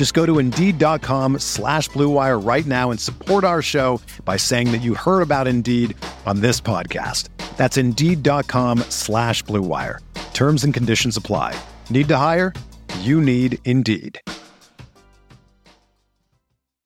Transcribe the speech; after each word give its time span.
Just 0.00 0.14
go 0.14 0.24
to 0.24 0.38
Indeed.com 0.38 1.40
slash 1.40 1.90
BlueWire 1.90 2.42
right 2.42 2.64
now 2.64 2.90
and 2.90 2.98
support 2.98 3.44
our 3.44 3.60
show 3.60 4.00
by 4.24 4.38
saying 4.38 4.72
that 4.72 4.78
you 4.78 4.94
heard 4.94 5.20
about 5.20 5.46
Indeed 5.46 5.94
on 6.24 6.40
this 6.40 6.58
podcast. 6.58 7.28
That's 7.58 7.76
Indeed.com 7.76 8.78
slash 8.88 9.44
BlueWire. 9.44 9.98
Terms 10.32 10.64
and 10.64 10.72
conditions 10.72 11.18
apply. 11.18 11.54
Need 11.90 12.08
to 12.08 12.16
hire? 12.16 12.54
You 13.00 13.20
need 13.20 13.58
Indeed. 13.66 14.18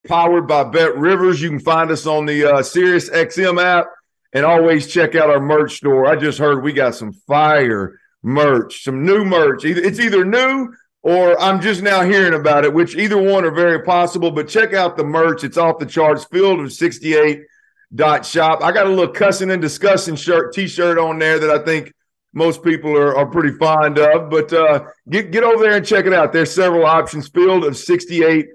Powered 0.09 0.49
by 0.49 0.65
Bet 0.65 0.97
Rivers. 0.97 1.41
You 1.41 1.51
can 1.51 1.61
find 1.61 1.93
us 1.93 2.07
on 2.07 2.27
the 2.27 2.53
uh, 2.53 2.63
Sirius 2.65 3.11
XM 3.11 3.63
app 3.63 3.87
and 4.33 4.45
always 4.45 4.93
check 4.93 5.15
out 5.15 5.31
our 5.31 5.39
merch 5.39 5.77
store. 5.77 6.07
I 6.07 6.17
just 6.17 6.41
heard 6.41 6.65
we 6.65 6.73
got 6.73 6.97
some 6.97 7.13
fire 7.13 7.97
merch, 8.25 8.83
some 8.83 9.07
new 9.07 9.25
merch. 9.25 9.65
It's 9.65 10.01
either 10.01 10.25
new 10.25 10.75
or 11.05 11.39
I'm 11.39 11.61
just 11.61 11.83
now 11.83 12.03
hearing 12.03 12.33
about 12.33 12.65
it, 12.65 12.73
which 12.73 12.97
either 12.97 13.19
one 13.19 13.45
are 13.45 13.51
very 13.51 13.83
possible. 13.83 14.31
But 14.31 14.49
check 14.49 14.73
out 14.73 14.97
the 14.97 15.05
merch. 15.05 15.45
It's 15.45 15.59
off 15.59 15.79
the 15.79 15.85
charts, 15.85 16.25
field 16.25 16.61
of 16.61 16.73
68 16.73 17.43
dot 17.95 18.25
shop. 18.25 18.61
I 18.63 18.73
got 18.73 18.87
a 18.87 18.89
little 18.89 19.13
cussing 19.13 19.51
and 19.51 19.61
discussing 19.61 20.17
shirt 20.17 20.55
t-shirt 20.55 20.99
on 20.99 21.19
there 21.19 21.39
that 21.39 21.51
I 21.51 21.63
think 21.63 21.93
most 22.33 22.65
people 22.65 22.97
are, 22.97 23.15
are 23.17 23.27
pretty 23.27 23.57
fond 23.59 23.99
of. 23.99 24.31
But 24.31 24.51
uh, 24.55 24.87
get 25.11 25.31
get 25.31 25.45
over 25.45 25.63
there 25.63 25.77
and 25.77 25.87
check 25.87 26.07
it 26.07 26.15
out. 26.15 26.33
There's 26.33 26.55
several 26.55 26.87
options. 26.87 27.29
Field 27.29 27.65
of 27.65 27.77
68 27.77 28.49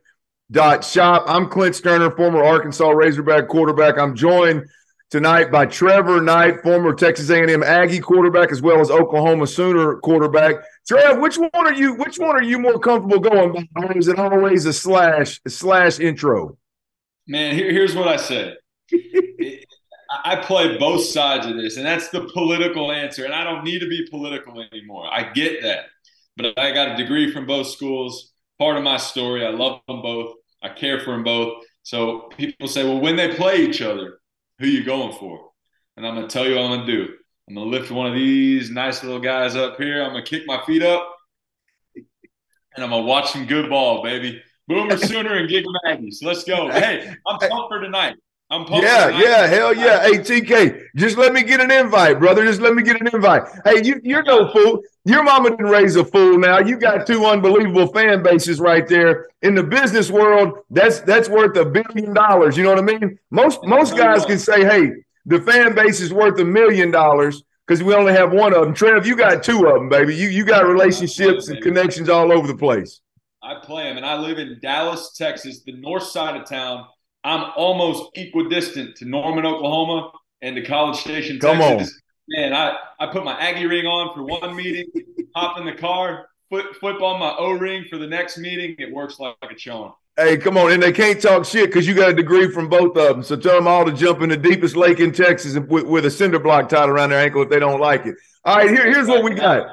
dot 0.49 0.83
shop. 0.83 1.25
I'm 1.27 1.49
Clint 1.49 1.75
Stoerner, 1.75 2.17
former 2.17 2.43
Arkansas 2.43 2.89
Razorback 2.89 3.47
quarterback. 3.47 3.99
I'm 3.99 4.15
joined 4.15 4.65
tonight 5.09 5.51
by 5.51 5.65
Trevor 5.65 6.21
Knight, 6.21 6.61
former 6.61 6.93
Texas 6.93 7.29
A&M 7.29 7.63
Aggie 7.63 7.99
quarterback, 7.99 8.51
as 8.51 8.61
well 8.61 8.79
as 8.79 8.91
Oklahoma 8.91 9.47
Sooner 9.47 9.95
quarterback. 9.97 10.55
Trev, 10.87 11.19
which 11.19 11.37
one 11.37 11.49
are 11.53 11.73
you? 11.73 11.95
Which 11.95 12.17
one 12.19 12.35
are 12.35 12.43
you 12.43 12.59
more 12.59 12.79
comfortable 12.79 13.19
going 13.19 13.53
by? 13.53 13.83
Or 13.83 13.97
is 13.97 14.07
it 14.07 14.19
always 14.19 14.65
a 14.65 14.73
slash 14.73 15.39
a 15.45 15.49
slash 15.49 15.99
intro? 15.99 16.57
Man, 17.27 17.55
here, 17.55 17.71
here's 17.71 17.95
what 17.95 18.07
I 18.07 18.17
said. 18.17 18.57
I 20.25 20.37
play 20.37 20.77
both 20.77 21.03
sides 21.03 21.45
of 21.45 21.55
this, 21.55 21.77
and 21.77 21.85
that's 21.85 22.09
the 22.09 22.29
political 22.33 22.91
answer. 22.91 23.25
And 23.25 23.33
I 23.33 23.43
don't 23.43 23.63
need 23.63 23.79
to 23.79 23.87
be 23.87 24.07
political 24.09 24.63
anymore. 24.71 25.07
I 25.11 25.31
get 25.31 25.61
that, 25.61 25.85
but 26.35 26.57
I 26.57 26.71
got 26.71 26.91
a 26.91 26.97
degree 26.97 27.31
from 27.31 27.45
both 27.45 27.67
schools. 27.67 28.31
Part 28.57 28.77
of 28.77 28.83
my 28.83 28.97
story. 28.97 29.45
I 29.45 29.51
love 29.51 29.81
them 29.87 30.01
both. 30.01 30.35
I 30.61 30.69
care 30.69 30.99
for 30.99 31.11
them 31.11 31.23
both. 31.23 31.63
So 31.83 32.29
people 32.37 32.67
say, 32.67 32.83
well, 32.83 32.99
when 32.99 33.15
they 33.15 33.35
play 33.35 33.57
each 33.57 33.81
other, 33.81 34.19
who 34.59 34.67
you 34.67 34.83
going 34.83 35.13
for? 35.17 35.49
And 35.97 36.05
I'm 36.05 36.15
gonna 36.15 36.27
tell 36.27 36.47
you 36.47 36.55
what 36.55 36.65
I'm 36.65 36.79
gonna 36.79 36.85
do. 36.85 37.13
I'm 37.47 37.55
gonna 37.55 37.69
lift 37.69 37.91
one 37.91 38.07
of 38.07 38.13
these 38.13 38.69
nice 38.69 39.03
little 39.03 39.19
guys 39.19 39.55
up 39.55 39.77
here. 39.77 40.03
I'm 40.03 40.11
gonna 40.11 40.23
kick 40.23 40.43
my 40.45 40.63
feet 40.65 40.83
up, 40.83 41.15
and 41.95 42.83
I'm 42.83 42.91
gonna 42.91 43.03
watch 43.03 43.31
some 43.31 43.45
good 43.45 43.69
ball, 43.69 44.03
baby. 44.03 44.41
Boomer 44.67 44.97
Sooner 45.05 45.35
and 45.35 45.49
Gig 45.49 45.65
Maggies. 45.83 46.21
Let's 46.23 46.43
go. 46.43 46.69
Hey, 46.69 47.13
I'm 47.25 47.39
pumped 47.39 47.69
for 47.69 47.79
tonight. 47.81 48.15
I'm 48.51 48.65
pumped. 48.65 48.83
Yeah, 48.83 49.09
yeah, 49.09 49.45
hell 49.45 49.75
yeah. 49.75 50.01
Hey, 50.01 50.17
TK, 50.17 50.85
just 50.95 51.17
let 51.17 51.33
me 51.33 51.43
get 51.43 51.61
an 51.61 51.69
invite, 51.69 52.17
brother. 52.17 52.43
Just 52.45 52.61
let 52.61 52.73
me 52.73 52.81
get 52.81 52.99
an 52.99 53.07
invite. 53.13 53.43
Hey, 53.63 53.83
you, 53.83 54.01
you're 54.03 54.23
no 54.23 54.51
fool. 54.51 54.81
Your 55.05 55.21
mama 55.23 55.51
didn't 55.51 55.67
raise 55.67 55.95
a 55.95 56.03
fool. 56.03 56.39
Now 56.39 56.57
you 56.59 56.77
got 56.77 57.05
two 57.05 57.25
unbelievable 57.25 57.87
fan 57.87 58.23
bases 58.23 58.59
right 58.59 58.87
there 58.87 59.27
in 59.43 59.53
the 59.53 59.61
business 59.61 60.09
world. 60.09 60.59
That's 60.71 60.99
that's 61.01 61.29
worth 61.29 61.55
a 61.57 61.65
billion 61.65 62.13
dollars. 62.13 62.57
You 62.57 62.63
know 62.63 62.71
what 62.71 62.79
I 62.79 62.81
mean? 62.81 63.19
Most 63.29 63.63
most 63.65 63.95
guys 63.95 64.25
can 64.25 64.39
say, 64.39 64.63
hey, 64.63 64.93
the 65.25 65.39
fan 65.41 65.75
base 65.75 66.01
is 66.01 66.11
worth 66.11 66.39
a 66.39 66.45
million 66.45 66.89
dollars 66.89 67.43
because 67.67 67.83
we 67.83 67.93
only 67.93 68.13
have 68.13 68.31
one 68.31 68.53
of 68.55 68.61
them. 68.61 68.73
Trev, 68.73 69.05
you 69.05 69.15
got 69.15 69.43
two 69.43 69.67
of 69.67 69.75
them, 69.75 69.89
baby. 69.89 70.15
You 70.15 70.27
you 70.27 70.43
got 70.43 70.67
relationships 70.67 71.49
and 71.49 71.61
connections 71.61 72.09
all 72.09 72.31
over 72.31 72.47
the 72.47 72.57
place. 72.57 72.99
I 73.43 73.55
play 73.61 73.83
them, 73.83 73.97
and 73.97 74.05
I 74.05 74.17
live 74.17 74.39
in 74.39 74.59
Dallas, 74.59 75.13
Texas, 75.15 75.61
the 75.63 75.73
north 75.73 76.03
side 76.03 76.35
of 76.35 76.47
town. 76.47 76.87
I'm 77.23 77.51
almost 77.55 78.11
equidistant 78.15 78.95
to 78.97 79.05
Norman, 79.05 79.45
Oklahoma, 79.45 80.11
and 80.41 80.55
to 80.55 80.63
College 80.63 80.97
Station, 80.97 81.39
Come 81.39 81.57
Texas. 81.57 81.93
On. 81.93 82.41
Man, 82.41 82.53
I, 82.53 82.77
I 82.99 83.07
put 83.07 83.23
my 83.25 83.39
Aggie 83.39 83.65
ring 83.65 83.85
on 83.85 84.13
for 84.15 84.23
one 84.23 84.55
meeting, 84.55 84.85
hop 85.35 85.59
in 85.59 85.65
the 85.65 85.73
car, 85.73 86.27
flip, 86.49 86.75
flip 86.79 87.01
on 87.01 87.19
my 87.19 87.35
O 87.37 87.51
ring 87.51 87.85
for 87.89 87.97
the 87.97 88.07
next 88.07 88.37
meeting. 88.37 88.75
It 88.77 88.93
works 88.93 89.19
like 89.19 89.35
a 89.41 89.55
charm. 89.55 89.93
Hey, 90.15 90.37
come 90.37 90.57
on. 90.57 90.71
And 90.71 90.83
they 90.83 90.91
can't 90.91 91.21
talk 91.21 91.45
shit 91.45 91.69
because 91.69 91.87
you 91.87 91.95
got 91.95 92.09
a 92.09 92.13
degree 92.13 92.51
from 92.51 92.67
both 92.67 92.97
of 92.97 93.07
them. 93.07 93.23
So 93.23 93.35
tell 93.35 93.55
them 93.55 93.67
all 93.67 93.85
to 93.85 93.91
jump 93.91 94.21
in 94.21 94.29
the 94.29 94.37
deepest 94.37 94.75
lake 94.75 94.99
in 94.99 95.11
Texas 95.11 95.57
with, 95.57 95.85
with 95.85 96.05
a 96.05 96.11
cinder 96.11 96.39
block 96.39 96.67
tied 96.69 96.89
around 96.89 97.11
their 97.11 97.19
ankle 97.19 97.41
if 97.41 97.49
they 97.49 97.59
don't 97.59 97.79
like 97.79 98.05
it. 98.05 98.15
All 98.43 98.57
right, 98.57 98.69
here, 98.69 98.91
here's 98.91 99.07
what 99.07 99.23
we 99.23 99.33
got. 99.33 99.67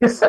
hey, 0.00 0.20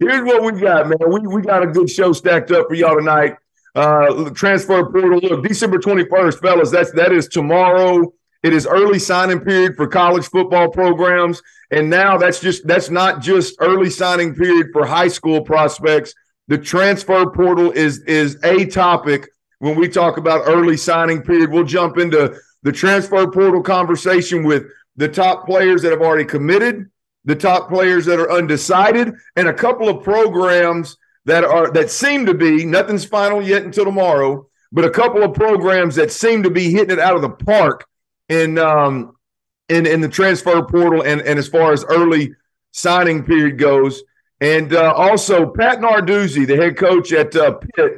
here's 0.00 0.24
what 0.24 0.42
we 0.42 0.60
got, 0.60 0.88
man. 0.88 0.98
We, 1.08 1.20
we 1.20 1.42
got 1.42 1.62
a 1.62 1.66
good 1.68 1.88
show 1.88 2.12
stacked 2.12 2.50
up 2.50 2.66
for 2.68 2.74
y'all 2.74 2.96
tonight. 2.96 3.36
Uh, 3.74 4.30
transfer 4.30 4.90
portal. 4.90 5.20
Look, 5.20 5.44
December 5.44 5.78
21st, 5.78 6.40
fellas, 6.40 6.70
that's 6.70 6.92
that 6.92 7.12
is 7.12 7.28
tomorrow. 7.28 8.12
It 8.42 8.52
is 8.52 8.66
early 8.66 8.98
signing 8.98 9.40
period 9.40 9.76
for 9.76 9.86
college 9.86 10.26
football 10.26 10.70
programs. 10.70 11.42
And 11.70 11.88
now 11.88 12.16
that's 12.16 12.40
just 12.40 12.66
that's 12.66 12.90
not 12.90 13.20
just 13.20 13.54
early 13.60 13.90
signing 13.90 14.34
period 14.34 14.68
for 14.72 14.86
high 14.86 15.08
school 15.08 15.42
prospects. 15.42 16.14
The 16.48 16.58
transfer 16.58 17.30
portal 17.30 17.70
is 17.70 18.00
is 18.00 18.38
a 18.42 18.66
topic 18.66 19.28
when 19.58 19.76
we 19.78 19.88
talk 19.88 20.16
about 20.16 20.42
early 20.46 20.76
signing 20.76 21.22
period. 21.22 21.50
We'll 21.50 21.64
jump 21.64 21.96
into 21.98 22.36
the 22.62 22.72
transfer 22.72 23.30
portal 23.30 23.62
conversation 23.62 24.42
with 24.42 24.64
the 24.96 25.08
top 25.08 25.46
players 25.46 25.82
that 25.82 25.92
have 25.92 26.00
already 26.00 26.24
committed, 26.24 26.90
the 27.24 27.36
top 27.36 27.68
players 27.68 28.04
that 28.06 28.18
are 28.18 28.32
undecided, 28.32 29.14
and 29.36 29.48
a 29.48 29.54
couple 29.54 29.88
of 29.88 30.02
programs 30.02 30.96
that 31.30 31.44
are 31.44 31.70
that 31.70 31.90
seem 31.90 32.26
to 32.26 32.34
be 32.34 32.64
nothing's 32.64 33.04
final 33.04 33.40
yet 33.40 33.62
until 33.62 33.84
tomorrow, 33.84 34.48
but 34.72 34.84
a 34.84 34.90
couple 34.90 35.22
of 35.22 35.32
programs 35.32 35.94
that 35.94 36.10
seem 36.10 36.42
to 36.42 36.50
be 36.50 36.70
hitting 36.70 36.90
it 36.90 36.98
out 36.98 37.14
of 37.14 37.22
the 37.22 37.30
park 37.30 37.86
in 38.28 38.58
um 38.58 39.16
in 39.68 39.86
in 39.86 40.00
the 40.00 40.08
transfer 40.08 40.60
portal 40.64 41.02
and 41.02 41.20
and 41.20 41.38
as 41.38 41.46
far 41.46 41.72
as 41.72 41.84
early 41.84 42.34
signing 42.72 43.24
period 43.24 43.58
goes. 43.58 44.02
And 44.40 44.74
uh, 44.74 44.92
also 44.92 45.52
Pat 45.52 45.78
Narduzzi, 45.78 46.46
the 46.46 46.56
head 46.56 46.76
coach 46.76 47.12
at 47.12 47.36
uh, 47.36 47.52
Pitt, 47.76 47.92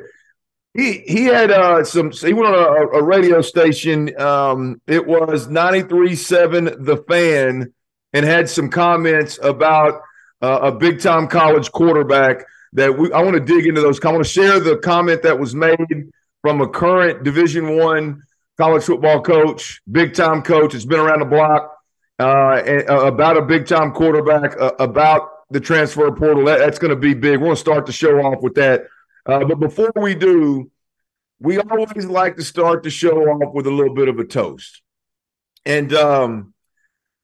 he 0.74 0.98
he 1.06 1.24
had 1.24 1.50
uh, 1.50 1.84
some. 1.84 2.10
He 2.10 2.34
went 2.34 2.54
on 2.54 2.54
a, 2.54 2.98
a 2.98 3.02
radio 3.02 3.40
station. 3.40 4.18
Um, 4.20 4.80
it 4.86 5.06
was 5.06 5.46
93.7 5.48 6.84
The 6.84 6.96
Fan, 7.08 7.72
and 8.12 8.26
had 8.26 8.50
some 8.50 8.70
comments 8.70 9.38
about 9.42 10.02
uh, 10.42 10.58
a 10.62 10.72
big 10.72 11.00
time 11.00 11.28
college 11.28 11.70
quarterback 11.70 12.44
that 12.74 12.96
we 12.96 13.12
I 13.12 13.22
want 13.22 13.34
to 13.34 13.40
dig 13.40 13.66
into 13.66 13.80
those. 13.80 14.02
I 14.04 14.10
want 14.10 14.24
to 14.24 14.30
share 14.30 14.60
the 14.60 14.76
comment 14.78 15.22
that 15.22 15.38
was 15.38 15.54
made 15.54 16.10
from 16.42 16.60
a 16.60 16.68
current 16.68 17.22
Division 17.22 17.76
One 17.76 18.22
college 18.58 18.84
football 18.84 19.20
coach, 19.22 19.80
big 19.90 20.14
time 20.14 20.42
coach. 20.42 20.74
It's 20.74 20.84
been 20.84 21.00
around 21.00 21.20
the 21.20 21.26
block 21.26 21.76
uh, 22.18 22.22
uh, 22.22 23.06
about 23.06 23.36
a 23.36 23.42
big 23.42 23.66
time 23.66 23.92
quarterback, 23.92 24.58
uh, 24.60 24.72
about 24.78 25.28
the 25.50 25.60
transfer 25.60 26.10
portal. 26.12 26.44
That, 26.44 26.58
that's 26.58 26.78
going 26.78 26.90
to 26.90 26.96
be 26.96 27.14
big. 27.14 27.40
We're 27.40 27.46
going 27.46 27.56
to 27.56 27.60
start 27.60 27.86
the 27.86 27.92
show 27.92 28.18
off 28.20 28.42
with 28.42 28.54
that. 28.54 28.84
Uh, 29.26 29.44
but 29.44 29.60
before 29.60 29.92
we 29.96 30.14
do, 30.14 30.70
we 31.40 31.58
always 31.58 32.06
like 32.06 32.36
to 32.36 32.44
start 32.44 32.82
the 32.82 32.90
show 32.90 33.18
off 33.22 33.54
with 33.54 33.66
a 33.66 33.70
little 33.70 33.94
bit 33.94 34.08
of 34.08 34.18
a 34.18 34.24
toast. 34.24 34.82
And 35.64 35.92
um, 35.94 36.54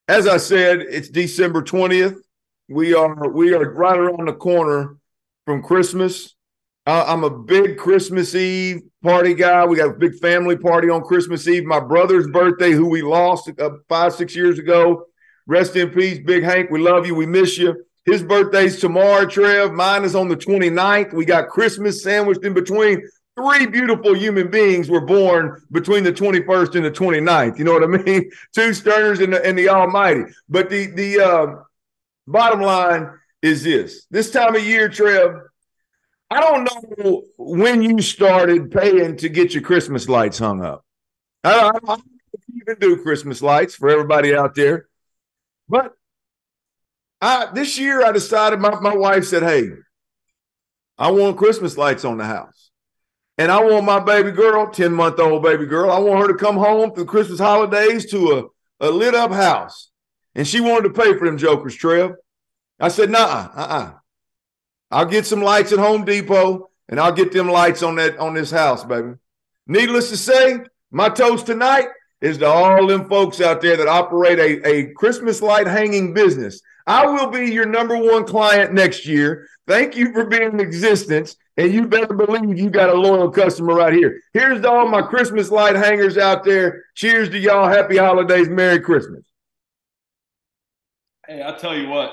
as 0.06 0.27
I 0.29 0.37
said, 0.37 0.81
it's 0.81 1.09
December 1.09 1.62
twentieth. 1.62 2.21
We 2.69 2.94
are 2.94 3.29
we 3.31 3.55
are 3.55 3.73
right 3.73 3.99
around 3.99 4.27
the 4.27 4.35
corner 4.35 4.97
from 5.49 5.62
Christmas. 5.62 6.35
I'm 6.85 7.25
a 7.25 7.31
big 7.31 7.79
Christmas 7.79 8.35
Eve 8.35 8.83
party 9.03 9.33
guy. 9.33 9.65
We 9.65 9.79
got 9.79 9.89
a 9.89 9.95
big 9.95 10.17
family 10.17 10.59
party 10.59 10.91
on 10.91 11.00
Christmas 11.00 11.49
Eve. 11.49 11.65
My 11.65 11.81
brother's 11.81 12.27
birthday, 12.29 12.73
who 12.73 12.87
we 12.87 13.00
lost 13.00 13.49
uh, 13.59 13.71
five, 13.89 14.12
six 14.12 14.37
years 14.37 14.59
ago. 14.59 15.06
Rest 15.47 15.75
in 15.77 15.89
peace, 15.89 16.19
Big 16.19 16.43
Hank. 16.43 16.71
We 16.71 16.81
love 16.81 17.06
you. 17.06 17.15
We 17.15 17.25
miss 17.25 17.56
you. 17.56 17.83
His 18.05 18.23
birthday's 18.23 18.79
tomorrow, 18.79 19.25
Trev. 19.25 19.73
Mine 19.73 20.05
is 20.05 20.15
on 20.15 20.29
the 20.29 20.37
29th. 20.37 21.15
We 21.15 21.25
got 21.25 21.49
Christmas 21.49 22.03
sandwiched 22.03 22.44
in 22.44 22.53
between. 22.53 23.01
Three 23.35 23.65
beautiful 23.65 24.15
human 24.15 24.51
beings 24.51 24.91
were 24.91 25.06
born 25.06 25.62
between 25.73 26.05
the 26.05 26.12
21st 26.12 26.75
and 26.75 26.85
the 26.85 26.91
29th. 26.91 27.59
You 27.59 27.65
know 27.65 27.73
what 27.73 27.85
I 27.85 27.87
mean? 27.87 28.31
Two 28.55 28.75
Stoerners 28.75 29.25
and 29.25 29.33
the, 29.33 29.43
and 29.43 29.59
the 29.59 29.71
Almighty. 29.71 30.25
But 30.51 30.69
the 30.69 30.89
the 30.89 31.21
uh, 31.21 31.47
bottom 32.27 32.61
line 32.61 33.12
is 33.43 33.62
this: 33.62 34.06
this 34.11 34.31
time 34.31 34.55
of 34.55 34.64
year, 34.64 34.88
Trev, 34.88 35.32
I 36.31 36.40
don't 36.40 36.64
know 36.99 37.23
when 37.37 37.82
you 37.82 38.00
started 38.02 38.70
paying 38.70 39.17
to 39.19 39.29
get 39.29 39.55
your 39.55 39.62
Christmas 39.62 40.08
lights 40.08 40.38
hung 40.38 40.62
up. 40.64 40.85
I 41.44 41.70
don't, 41.70 41.87
don't 41.87 42.02
even 42.62 42.76
do 42.81 43.02
Christmas 43.02 43.40
lights 43.40 43.75
for 43.75 43.88
everybody 43.88 44.35
out 44.35 44.55
there, 44.55 44.88
but 45.69 45.93
I 47.20 47.49
this 47.52 47.79
year 47.79 48.05
I 48.05 48.12
decided. 48.12 48.61
My 48.61 48.79
my 48.81 48.94
wife 48.94 49.25
said, 49.25 49.43
"Hey, 49.43 49.70
I 50.99 51.11
want 51.11 51.38
Christmas 51.38 51.76
lights 51.76 52.05
on 52.05 52.19
the 52.19 52.25
house." 52.25 52.69
And 53.38 53.52
I 53.52 53.62
want 53.62 53.84
my 53.84 54.00
baby 54.00 54.32
girl, 54.32 54.69
10 54.69 54.93
month 54.93 55.20
old 55.20 55.44
baby 55.44 55.64
girl, 55.64 55.93
I 55.93 56.00
want 56.00 56.20
her 56.20 56.26
to 56.26 56.34
come 56.34 56.56
home 56.56 56.91
for 56.91 57.00
the 57.00 57.06
Christmas 57.06 57.38
holidays 57.38 58.11
to 58.11 58.50
a, 58.81 58.87
a 58.88 58.91
lit 58.91 59.14
up 59.14 59.31
house. 59.31 59.91
And 60.34 60.46
she 60.46 60.61
wanted 60.61 60.88
to 60.88 61.00
pay 61.00 61.17
for 61.17 61.25
them 61.25 61.38
jokers, 61.38 61.76
Trev. 61.76 62.14
I 62.81 62.89
said, 62.89 63.11
nah, 63.11 63.51
uh-uh. 63.55 63.93
I'll 64.91 65.07
get 65.07 65.27
some 65.27 65.43
lights 65.43 65.73
at 65.73 65.79
Home 65.79 66.05
Depot 66.05 66.71
and 66.89 66.99
I'll 66.99 67.13
get 67.13 67.33
them 67.33 67.49
lights 67.49 67.83
on 67.83 67.97
that 67.97 68.19
on 68.19 68.35
this 68.35 68.51
house, 68.51 68.85
baby. 68.85 69.15
Needless 69.67 70.09
to 70.11 70.17
say, 70.17 70.61
my 70.91 71.09
toast 71.09 71.47
tonight 71.47 71.89
is 72.21 72.39
to 72.39 72.47
all 72.47 72.87
them 72.87 73.09
folks 73.09 73.41
out 73.41 73.61
there 73.61 73.77
that 73.77 73.89
operate 73.89 74.39
a, 74.39 74.67
a 74.67 74.93
Christmas 74.95 75.43
light 75.43 75.67
hanging 75.67 76.15
business. 76.15 76.63
I 76.87 77.07
will 77.07 77.27
be 77.27 77.53
your 77.53 77.67
number 77.67 77.99
one 77.99 78.25
client 78.25 78.73
next 78.73 79.07
year. 79.07 79.47
Thank 79.67 79.95
you 79.95 80.13
for 80.13 80.25
being 80.25 80.55
in 80.55 80.61
existence. 80.61 81.37
And 81.59 81.73
you 81.73 81.87
better 81.87 82.15
believe 82.15 82.57
you 82.57 82.71
got 82.71 82.89
a 82.89 82.95
loyal 82.95 83.31
customer 83.31 83.75
right 83.75 83.93
here. 83.93 84.21
Here's 84.33 84.63
to 84.63 84.71
all 84.71 84.89
my 84.89 85.03
Christmas 85.03 85.51
light 85.51 85.77
hangers 85.77 86.17
out 86.17 86.45
there. 86.45 86.85
Cheers 86.95 87.29
to 87.31 87.39
y'all. 87.39 87.69
Happy 87.69 87.99
holidays. 87.99 88.49
Merry 88.49 88.81
Christmas. 88.81 89.25
Hey, 91.27 91.43
I'll 91.43 91.59
tell 91.59 91.77
you 91.77 91.89
what, 91.89 92.13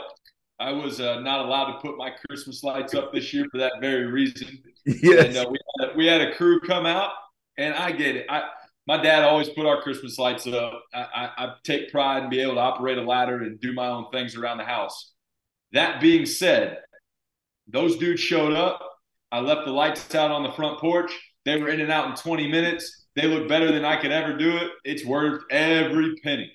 I 0.59 0.71
was 0.71 0.99
uh, 0.99 1.19
not 1.19 1.45
allowed 1.45 1.73
to 1.73 1.79
put 1.79 1.97
my 1.97 2.11
Christmas 2.27 2.63
lights 2.63 2.93
up 2.93 3.13
this 3.13 3.33
year 3.33 3.45
for 3.51 3.57
that 3.57 3.73
very 3.81 4.05
reason. 4.05 4.63
Yes. 4.85 5.25
And, 5.25 5.37
uh, 5.37 5.49
we, 5.49 5.57
had, 5.79 5.97
we 5.97 6.05
had 6.05 6.21
a 6.21 6.35
crew 6.35 6.59
come 6.61 6.85
out, 6.85 7.11
and 7.57 7.73
I 7.73 7.91
get 7.91 8.15
it. 8.15 8.27
I 8.29 8.43
my 8.87 9.01
dad 9.01 9.23
always 9.23 9.49
put 9.49 9.65
our 9.65 9.81
Christmas 9.81 10.19
lights 10.19 10.45
up. 10.45 10.83
I, 10.93 10.99
I, 10.99 11.29
I 11.37 11.53
take 11.63 11.91
pride 11.91 12.23
in 12.23 12.29
being 12.29 12.43
able 12.43 12.55
to 12.55 12.61
operate 12.61 12.97
a 12.97 13.01
ladder 13.01 13.41
and 13.41 13.59
do 13.59 13.73
my 13.73 13.87
own 13.87 14.05
things 14.11 14.35
around 14.35 14.59
the 14.59 14.63
house. 14.63 15.13
That 15.71 15.99
being 15.99 16.25
said, 16.25 16.77
those 17.67 17.97
dudes 17.97 18.21
showed 18.21 18.53
up. 18.53 18.79
I 19.31 19.39
left 19.39 19.65
the 19.65 19.71
lights 19.71 20.13
out 20.13 20.31
on 20.31 20.43
the 20.43 20.51
front 20.51 20.79
porch. 20.79 21.11
They 21.45 21.59
were 21.59 21.69
in 21.69 21.81
and 21.81 21.91
out 21.91 22.09
in 22.09 22.15
20 22.15 22.47
minutes. 22.47 23.07
They 23.15 23.27
look 23.27 23.47
better 23.47 23.71
than 23.71 23.85
I 23.85 23.99
could 23.99 24.11
ever 24.11 24.37
do 24.37 24.55
it. 24.57 24.71
It's 24.83 25.03
worth 25.03 25.43
every 25.49 26.15
penny. 26.23 26.51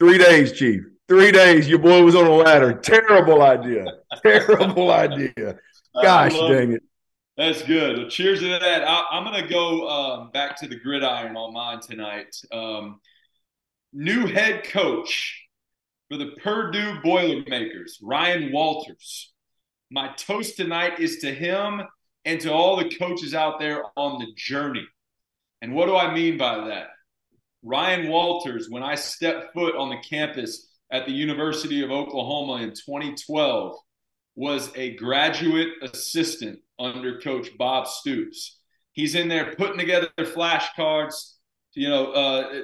Three 0.00 0.18
days, 0.18 0.52
Chief. 0.52 0.80
Three 1.06 1.32
days. 1.32 1.68
Your 1.68 1.80
boy 1.80 2.02
was 2.02 2.14
on 2.14 2.26
a 2.26 2.34
ladder. 2.34 2.72
Terrible 2.72 3.42
idea. 3.42 3.84
Terrible 4.22 4.90
idea. 4.90 5.58
Gosh 6.02 6.32
dang 6.32 6.72
it. 6.72 6.82
That's 7.36 7.62
good. 7.62 7.98
Well, 7.98 8.08
cheers 8.08 8.40
to 8.40 8.48
that. 8.48 8.84
I, 8.86 9.18
am 9.18 9.24
going 9.24 9.42
to 9.42 9.48
go 9.48 9.88
um, 9.88 10.30
back 10.30 10.56
to 10.60 10.68
the 10.68 10.76
gridiron 10.76 11.36
on 11.36 11.52
mine 11.52 11.80
tonight. 11.80 12.34
Um, 12.52 13.00
new 13.92 14.26
head 14.26 14.64
coach 14.64 15.42
for 16.08 16.16
the 16.16 16.32
Purdue 16.42 17.00
Boilermakers, 17.02 17.98
Ryan 18.00 18.52
Walters. 18.52 19.32
My 19.90 20.08
toast 20.16 20.56
tonight 20.56 21.00
is 21.00 21.18
to 21.18 21.34
him 21.34 21.82
and 22.24 22.40
to 22.40 22.52
all 22.52 22.76
the 22.76 22.96
coaches 22.96 23.34
out 23.34 23.58
there 23.58 23.82
on 23.96 24.20
the 24.20 24.32
journey. 24.36 24.86
And 25.60 25.74
what 25.74 25.86
do 25.86 25.96
I 25.96 26.14
mean 26.14 26.38
by 26.38 26.68
that? 26.68 26.88
Ryan 27.62 28.08
Walters, 28.08 28.68
when 28.70 28.82
I 28.82 28.94
stepped 28.94 29.54
foot 29.54 29.76
on 29.76 29.90
the 29.90 29.98
campus 30.08 30.68
at 30.94 31.06
the 31.06 31.12
University 31.12 31.82
of 31.82 31.90
Oklahoma 31.90 32.62
in 32.62 32.70
2012, 32.70 33.76
was 34.36 34.70
a 34.76 34.94
graduate 34.94 35.70
assistant 35.82 36.60
under 36.78 37.20
Coach 37.20 37.50
Bob 37.58 37.88
Stoops. 37.88 38.60
He's 38.92 39.16
in 39.16 39.26
there 39.26 39.56
putting 39.56 39.78
together 39.78 40.08
flashcards, 40.20 41.32
you 41.74 41.88
know, 41.88 42.12
uh, 42.12 42.60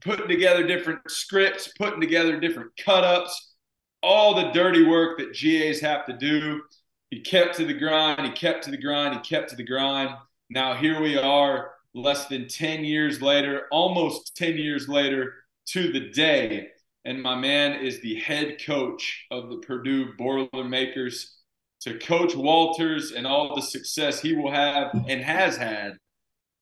putting 0.00 0.26
together 0.26 0.66
different 0.66 1.08
scripts, 1.08 1.72
putting 1.78 2.00
together 2.00 2.40
different 2.40 2.72
cut 2.76 3.04
ups, 3.04 3.54
all 4.02 4.34
the 4.34 4.50
dirty 4.50 4.84
work 4.84 5.18
that 5.18 5.32
GAs 5.32 5.80
have 5.80 6.04
to 6.06 6.16
do. 6.16 6.62
He 7.10 7.20
kept 7.20 7.56
to 7.58 7.64
the 7.64 7.74
grind, 7.74 8.26
he 8.26 8.32
kept 8.32 8.64
to 8.64 8.72
the 8.72 8.82
grind, 8.82 9.14
he 9.14 9.20
kept 9.20 9.50
to 9.50 9.56
the 9.56 9.64
grind. 9.64 10.10
Now 10.48 10.74
here 10.74 11.00
we 11.00 11.16
are, 11.16 11.70
less 11.94 12.26
than 12.26 12.48
10 12.48 12.84
years 12.84 13.22
later, 13.22 13.66
almost 13.70 14.36
10 14.36 14.56
years 14.56 14.88
later 14.88 15.34
to 15.66 15.92
the 15.92 16.10
day. 16.10 16.68
And 17.04 17.22
my 17.22 17.34
man 17.34 17.80
is 17.84 18.00
the 18.00 18.16
head 18.16 18.60
coach 18.64 19.26
of 19.30 19.48
the 19.48 19.56
Purdue 19.58 20.12
Boilermakers 20.18 21.36
to 21.80 21.98
Coach 21.98 22.34
Walters 22.34 23.12
and 23.12 23.26
all 23.26 23.54
the 23.54 23.62
success 23.62 24.20
he 24.20 24.34
will 24.34 24.52
have 24.52 24.92
and 25.08 25.22
has 25.22 25.56
had. 25.56 25.94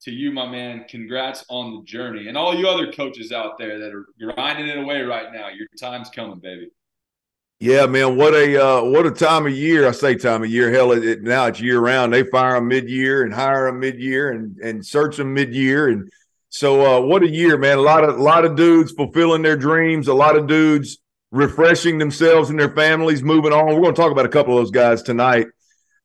To 0.02 0.12
you, 0.12 0.30
my 0.30 0.48
man, 0.48 0.84
congrats 0.88 1.44
on 1.48 1.74
the 1.74 1.82
journey. 1.82 2.28
And 2.28 2.38
all 2.38 2.54
you 2.54 2.68
other 2.68 2.92
coaches 2.92 3.32
out 3.32 3.58
there 3.58 3.80
that 3.80 3.92
are 3.92 4.06
grinding 4.20 4.68
it 4.68 4.78
away 4.78 5.02
right 5.02 5.32
now, 5.32 5.48
your 5.48 5.66
time's 5.78 6.08
coming, 6.08 6.38
baby. 6.38 6.68
Yeah, 7.58 7.86
man, 7.86 8.16
what 8.16 8.32
a 8.34 8.64
uh, 8.64 8.84
what 8.84 9.04
a 9.06 9.10
time 9.10 9.46
of 9.46 9.52
year! 9.52 9.88
I 9.88 9.90
say 9.90 10.14
time 10.14 10.44
of 10.44 10.48
year. 10.48 10.70
Hell, 10.70 10.92
it, 10.92 11.04
it, 11.04 11.22
now 11.24 11.46
it's 11.46 11.60
year 11.60 11.80
round. 11.80 12.12
They 12.12 12.22
fire 12.22 12.54
them 12.54 12.68
mid 12.68 12.88
year 12.88 13.24
and 13.24 13.34
hire 13.34 13.66
them 13.66 13.80
mid 13.80 13.98
year 13.98 14.30
and 14.30 14.56
and 14.58 14.86
search 14.86 15.16
them 15.16 15.34
mid 15.34 15.52
year. 15.52 15.88
And 15.88 16.08
so, 16.50 16.98
uh, 16.98 17.00
what 17.00 17.22
a 17.22 17.28
year, 17.28 17.58
man! 17.58 17.78
A 17.78 17.82
lot 17.82 18.04
of 18.04 18.18
lot 18.18 18.44
of 18.44 18.56
dudes 18.56 18.92
fulfilling 18.92 19.42
their 19.42 19.56
dreams. 19.56 20.08
A 20.08 20.14
lot 20.14 20.36
of 20.36 20.46
dudes 20.46 20.98
refreshing 21.30 21.98
themselves 21.98 22.48
and 22.50 22.58
their 22.58 22.70
families, 22.70 23.22
moving 23.22 23.52
on. 23.52 23.66
We're 23.66 23.82
going 23.82 23.94
to 23.94 24.00
talk 24.00 24.12
about 24.12 24.26
a 24.26 24.30
couple 24.30 24.56
of 24.56 24.64
those 24.64 24.70
guys 24.70 25.02
tonight, 25.02 25.46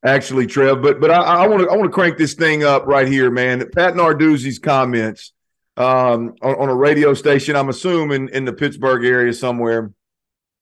actually, 0.04 0.46
Trev. 0.46 0.82
But 0.82 1.00
but 1.00 1.10
I 1.10 1.46
want 1.46 1.62
to 1.62 1.70
I 1.70 1.76
want 1.76 1.90
to 1.90 1.94
crank 1.94 2.18
this 2.18 2.34
thing 2.34 2.62
up 2.62 2.86
right 2.86 3.08
here, 3.08 3.30
man. 3.30 3.70
Pat 3.70 3.94
Narduzzi's 3.94 4.58
comments 4.58 5.32
um, 5.76 6.34
on, 6.42 6.54
on, 6.56 6.68
a 6.68 6.74
radio 6.74 7.14
station. 7.14 7.56
I'm 7.56 7.70
assuming 7.70 8.28
in 8.28 8.44
the 8.44 8.52
Pittsburgh 8.52 9.04
area 9.04 9.32
somewhere. 9.32 9.92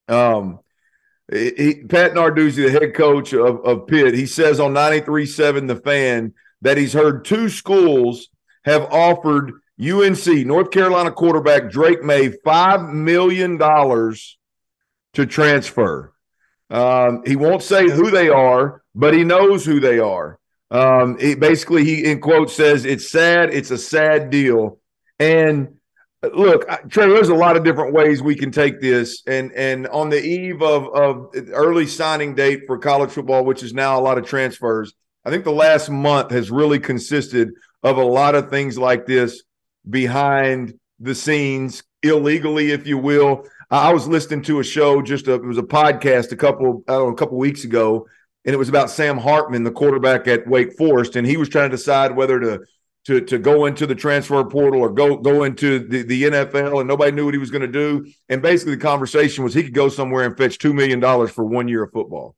Um, 0.09 0.61
he, 1.30 1.83
Pat 1.88 2.12
Narduzzi, 2.12 2.64
the 2.64 2.71
head 2.71 2.95
coach 2.95 3.33
of, 3.33 3.64
of 3.64 3.87
Pitt, 3.87 4.14
he 4.14 4.26
says 4.26 4.61
on 4.61 4.75
93.7 4.75 5.66
The 5.66 5.76
Fan 5.76 6.35
that 6.61 6.76
he's 6.76 6.92
heard 6.92 7.25
two 7.25 7.49
schools 7.49 8.28
have 8.64 8.83
offered 8.92 9.52
UNC, 9.82 10.46
North 10.46 10.70
Carolina 10.70 11.10
quarterback 11.10 11.70
Drake 11.70 12.02
Maye, 12.02 12.28
$5 12.28 12.92
million 12.92 13.58
to 13.58 15.26
transfer. 15.26 16.12
Um, 16.70 17.22
he 17.26 17.36
won't 17.36 17.62
say 17.62 17.90
who 17.90 18.10
they 18.10 18.28
are, 18.28 18.82
but 18.94 19.14
he 19.14 19.24
knows 19.24 19.64
who 19.64 19.80
they 19.80 19.98
are. 19.98 20.38
Um, 20.70 21.18
he, 21.18 21.34
basically, 21.34 21.84
he 21.84 22.04
in 22.04 22.20
quotes 22.20 22.54
says 22.54 22.86
it's 22.86 23.10
sad. 23.10 23.52
It's 23.52 23.70
a 23.70 23.76
sad 23.76 24.30
deal. 24.30 24.78
And 25.18 25.76
look, 26.22 26.66
Trevor, 26.88 27.12
there's 27.12 27.28
a 27.28 27.34
lot 27.34 27.58
of 27.58 27.64
different 27.64 27.92
ways 27.92 28.22
we 28.22 28.36
can 28.36 28.50
take 28.50 28.80
this. 28.80 29.22
And 29.26 29.52
and 29.52 29.86
on 29.88 30.08
the 30.08 30.22
eve 30.22 30.62
of 30.62 30.88
of 30.94 31.34
early 31.52 31.86
signing 31.86 32.34
date 32.34 32.62
for 32.66 32.78
college 32.78 33.10
football, 33.10 33.44
which 33.44 33.62
is 33.62 33.74
now 33.74 33.98
a 33.98 34.00
lot 34.00 34.16
of 34.16 34.24
transfers, 34.24 34.94
I 35.26 35.30
think 35.30 35.44
the 35.44 35.52
last 35.52 35.90
month 35.90 36.30
has 36.30 36.50
really 36.50 36.78
consisted 36.78 37.50
of 37.82 37.98
a 37.98 38.04
lot 38.04 38.34
of 38.34 38.48
things 38.48 38.78
like 38.78 39.04
this 39.04 39.42
behind 39.88 40.74
the 41.00 41.14
scenes, 41.14 41.82
illegally, 42.02 42.70
if 42.70 42.86
you 42.86 42.98
will. 42.98 43.46
I 43.70 43.92
was 43.92 44.06
listening 44.06 44.42
to 44.42 44.60
a 44.60 44.64
show, 44.64 45.00
just 45.00 45.28
a, 45.28 45.34
it 45.34 45.44
was 45.44 45.58
a 45.58 45.62
podcast 45.62 46.32
a 46.32 46.36
couple, 46.36 46.84
I 46.86 46.92
don't 46.92 47.08
know, 47.08 47.12
a 47.12 47.16
couple 47.16 47.38
weeks 47.38 47.64
ago, 47.64 48.06
and 48.44 48.54
it 48.54 48.58
was 48.58 48.68
about 48.68 48.90
Sam 48.90 49.16
Hartman, 49.18 49.64
the 49.64 49.70
quarterback 49.70 50.28
at 50.28 50.46
Wake 50.46 50.76
Forest, 50.76 51.16
and 51.16 51.26
he 51.26 51.36
was 51.36 51.48
trying 51.48 51.70
to 51.70 51.76
decide 51.76 52.14
whether 52.14 52.38
to 52.40 52.60
to 53.04 53.20
to 53.20 53.38
go 53.38 53.66
into 53.66 53.86
the 53.86 53.94
transfer 53.94 54.44
portal 54.44 54.80
or 54.80 54.90
go 54.90 55.16
go 55.16 55.44
into 55.44 55.80
the, 55.80 56.02
the 56.02 56.22
NFL, 56.24 56.80
and 56.80 56.88
nobody 56.88 57.12
knew 57.12 57.24
what 57.24 57.34
he 57.34 57.38
was 57.38 57.50
going 57.50 57.62
to 57.62 57.68
do. 57.68 58.06
And 58.28 58.42
basically, 58.42 58.74
the 58.74 58.82
conversation 58.82 59.42
was 59.42 59.54
he 59.54 59.62
could 59.62 59.74
go 59.74 59.88
somewhere 59.88 60.24
and 60.24 60.36
fetch 60.36 60.58
two 60.58 60.72
million 60.74 61.00
dollars 61.00 61.30
for 61.30 61.44
one 61.44 61.68
year 61.68 61.84
of 61.84 61.92
football. 61.92 62.36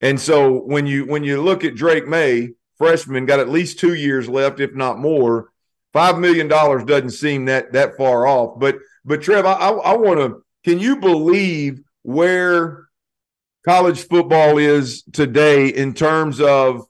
And 0.00 0.20
so 0.20 0.60
when 0.60 0.86
you 0.86 1.06
when 1.06 1.24
you 1.24 1.42
look 1.42 1.64
at 1.64 1.74
Drake 1.74 2.06
Maye, 2.06 2.50
freshman, 2.78 3.26
got 3.26 3.40
at 3.40 3.48
least 3.48 3.78
two 3.78 3.94
years 3.94 4.28
left, 4.28 4.60
if 4.60 4.74
not 4.74 4.98
more. 4.98 5.50
Five 5.96 6.18
million 6.18 6.46
dollars 6.46 6.84
doesn't 6.84 7.12
seem 7.12 7.46
that 7.46 7.72
that 7.72 7.96
far 7.96 8.26
off. 8.26 8.60
But 8.60 8.76
but 9.06 9.22
Trev, 9.22 9.46
I, 9.46 9.54
I, 9.54 9.70
I 9.70 9.96
want 9.96 10.20
to 10.20 10.42
can 10.62 10.78
you 10.78 10.96
believe 10.96 11.80
where 12.02 12.88
college 13.64 14.06
football 14.06 14.58
is 14.58 15.04
today 15.14 15.68
in 15.68 15.94
terms 15.94 16.38
of 16.38 16.84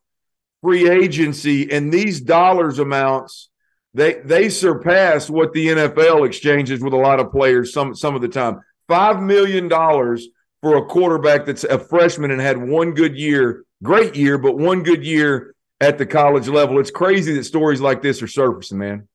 free 0.61 0.91
agency, 0.91 1.71
and 1.71 1.93
these 1.95 2.21
dollars 2.21 2.81
amounts 2.81 3.49
they 3.95 4.15
they 4.25 4.49
surpass 4.49 5.31
what 5.31 5.53
the 5.53 5.69
NFL 5.69 6.27
exchanges 6.27 6.81
with 6.81 6.93
a 6.93 6.97
lot 6.97 7.21
of 7.21 7.31
players 7.31 7.73
some 7.73 7.95
some 7.95 8.17
of 8.17 8.23
the 8.23 8.29
time. 8.29 8.59
Five 8.89 9.23
million 9.23 9.69
dollars 9.69 10.27
for 10.63 10.79
a 10.79 10.87
quarterback 10.87 11.47
that's 11.47 11.63
a 11.63 11.79
freshman 11.79 12.33
and 12.33 12.41
had 12.41 12.59
one 12.59 12.93
good 12.93 13.17
year, 13.17 13.63
great 13.85 14.17
year, 14.17 14.37
but 14.37 14.59
one 14.59 14.83
good 14.83 15.05
year 15.07 15.55
at 15.81 15.99
the 15.99 16.07
college 16.07 16.49
level. 16.49 16.79
It's 16.79 16.91
crazy 16.91 17.35
that 17.35 17.45
stories 17.45 17.81
like 17.81 18.03
this 18.03 18.23
are 18.23 18.29
surfacing, 18.29 18.79
man. 18.79 19.09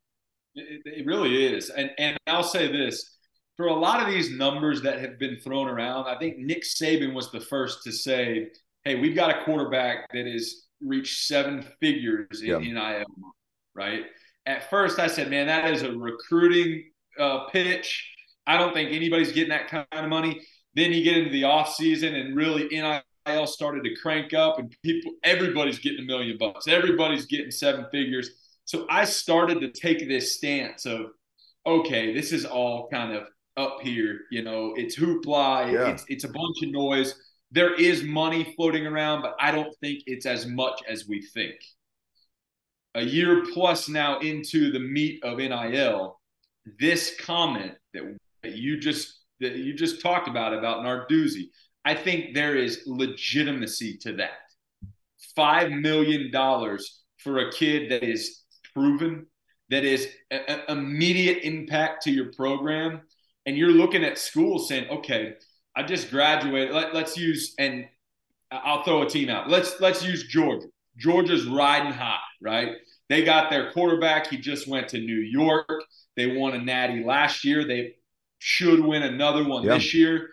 It, 0.56 0.82
it 0.86 1.06
really 1.06 1.46
is, 1.54 1.70
and 1.70 1.92
and 1.98 2.18
I'll 2.28 2.44
say 2.44 2.72
this: 2.72 3.18
for 3.58 3.68
a 3.68 3.74
lot 3.74 4.02
of 4.02 4.14
these 4.14 4.32
numbers 4.32 4.82
that 4.82 5.00
have 5.00 5.18
been 5.18 5.40
thrown 5.40 5.68
around, 5.68 6.08
I 6.08 6.18
think 6.18 6.38
Nick 6.38 6.64
Saban 6.64 7.14
was 7.14 7.32
the 7.32 7.42
first 7.42 7.84
to 7.84 7.92
say, 7.92 8.50
"Hey, 8.84 8.96
we've 8.96 9.16
got 9.16 9.30
a 9.30 9.44
quarterback 9.44 10.12
that 10.14 10.26
has 10.26 10.68
reached 10.82 11.26
seven 11.26 11.66
figures 11.80 12.42
in 12.42 12.64
yeah. 12.64 12.98
NIL, 12.98 13.06
right?" 13.74 14.06
at 14.46 14.70
first 14.70 15.00
I 15.00 15.08
said, 15.08 15.30
man, 15.30 15.48
that 15.48 15.72
is 15.72 15.84
a 15.84 15.92
recruiting 15.92 16.92
uh, 17.20 17.46
pitch. 17.50 18.08
I 18.48 18.58
don't 18.58 18.74
think 18.74 18.92
anybody's 18.92 19.32
getting 19.32 19.50
that 19.50 19.68
kind 19.68 19.86
of 19.92 20.10
money. 20.10 20.42
Then 20.74 20.92
you 20.92 21.04
get 21.04 21.18
into 21.18 21.32
the 21.32 21.44
off 21.44 21.74
season 21.74 22.16
and 22.16 22.36
really 22.36 22.68
NIL 22.68 23.02
started 23.46 23.84
to 23.84 23.96
crank 24.02 24.34
up 24.34 24.60
and 24.60 24.76
people, 24.84 25.14
everybody's 25.24 25.80
getting 25.80 26.00
a 26.00 26.06
million 26.06 26.38
bucks. 26.38 26.68
Everybody's 26.68 27.26
getting 27.26 27.52
seven 27.52 27.86
figures. 27.92 28.32
So 28.66 28.86
I 28.90 29.06
started 29.06 29.60
to 29.62 29.72
take 29.72 30.08
this 30.08 30.36
stance 30.36 30.86
of, 30.86 31.08
okay, 31.66 32.14
this 32.14 32.32
is 32.32 32.46
all 32.46 32.90
kind 32.90 33.14
of 33.14 33.28
up 33.58 33.78
here. 33.82 34.22
You 34.32 34.44
know, 34.44 34.74
it's 34.76 34.98
hoopla. 34.98 35.72
Yeah. 35.72 35.92
It's, 35.92 36.06
it's 36.08 36.24
a 36.24 36.30
bunch 36.30 36.64
of 36.64 36.72
noise. 36.72 37.16
There 37.52 37.74
is 37.74 38.04
money 38.04 38.54
floating 38.56 38.88
around, 38.88 39.22
but 39.22 39.36
I 39.40 39.52
don't 39.52 39.76
think 39.82 40.04
it's 40.06 40.26
as 40.26 40.48
much 40.48 40.82
as 40.88 41.08
we 41.08 41.22
think 41.22 41.56
a 42.96 43.04
year 43.04 43.44
plus 43.54 43.88
now 43.88 44.20
into 44.20 44.72
the 44.72 44.80
meat 44.80 45.24
of 45.24 45.38
NIL, 45.38 46.20
this 46.80 47.16
comment 47.20 47.74
that, 47.94 48.18
that 48.44 48.54
you 48.54 48.80
just 48.80 49.20
that 49.40 49.56
you 49.56 49.74
just 49.74 50.02
talked 50.02 50.28
about 50.28 50.54
about 50.54 50.84
Narduzzi, 50.84 51.50
I 51.84 51.96
think 51.96 52.34
there 52.34 52.56
is 52.56 52.84
legitimacy 52.86 53.98
to 54.00 54.14
that. 54.14 54.32
Five 55.36 55.72
million 55.72 56.32
dollars 56.32 57.02
for 57.18 57.40
a 57.40 57.52
kid 57.52 57.92
that 57.92 58.04
is 58.04 58.42
proven, 58.74 59.26
that 59.70 59.84
is 59.84 60.08
an 60.30 60.62
immediate 60.68 61.40
impact 61.44 62.04
to 62.04 62.12
your 62.12 62.32
program, 62.34 63.02
and 63.46 63.58
you're 63.58 63.72
looking 63.72 64.04
at 64.04 64.18
schools 64.18 64.68
saying, 64.68 64.90
"Okay, 64.90 65.36
I 65.76 65.84
just 65.84 66.10
graduated. 66.12 66.74
Let, 66.74 66.94
let's 66.94 67.18
use 67.18 67.56
and 67.58 67.86
I'll 68.52 68.84
throw 68.84 69.04
a 69.04 69.10
team 69.10 69.30
out. 69.30 69.50
Let's 69.50 69.80
let's 69.80 70.04
use 70.04 70.28
Georgia. 70.28 70.68
Georgia's 70.98 71.46
riding 71.46 71.94
high, 71.94 72.20
right? 72.42 72.74
They 73.10 73.24
got 73.24 73.50
their 73.50 73.72
quarterback. 73.72 74.28
He 74.28 74.38
just 74.38 74.68
went 74.68 74.90
to 74.90 75.00
New 75.00 75.20
York. 75.20 75.70
They 76.18 76.36
won 76.38 76.54
a 76.54 76.60
natty 76.60 77.04
last 77.04 77.46
year. 77.46 77.66
They 77.66 77.96
should 78.40 78.80
win 78.82 79.04
another 79.04 79.48
one 79.48 79.66
this 79.76 79.94
year. 79.94 80.30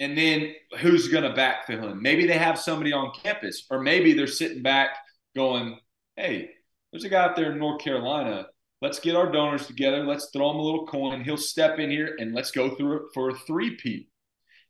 And 0.00 0.16
then 0.16 0.54
who's 0.78 1.08
going 1.08 1.24
to 1.24 1.38
backfill 1.38 1.90
him? 1.90 2.02
Maybe 2.02 2.26
they 2.26 2.38
have 2.38 2.58
somebody 2.58 2.92
on 2.92 3.12
campus, 3.22 3.66
or 3.70 3.80
maybe 3.80 4.14
they're 4.14 4.26
sitting 4.26 4.62
back 4.62 4.96
going, 5.36 5.78
hey, 6.16 6.50
there's 6.90 7.04
a 7.04 7.08
guy 7.08 7.24
out 7.24 7.36
there 7.36 7.52
in 7.52 7.58
North 7.58 7.80
Carolina. 7.80 8.46
Let's 8.80 8.98
get 8.98 9.14
our 9.14 9.30
donors 9.30 9.66
together. 9.66 10.04
Let's 10.04 10.30
throw 10.32 10.50
him 10.50 10.56
a 10.56 10.62
little 10.62 10.86
coin. 10.86 11.22
He'll 11.22 11.36
step 11.36 11.78
in 11.78 11.90
here 11.90 12.16
and 12.18 12.34
let's 12.34 12.50
go 12.50 12.74
through 12.74 12.96
it 12.96 13.02
for 13.14 13.30
a 13.30 13.34
three-peat. 13.34 14.08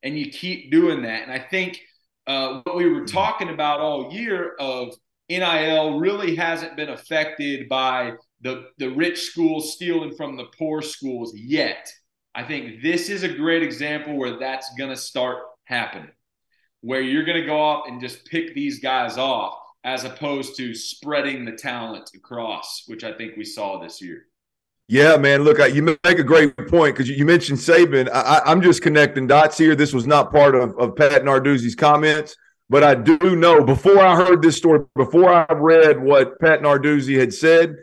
And 0.03 0.19
you 0.19 0.31
keep 0.31 0.71
doing 0.71 1.03
that. 1.03 1.23
And 1.23 1.33
I 1.33 1.39
think– 1.39 1.81
uh, 2.27 2.61
what 2.65 2.77
we 2.77 2.87
were 2.87 3.05
talking 3.05 3.49
about 3.49 3.81
all 3.81 4.13
year 4.13 4.55
of 4.59 4.95
NIL 5.29 5.99
really 5.99 6.37
hasn't 6.37 6.77
been 6.77 6.91
affected 6.91 7.69
by 7.69 8.13
the, 8.41 8.67
the 8.79 8.89
rich 8.89 9.21
schools 9.21 9.75
stealing 9.75 10.15
from 10.15 10.37
the 10.37 10.47
poor 10.59 10.83
schools 10.83 11.35
yet. 11.37 11.91
I 12.35 12.45
think 12.45 12.83
this 12.83 13.11
is 13.11 13.23
a 13.23 13.29
great 13.29 13.63
example 13.63 14.17
where 14.17 14.39
that's 14.39 14.75
going 14.77 14.91
to 14.91 14.97
start 14.97 15.39
happening, 15.65 16.11
where 16.81 17.03
you're 17.03 17.25
going 17.25 17.41
to 17.41 17.47
go 17.47 17.61
off 17.61 17.85
and 17.89 18.01
just 18.01 18.25
pick 18.25 18.55
these 18.55 18.81
guys 18.81 19.19
off 19.19 19.59
as 19.85 20.05
opposed 20.05 20.57
to 20.57 20.75
spreading 20.75 21.45
the 21.45 21.53
talent 21.53 22.11
across, 22.15 22.85
which 22.87 23.05
I 23.05 23.13
think 23.13 23.37
we 23.37 23.45
saw 23.45 23.81
this 23.81 24.01
year. 24.01 24.27
Yeah, 24.89 25.17
man. 25.17 25.43
Look, 25.43 25.59
you 25.75 25.83
make 25.83 25.99
a 26.05 26.23
great 26.23 26.57
point 26.69 26.95
because 26.95 27.09
you 27.09 27.25
mentioned 27.25 27.59
Saban. 27.59 28.11
I, 28.13 28.43
am 28.51 28.63
just 28.63 28.83
connecting 28.83 29.27
dots 29.27 29.59
here. 29.59 29.75
This 29.75 29.93
was 29.93 30.07
not 30.07 30.31
part 30.31 30.55
of, 30.55 30.77
of 30.79 30.97
Pat 30.97 31.23
Narduzzi's 31.23 31.75
comments, 31.75 32.37
but 32.69 32.83
I 32.83 32.95
do 32.95 33.37
know 33.37 33.65
before 33.65 34.01
I 34.01 34.17
heard 34.17 34.43
this 34.43 34.57
story, 34.57 34.85
before 34.95 35.33
I 35.33 35.47
read 35.53 36.03
what 36.03 36.39
Pat 36.41 36.61
Narduzzi 36.61 37.19
had 37.19 37.33
said, 37.33 37.77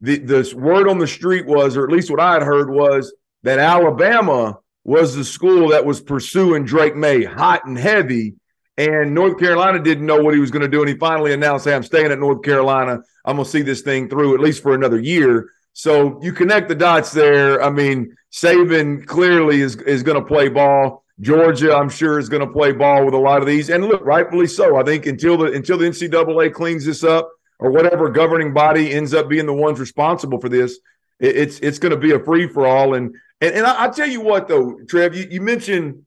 the, 0.00 0.18
the 0.18 0.54
word 0.56 0.88
on 0.88 0.98
the 0.98 1.06
street 1.06 1.46
was, 1.46 1.76
or 1.76 1.84
at 1.84 1.90
least 1.90 2.10
what 2.10 2.20
I 2.20 2.34
had 2.34 2.42
heard 2.42 2.70
was 2.70 3.12
that 3.44 3.58
Alabama 3.58 4.58
was 4.82 5.14
the 5.14 5.24
school 5.24 5.68
that 5.68 5.86
was 5.86 6.00
pursuing 6.00 6.64
Drake 6.64 6.96
Maye 6.96 7.24
hot 7.24 7.64
and 7.66 7.78
heavy. 7.78 8.34
And 8.76 9.14
North 9.14 9.38
Carolina 9.38 9.80
didn't 9.80 10.04
know 10.04 10.20
what 10.20 10.34
he 10.34 10.40
was 10.40 10.50
going 10.50 10.62
to 10.62 10.68
do. 10.68 10.80
And 10.80 10.88
he 10.88 10.96
finally 10.96 11.32
announced, 11.32 11.64
Hey, 11.64 11.74
I'm 11.74 11.84
staying 11.84 12.10
at 12.10 12.18
North 12.18 12.42
Carolina. 12.42 12.98
I'm 13.24 13.36
going 13.36 13.44
to 13.44 13.50
see 13.50 13.62
this 13.62 13.82
thing 13.82 14.08
through 14.08 14.34
at 14.34 14.40
least 14.40 14.62
for 14.62 14.74
another 14.74 14.98
year. 14.98 15.48
So 15.74 16.20
you 16.22 16.32
connect 16.32 16.68
the 16.68 16.74
dots 16.74 17.12
there. 17.12 17.62
I 17.62 17.70
mean, 17.70 18.16
Saban 18.32 19.06
clearly 19.06 19.60
is 19.60 19.76
is 19.76 20.02
going 20.02 20.18
to 20.18 20.26
play 20.26 20.48
ball. 20.48 21.04
Georgia, 21.20 21.76
I'm 21.76 21.88
sure, 21.88 22.18
is 22.18 22.28
going 22.28 22.46
to 22.46 22.52
play 22.52 22.72
ball 22.72 23.04
with 23.04 23.14
a 23.14 23.18
lot 23.18 23.40
of 23.40 23.46
these, 23.46 23.70
and 23.70 23.84
look, 23.84 24.04
rightfully 24.04 24.48
so. 24.48 24.76
I 24.76 24.82
think 24.82 25.06
until 25.06 25.36
the 25.36 25.52
until 25.52 25.78
the 25.78 25.86
NCAA 25.86 26.52
cleans 26.52 26.84
this 26.84 27.04
up, 27.04 27.28
or 27.60 27.70
whatever 27.70 28.08
governing 28.08 28.52
body 28.52 28.92
ends 28.92 29.14
up 29.14 29.28
being 29.28 29.46
the 29.46 29.52
ones 29.52 29.78
responsible 29.78 30.40
for 30.40 30.48
this, 30.48 30.78
it, 31.20 31.36
it's 31.36 31.58
it's 31.60 31.78
going 31.78 31.90
to 31.90 31.98
be 31.98 32.12
a 32.12 32.20
free 32.20 32.48
for 32.48 32.66
all. 32.66 32.94
And 32.94 33.14
and 33.40 33.54
and 33.54 33.66
I, 33.66 33.86
will 33.86 33.94
tell 33.94 34.08
you 34.08 34.20
what, 34.20 34.48
though, 34.48 34.78
Trev, 34.88 35.14
you, 35.14 35.26
you 35.30 35.40
mentioned 35.40 36.02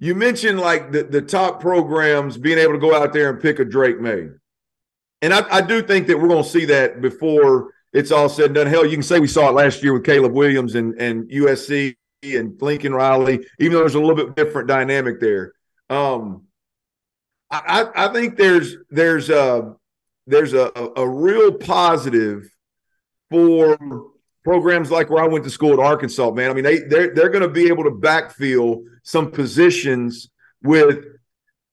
you 0.00 0.14
mentioned 0.14 0.60
like 0.60 0.92
the 0.92 1.04
the 1.04 1.22
top 1.22 1.60
programs 1.60 2.36
being 2.36 2.58
able 2.58 2.74
to 2.74 2.78
go 2.78 2.94
out 2.94 3.12
there 3.12 3.30
and 3.30 3.40
pick 3.40 3.58
a 3.58 3.64
Drake 3.64 4.00
Maye, 4.00 4.28
and 5.22 5.34
I, 5.34 5.44
I 5.50 5.60
do 5.60 5.82
think 5.82 6.06
that 6.06 6.18
we're 6.18 6.28
going 6.28 6.44
to 6.44 6.48
see 6.48 6.64
that 6.66 7.00
before 7.00 7.72
it's 7.92 8.12
all 8.12 8.28
said 8.28 8.46
and 8.46 8.54
done. 8.54 8.66
Hell, 8.66 8.84
you 8.84 8.96
can 8.96 9.02
say 9.02 9.18
we 9.18 9.28
saw 9.28 9.48
it 9.48 9.54
last 9.54 9.82
year 9.82 9.92
with 9.92 10.04
Caleb 10.04 10.32
Williams 10.32 10.74
and, 10.74 10.94
and 11.00 11.28
USC 11.30 11.96
and 12.22 12.60
Lincoln 12.60 12.94
Riley, 12.94 13.46
even 13.58 13.72
though 13.72 13.80
there's 13.80 13.94
a 13.94 14.00
little 14.00 14.14
bit 14.14 14.36
different 14.36 14.68
dynamic 14.68 15.20
there. 15.20 15.52
Um, 15.88 16.44
I, 17.50 17.88
I 17.94 18.12
think 18.12 18.36
there's 18.36 18.76
there's 18.90 19.30
a 19.30 19.74
there's 20.26 20.52
a, 20.52 20.70
a 20.96 21.08
real 21.08 21.52
positive 21.52 22.50
for 23.30 23.78
programs 24.48 24.90
like 24.90 25.10
where 25.10 25.22
I 25.22 25.26
went 25.26 25.44
to 25.44 25.50
school 25.50 25.74
at 25.74 25.78
Arkansas, 25.78 26.30
man. 26.30 26.50
I 26.50 26.54
mean, 26.54 26.64
they 26.64 26.78
they're 26.78 27.12
they're 27.12 27.28
going 27.28 27.42
to 27.42 27.50
be 27.50 27.68
able 27.68 27.84
to 27.84 27.90
backfill 27.90 28.82
some 29.02 29.30
positions 29.30 30.30
with 30.62 31.04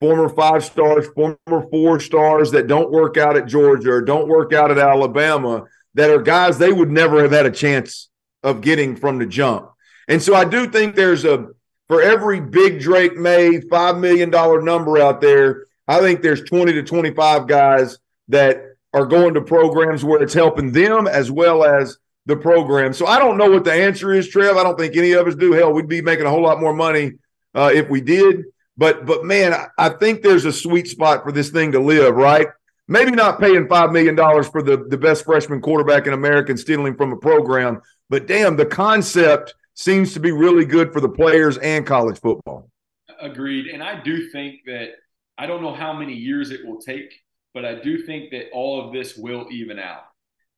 former 0.01 0.27
five 0.27 0.61
stars, 0.61 1.07
former 1.15 1.69
four 1.71 2.01
stars 2.01 2.51
that 2.51 2.67
don't 2.67 2.91
work 2.91 3.15
out 3.15 3.37
at 3.37 3.45
Georgia 3.45 3.91
or 3.91 4.01
don't 4.01 4.27
work 4.27 4.51
out 4.51 4.71
at 4.71 4.77
Alabama 4.77 5.63
that 5.93 6.09
are 6.09 6.21
guys 6.21 6.57
they 6.57 6.73
would 6.73 6.91
never 6.91 7.21
have 7.21 7.31
had 7.31 7.45
a 7.45 7.51
chance 7.51 8.09
of 8.43 8.59
getting 8.59 8.97
from 8.97 9.19
the 9.19 9.25
jump. 9.25 9.69
And 10.09 10.21
so 10.21 10.35
I 10.35 10.43
do 10.43 10.67
think 10.67 10.95
there's 10.95 11.23
a 11.23 11.47
for 11.87 12.01
every 12.01 12.41
big 12.41 12.81
Drake 12.81 13.15
Maye 13.15 13.61
five 13.69 13.99
million 13.99 14.29
dollar 14.29 14.61
number 14.61 14.97
out 14.97 15.21
there, 15.21 15.65
I 15.87 16.01
think 16.01 16.21
there's 16.21 16.43
20 16.43 16.73
to 16.73 16.83
25 16.83 17.47
guys 17.47 17.99
that 18.27 18.61
are 18.93 19.05
going 19.05 19.33
to 19.35 19.41
programs 19.41 20.03
where 20.03 20.21
it's 20.21 20.33
helping 20.33 20.73
them 20.73 21.07
as 21.07 21.31
well 21.31 21.63
as 21.63 21.99
the 22.25 22.35
program. 22.35 22.93
So 22.93 23.05
I 23.05 23.19
don't 23.19 23.37
know 23.37 23.49
what 23.49 23.63
the 23.63 23.73
answer 23.73 24.13
is, 24.13 24.27
Trev. 24.27 24.57
I 24.57 24.63
don't 24.63 24.77
think 24.77 24.95
any 24.95 25.11
of 25.11 25.27
us 25.27 25.35
do. 25.35 25.53
Hell, 25.53 25.73
we'd 25.73 25.87
be 25.87 26.01
making 26.01 26.25
a 26.25 26.29
whole 26.29 26.43
lot 26.43 26.59
more 26.59 26.73
money 26.73 27.13
uh, 27.53 27.71
if 27.73 27.89
we 27.89 28.01
did. 28.01 28.45
But 28.77 29.05
but 29.05 29.23
man, 29.23 29.53
I, 29.77 29.89
think 29.89 30.21
there's 30.21 30.45
a 30.45 30.51
sweet 30.51 30.87
spot 30.87 31.23
for 31.23 31.31
this 31.31 31.49
thing 31.49 31.71
to 31.73 31.79
live, 31.79 32.15
right? 32.15 32.47
maybe 32.87 33.11
not 33.11 33.39
paying 33.39 33.67
$5 33.67 33.91
million 33.91 34.15
for 34.43 34.61
the, 34.61 34.85
the 34.89 34.97
best 34.97 35.25
freshman 35.25 35.61
quarterback 35.61 36.07
in 36.07 36.13
America 36.13 36.51
and 36.51 36.59
stealing 36.59 36.95
from 36.95 37.11
a 37.11 37.17
program, 37.17 37.81
but 38.09 38.27
damn, 38.27 38.55
the 38.55 38.65
concept 38.65 39.55
seems 39.73 40.13
to 40.13 40.19
be 40.19 40.31
really 40.31 40.65
good 40.65 40.93
for 40.93 41.01
the 41.01 41.09
players 41.09 41.57
and 41.57 41.85
college 41.85 42.19
football. 42.19 42.69
Agreed. 43.19 43.67
And 43.67 43.81
I 43.81 44.01
do 44.01 44.29
think 44.29 44.61
that 44.65 44.89
I 45.37 45.47
don't 45.47 45.61
know 45.61 45.73
how 45.73 45.93
many 45.93 46.13
years 46.13 46.51
it 46.51 46.65
will 46.65 46.79
take, 46.79 47.13
but 47.53 47.65
I 47.65 47.75
do 47.75 48.05
think 48.05 48.31
that 48.31 48.49
all 48.53 48.85
of 48.85 48.93
this 48.93 49.17
will 49.17 49.47
even 49.51 49.79
out. 49.79 50.03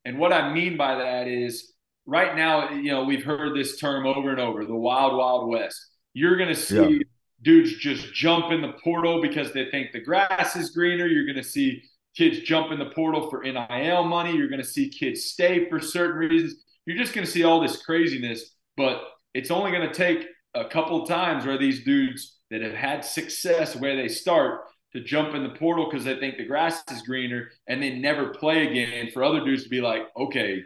And 0.07 0.17
what 0.19 0.31
I 0.31 0.53
mean 0.53 0.77
by 0.77 0.95
that 0.95 1.27
is 1.27 1.73
right 2.05 2.33
now, 2.33 2.71
you 2.71 2.91
know, 2.91 3.03
we've 3.03 3.25
heard 3.25 3.53
this 3.53 3.77
term 3.77 4.07
over 4.07 4.29
and 4.29 4.39
over 4.39 4.63
the 4.63 4.73
wild, 4.73 5.17
wild 5.17 5.49
west. 5.49 5.85
You're 6.13 6.37
going 6.37 6.47
to 6.47 6.55
see 6.55 6.75
yeah. 6.75 6.99
dudes 7.41 7.75
just 7.75 8.13
jump 8.13 8.53
in 8.53 8.61
the 8.61 8.71
portal 8.81 9.21
because 9.21 9.51
they 9.51 9.69
think 9.69 9.91
the 9.91 9.99
grass 9.99 10.55
is 10.55 10.69
greener. 10.69 11.07
You're 11.07 11.25
going 11.25 11.35
to 11.35 11.43
see 11.43 11.83
kids 12.15 12.39
jump 12.39 12.71
in 12.71 12.79
the 12.79 12.91
portal 12.91 13.29
for 13.29 13.43
NIL 13.43 14.05
money. 14.05 14.33
You're 14.33 14.47
going 14.47 14.61
to 14.61 14.67
see 14.67 14.87
kids 14.87 15.25
stay 15.25 15.67
for 15.67 15.81
certain 15.81 16.15
reasons. 16.15 16.55
You're 16.85 16.97
just 16.97 17.13
going 17.13 17.25
to 17.25 17.31
see 17.31 17.43
all 17.43 17.59
this 17.59 17.81
craziness, 17.83 18.55
but 18.77 19.01
it's 19.33 19.51
only 19.51 19.71
going 19.71 19.89
to 19.89 19.93
take 19.93 20.25
a 20.55 20.63
couple 20.63 21.03
of 21.03 21.09
times 21.09 21.45
where 21.45 21.57
these 21.57 21.83
dudes 21.83 22.37
that 22.49 22.61
have 22.61 22.73
had 22.73 23.03
success 23.03 23.75
where 23.75 23.97
they 23.97 24.07
start 24.07 24.61
to 24.97 25.03
jump 25.03 25.35
in 25.35 25.43
the 25.43 25.49
portal 25.49 25.89
because 25.89 26.03
they 26.03 26.19
think 26.19 26.37
the 26.37 26.45
grass 26.45 26.83
is 26.91 27.01
greener 27.01 27.49
and 27.67 27.81
then 27.81 28.01
never 28.01 28.29
play 28.29 28.67
again 28.67 29.09
for 29.11 29.23
other 29.23 29.43
dudes 29.43 29.63
to 29.63 29.69
be 29.69 29.81
like, 29.81 30.03
okay, 30.17 30.63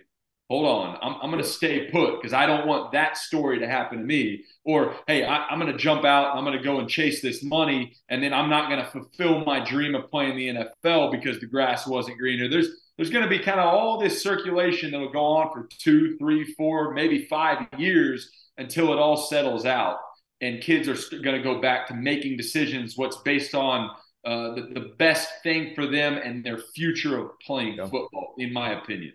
hold 0.51 0.67
on, 0.67 0.97
I'm, 1.01 1.15
I'm 1.21 1.31
going 1.31 1.41
to 1.41 1.50
stay 1.50 1.89
put 1.89 2.21
because 2.21 2.33
I 2.33 2.45
don't 2.45 2.67
want 2.67 2.91
that 2.91 3.15
story 3.15 3.59
to 3.59 3.67
happen 3.67 4.00
to 4.00 4.03
me. 4.03 4.43
Or, 4.65 4.95
hey, 5.07 5.23
I, 5.23 5.51
am 5.51 5.59
going 5.59 5.71
to 5.71 5.77
jump 5.77 6.03
out, 6.03 6.35
I'm 6.35 6.43
going 6.43 6.57
to 6.57 6.63
go 6.63 6.79
and 6.79 6.89
chase 6.89 7.21
this 7.21 7.41
money, 7.41 7.93
and 8.09 8.21
then 8.21 8.33
I'm 8.33 8.50
not 8.50 8.69
going 8.69 8.83
to 8.83 8.91
fulfill 8.91 9.45
my 9.45 9.63
dream 9.63 9.95
of 9.95 10.11
playing 10.11 10.35
the 10.35 10.65
NFL 10.83 11.11
because 11.13 11.39
the 11.39 11.45
grass 11.45 11.88
wasn't 11.88 12.17
greener. 12.17 12.50
There's 12.50 12.67
there's 12.97 13.09
going 13.09 13.23
to 13.23 13.29
be 13.29 13.39
kind 13.39 13.59
of 13.59 13.67
all 13.67 13.97
this 13.97 14.21
circulation 14.21 14.91
that 14.91 15.00
will 15.00 15.11
go 15.11 15.23
on 15.23 15.51
for 15.53 15.67
two, 15.79 16.17
three, 16.17 16.53
four, 16.53 16.93
maybe 16.93 17.25
five 17.27 17.65
years 17.77 18.29
until 18.57 18.91
it 18.93 19.00
all 19.00 19.17
settles 19.17 19.65
out. 19.65 19.97
And 20.41 20.61
kids 20.61 20.88
are 20.88 21.17
going 21.21 21.38
to 21.38 21.41
go 21.41 21.61
back 21.61 21.88
to 21.88 21.93
making 21.93 22.35
decisions 22.35 22.97
what's 22.97 23.17
based 23.21 23.55
on 23.55 23.89
uh, 24.23 24.55
the, 24.55 24.69
the 24.73 24.93
best 24.97 25.29
thing 25.43 25.73
for 25.75 25.87
them 25.87 26.13
and 26.15 26.43
their 26.43 26.57
future 26.57 27.17
of 27.17 27.39
playing 27.39 27.77
football, 27.77 28.33
in 28.37 28.53
my 28.53 28.71
opinion. 28.71 29.13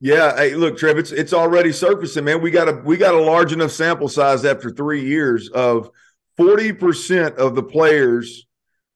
Yeah, 0.00 0.36
hey, 0.36 0.54
look, 0.54 0.76
Trev, 0.76 0.98
it's 0.98 1.12
it's 1.12 1.32
already 1.32 1.72
surfacing, 1.72 2.24
man. 2.24 2.42
We 2.42 2.50
got 2.50 2.68
a 2.68 2.72
we 2.84 2.96
got 2.96 3.14
a 3.14 3.20
large 3.20 3.52
enough 3.52 3.70
sample 3.70 4.08
size 4.08 4.44
after 4.44 4.70
three 4.70 5.04
years 5.04 5.48
of 5.48 5.90
forty 6.36 6.72
percent 6.72 7.36
of 7.36 7.54
the 7.54 7.62
players 7.62 8.46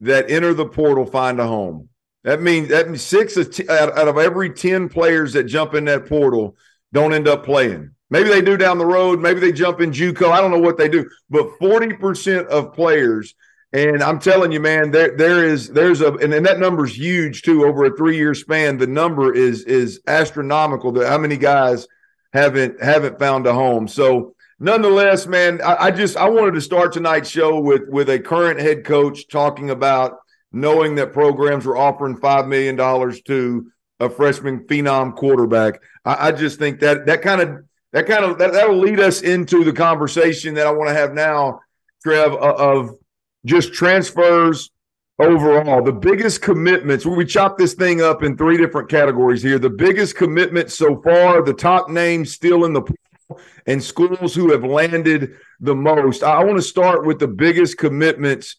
that 0.01 0.31
enter 0.31 0.53
the 0.53 0.67
portal 0.67 1.07
find 1.07 1.41
a 1.41 1.47
home. 1.47 1.89
That 2.25 2.43
means 2.43 2.69
that 2.69 2.89
means 2.89 3.03
six 3.03 3.39
out, 3.71 3.97
out 3.97 4.09
of 4.09 4.19
every 4.19 4.51
ten 4.51 4.91
players 4.91 5.33
that 5.33 5.45
jump 5.45 5.75
in 5.75 5.87
that 5.87 6.07
portal 6.07 6.57
don't 6.93 7.15
end 7.15 7.29
up 7.29 7.45
playing. 7.45 7.93
Maybe 8.11 8.29
they 8.29 8.43
do 8.43 8.59
down 8.59 8.77
the 8.77 8.85
road. 8.85 9.21
Maybe 9.21 9.41
they 9.41 9.53
jump 9.53 9.81
in 9.81 9.93
JUCO. 9.93 10.31
I 10.31 10.41
don't 10.41 10.51
know 10.51 10.59
what 10.59 10.77
they 10.77 10.89
do, 10.89 11.09
but 11.31 11.59
forty 11.59 11.95
percent 11.95 12.47
of 12.49 12.75
players 12.75 13.35
and 13.73 14.03
I'm 14.03 14.19
telling 14.19 14.51
you, 14.51 14.61
man, 14.61 14.91
there 14.91 15.17
there 15.17 15.45
is 15.45 15.69
there's 15.69 16.01
a 16.01 16.13
and, 16.15 16.35
and 16.35 16.45
that 16.47 16.59
number's 16.59 16.97
huge 16.97 17.43
too 17.43 17.65
over 17.65 17.85
a 17.85 17.97
three 17.97 18.17
year 18.17 18.35
span. 18.35 18.79
The 18.79 18.87
number 18.87 19.33
is 19.33 19.65
is 19.65 20.01
astronomical. 20.07 20.93
That 20.93 21.09
how 21.09 21.19
many 21.19 21.37
guys 21.37 21.87
haven't 22.33 22.83
haven't 22.83 23.19
found 23.19 23.47
a 23.47 23.53
home. 23.53 23.87
So 23.87 24.35
nonetheless, 24.59 25.27
man, 25.27 25.61
I, 25.63 25.77
I 25.77 25.91
just 25.93 26.17
I 26.17 26.29
wanted 26.29 26.55
to 26.55 26.61
start 26.61 26.93
tonight's 26.93 27.31
show 27.31 27.61
with 27.61 27.83
with 27.89 28.11
a 28.11 28.19
current 28.19 28.59
head 28.61 28.85
coach 28.85 29.29
talking 29.29 29.71
about 29.71 30.19
knowing 30.53 30.97
that 30.97 31.13
programs 31.13 31.65
were 31.65 31.77
offering 31.77 32.17
five 32.17 32.49
million 32.49 32.75
dollars 32.75 33.23
to 33.23 33.71
a 34.01 34.11
freshman 34.11 34.67
phenom 34.67 35.15
quarterback. 35.15 35.81
I, 36.05 36.29
I, 36.29 36.33
just 36.33 36.59
think 36.59 36.81
that 36.81 37.07
that 37.07 37.23
kind 37.23 37.41
of 37.41 37.65
that 37.93 38.07
kind 38.07 38.25
of 38.25 38.39
that, 38.39 38.53
that 38.53 38.69
will 38.69 38.79
lead 38.79 38.99
us 38.99 39.21
into 39.21 39.63
the 39.63 39.73
conversation 39.73 40.55
that 40.55 40.67
I 40.67 40.73
want 40.73 40.89
to 40.89 40.95
have 40.95 41.13
now, 41.13 41.61
Trev, 42.03 42.33
of 42.33 42.97
just 43.45 43.73
transfers 43.73 44.71
overall. 45.19 45.83
The 45.83 45.93
biggest 45.93 46.43
commitments, 46.43 47.05
we 47.05 47.25
chop 47.25 47.59
this 47.59 47.75
thing 47.75 48.01
up 48.01 48.23
in 48.23 48.37
three 48.37 48.57
different 48.57 48.89
categories 48.89 49.43
here. 49.43 49.59
The 49.59 49.71
biggest 49.71 50.17
commitment 50.17 50.71
so 50.71 51.01
far, 51.03 51.43
the 51.43 51.53
top 51.53 51.91
names 51.91 52.33
still 52.33 52.65
in 52.65 52.73
the 52.73 52.83
pool, 52.83 53.41
and 53.67 53.83
schools 53.83 54.35
who 54.35 54.51
have 54.51 54.65
landed 54.65 55.33
the 55.61 55.75
most. 55.75 56.23
I 56.23 56.43
want 56.45 56.57
to 56.57 56.63
start 56.63 57.07
with 57.07 57.19
the 57.19 57.29
biggest 57.29 57.79
commitments 57.79 58.57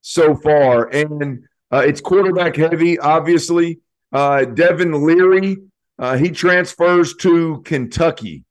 so 0.00 0.34
far, 0.36 0.88
and 0.88 1.44
uh, 1.72 1.82
it's 1.86 2.00
quarterback 2.00 2.56
heavy, 2.56 2.98
obviously. 2.98 3.80
Uh, 4.12 4.44
Devin 4.44 5.04
Leary, 5.04 5.56
uh, 5.98 6.16
he 6.16 6.30
transfers 6.30 7.14
to 7.16 7.62
Kentucky. 7.64 8.44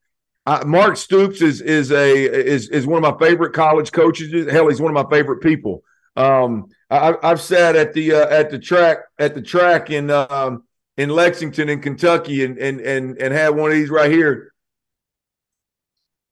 Uh, 0.45 0.63
Mark 0.65 0.97
Stoops 0.97 1.41
is 1.41 1.61
is 1.61 1.91
a 1.91 2.11
is 2.13 2.69
is 2.69 2.85
one 2.85 3.03
of 3.03 3.13
my 3.13 3.25
favorite 3.25 3.53
college 3.53 3.91
coaches. 3.91 4.51
Hell, 4.51 4.67
he's 4.67 4.81
one 4.81 4.95
of 4.95 5.05
my 5.05 5.09
favorite 5.15 5.41
people. 5.41 5.83
Um, 6.15 6.67
I, 6.89 7.15
have 7.23 7.41
sat 7.41 7.75
at 7.75 7.93
the 7.93 8.13
uh, 8.13 8.27
at 8.27 8.49
the 8.51 8.59
track 8.59 8.99
at 9.17 9.35
the 9.35 9.41
track 9.41 9.89
in 9.89 10.11
um, 10.11 10.63
in 10.97 11.09
Lexington 11.09 11.69
in 11.69 11.81
Kentucky 11.81 12.43
and 12.43 12.57
and 12.57 12.81
and 12.81 13.17
and 13.17 13.33
had 13.33 13.49
one 13.49 13.71
of 13.71 13.77
these 13.77 13.89
right 13.89 14.11
here 14.11 14.53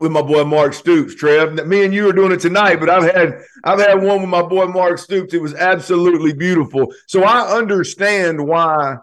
with 0.01 0.11
my 0.11 0.21
boy 0.21 0.43
Mark 0.43 0.73
Stoops. 0.73 1.15
Trev, 1.15 1.65
me 1.65 1.85
and 1.85 1.93
you 1.93 2.09
are 2.09 2.13
doing 2.13 2.33
it 2.33 2.41
tonight, 2.41 2.81
but 2.81 2.89
I've 2.89 3.11
had 3.13 3.41
I've 3.63 3.79
had 3.79 4.03
one 4.03 4.19
with 4.21 4.29
my 4.29 4.41
boy 4.41 4.65
Mark 4.65 4.97
Stoops. 4.97 5.33
It 5.33 5.41
was 5.41 5.55
absolutely 5.55 6.33
beautiful. 6.33 6.93
So 7.07 7.23
I 7.23 7.55
understand 7.55 8.45
why 8.45 8.97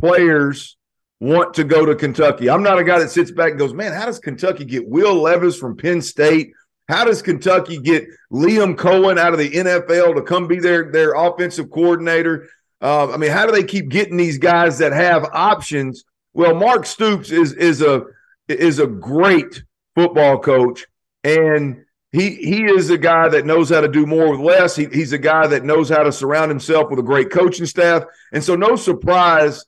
players 0.00 0.76
want 1.20 1.54
to 1.54 1.64
go 1.64 1.84
to 1.84 1.94
Kentucky. 1.94 2.48
I'm 2.48 2.62
not 2.62 2.78
a 2.78 2.84
guy 2.84 2.98
that 2.98 3.10
sits 3.10 3.30
back 3.30 3.50
and 3.50 3.58
goes, 3.58 3.74
man, 3.74 3.92
how 3.92 4.06
does 4.06 4.18
Kentucky 4.18 4.64
get 4.64 4.88
Will 4.88 5.14
Levis 5.14 5.58
from 5.58 5.76
Penn 5.76 6.00
State? 6.00 6.52
How 6.88 7.04
does 7.04 7.22
Kentucky 7.22 7.78
get 7.78 8.08
Liam 8.32 8.74
Coen 8.74 9.18
out 9.18 9.32
of 9.32 9.38
the 9.38 9.50
NFL 9.50 10.16
to 10.16 10.22
come 10.22 10.48
be 10.48 10.58
their, 10.58 10.90
their 10.90 11.12
offensive 11.12 11.70
coordinator? 11.70 12.48
Uh, 12.80 13.12
I 13.12 13.16
mean, 13.18 13.30
how 13.30 13.46
do 13.46 13.52
they 13.52 13.62
keep 13.62 13.90
getting 13.90 14.16
these 14.16 14.38
guys 14.38 14.78
that 14.78 14.92
have 14.92 15.28
options? 15.32 16.04
Well, 16.32 16.54
Mark 16.54 16.86
Stoops 16.86 17.30
is 17.30 17.52
is 17.52 17.82
a 17.82 18.04
is 18.48 18.78
a 18.78 18.86
great 18.86 19.62
football 19.94 20.38
coach, 20.38 20.86
and 21.22 21.84
he 22.12 22.36
he 22.36 22.64
is 22.64 22.88
a 22.88 22.96
guy 22.96 23.28
that 23.28 23.44
knows 23.44 23.68
how 23.68 23.82
to 23.82 23.88
do 23.88 24.06
more 24.06 24.30
with 24.30 24.40
less. 24.40 24.74
He, 24.74 24.86
he's 24.86 25.12
a 25.12 25.18
guy 25.18 25.46
that 25.48 25.64
knows 25.64 25.90
how 25.90 26.02
to 26.02 26.10
surround 26.10 26.50
himself 26.50 26.88
with 26.88 26.98
a 26.98 27.02
great 27.02 27.30
coaching 27.30 27.66
staff, 27.66 28.04
and 28.32 28.42
so 28.42 28.56
no 28.56 28.76
surprise 28.76 29.66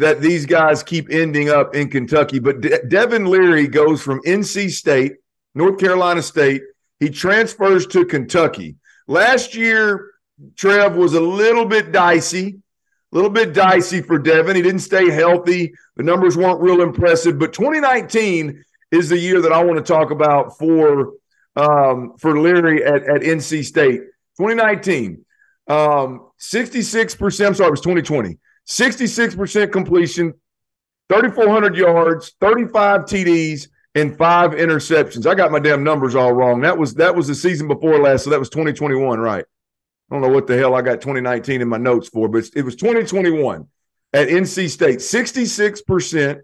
that 0.00 0.22
these 0.22 0.46
guys 0.46 0.82
keep 0.82 1.10
ending 1.10 1.50
up 1.50 1.74
in 1.74 1.88
Kentucky. 1.90 2.38
But 2.38 2.62
De- 2.62 2.86
Devin 2.88 3.26
Leary 3.26 3.68
goes 3.68 4.02
from 4.02 4.22
NC 4.22 4.70
State, 4.70 5.16
North 5.54 5.78
Carolina 5.78 6.22
State. 6.22 6.62
He 6.98 7.10
transfers 7.10 7.86
to 7.88 8.06
Kentucky. 8.06 8.76
Last 9.06 9.54
year, 9.54 10.12
Trev 10.56 10.96
was 10.96 11.12
a 11.12 11.20
little 11.20 11.66
bit 11.66 11.92
dicey, 11.92 12.60
a 13.12 13.14
little 13.14 13.30
bit 13.30 13.52
dicey 13.52 14.00
for 14.00 14.18
Devin. 14.18 14.56
He 14.56 14.62
didn't 14.62 14.80
stay 14.80 15.10
healthy. 15.10 15.74
The 15.96 16.02
numbers 16.02 16.34
weren't 16.34 16.62
real 16.62 16.80
impressive. 16.80 17.38
But 17.38 17.52
2019 17.52 18.64
is 18.90 19.10
the 19.10 19.18
year 19.18 19.42
that 19.42 19.52
I 19.52 19.62
want 19.62 19.84
to 19.84 19.92
talk 19.92 20.10
about 20.10 20.56
for 20.58 21.12
um, 21.56 22.14
for 22.16 22.40
Leary 22.40 22.84
at, 22.84 23.02
at 23.02 23.20
NC 23.20 23.66
State. 23.66 24.00
2019, 24.38 25.26
um, 25.68 26.30
66%. 26.40 27.46
I'm 27.46 27.54
sorry, 27.54 27.68
it 27.68 27.70
was 27.70 27.80
2020. 27.82 28.38
66% 28.70 29.72
completion, 29.72 30.32
3,400 31.08 31.76
yards, 31.76 32.34
35 32.40 33.00
TDs, 33.00 33.66
and 33.96 34.16
five 34.16 34.52
interceptions. 34.52 35.26
I 35.26 35.34
got 35.34 35.50
my 35.50 35.58
damn 35.58 35.82
numbers 35.82 36.14
all 36.14 36.32
wrong. 36.32 36.60
That 36.60 36.78
was 36.78 36.94
that 36.94 37.16
was 37.16 37.26
the 37.26 37.34
season 37.34 37.66
before 37.66 37.98
last, 37.98 38.22
so 38.22 38.30
that 38.30 38.38
was 38.38 38.48
2021, 38.48 39.18
right? 39.18 39.44
I 39.44 40.14
don't 40.14 40.22
know 40.22 40.28
what 40.28 40.46
the 40.46 40.56
hell 40.56 40.76
I 40.76 40.82
got 40.82 41.00
2019 41.00 41.60
in 41.60 41.68
my 41.68 41.78
notes 41.78 42.08
for, 42.08 42.28
but 42.28 42.44
it 42.54 42.64
was 42.64 42.76
2021 42.76 43.66
at 44.12 44.28
NC 44.28 44.70
State. 44.70 44.98
66% 45.00 46.40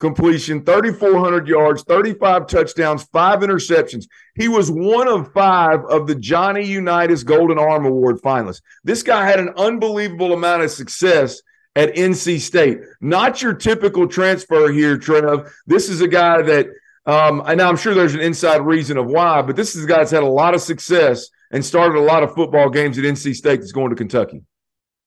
completion, 0.00 0.64
3,400 0.64 1.48
yards, 1.48 1.82
35 1.82 2.46
touchdowns, 2.46 3.04
five 3.04 3.40
interceptions. 3.40 4.06
He 4.34 4.48
was 4.48 4.70
one 4.70 5.08
of 5.08 5.32
five 5.32 5.80
of 5.88 6.06
the 6.06 6.14
Johnny 6.14 6.64
Unitas 6.64 7.24
Golden 7.24 7.58
Arm 7.58 7.84
Award 7.84 8.20
finalists. 8.22 8.62
This 8.84 9.02
guy 9.02 9.26
had 9.26 9.40
an 9.40 9.50
unbelievable 9.56 10.32
amount 10.32 10.62
of 10.62 10.70
success 10.70 11.42
at 11.74 11.94
NC 11.94 12.40
State. 12.40 12.78
Not 13.00 13.42
your 13.42 13.54
typical 13.54 14.06
transfer 14.06 14.70
here, 14.70 14.98
Trev. 14.98 15.52
This 15.66 15.88
is 15.88 16.00
a 16.00 16.08
guy 16.08 16.42
that, 16.42 16.66
um, 17.06 17.42
and 17.46 17.60
I'm 17.60 17.76
sure 17.76 17.94
there's 17.94 18.14
an 18.14 18.20
inside 18.20 18.60
reason 18.60 18.98
of 18.98 19.06
why, 19.06 19.42
but 19.42 19.56
this 19.56 19.74
is 19.74 19.84
a 19.84 19.86
guy 19.86 19.98
that's 19.98 20.10
had 20.10 20.22
a 20.22 20.26
lot 20.26 20.54
of 20.54 20.60
success 20.60 21.28
and 21.50 21.64
started 21.64 21.98
a 21.98 22.02
lot 22.02 22.22
of 22.22 22.34
football 22.34 22.68
games 22.70 22.98
at 22.98 23.04
NC 23.04 23.34
State 23.34 23.60
that's 23.60 23.72
going 23.72 23.90
to 23.90 23.96
Kentucky. 23.96 24.42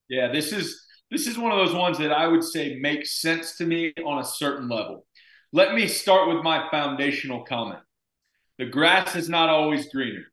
Yeah, 0.08 0.30
this 0.32 0.52
is 0.52 0.81
this 1.12 1.26
is 1.26 1.36
one 1.36 1.52
of 1.52 1.58
those 1.58 1.74
ones 1.74 1.98
that 1.98 2.10
I 2.10 2.26
would 2.26 2.42
say 2.42 2.76
makes 2.76 3.20
sense 3.20 3.56
to 3.56 3.66
me 3.66 3.92
on 4.04 4.18
a 4.18 4.24
certain 4.24 4.66
level. 4.66 5.06
Let 5.52 5.74
me 5.74 5.86
start 5.86 6.28
with 6.28 6.42
my 6.42 6.68
foundational 6.70 7.44
comment. 7.44 7.80
The 8.58 8.64
grass 8.64 9.14
is 9.14 9.28
not 9.28 9.50
always 9.50 9.92
greener. 9.92 10.24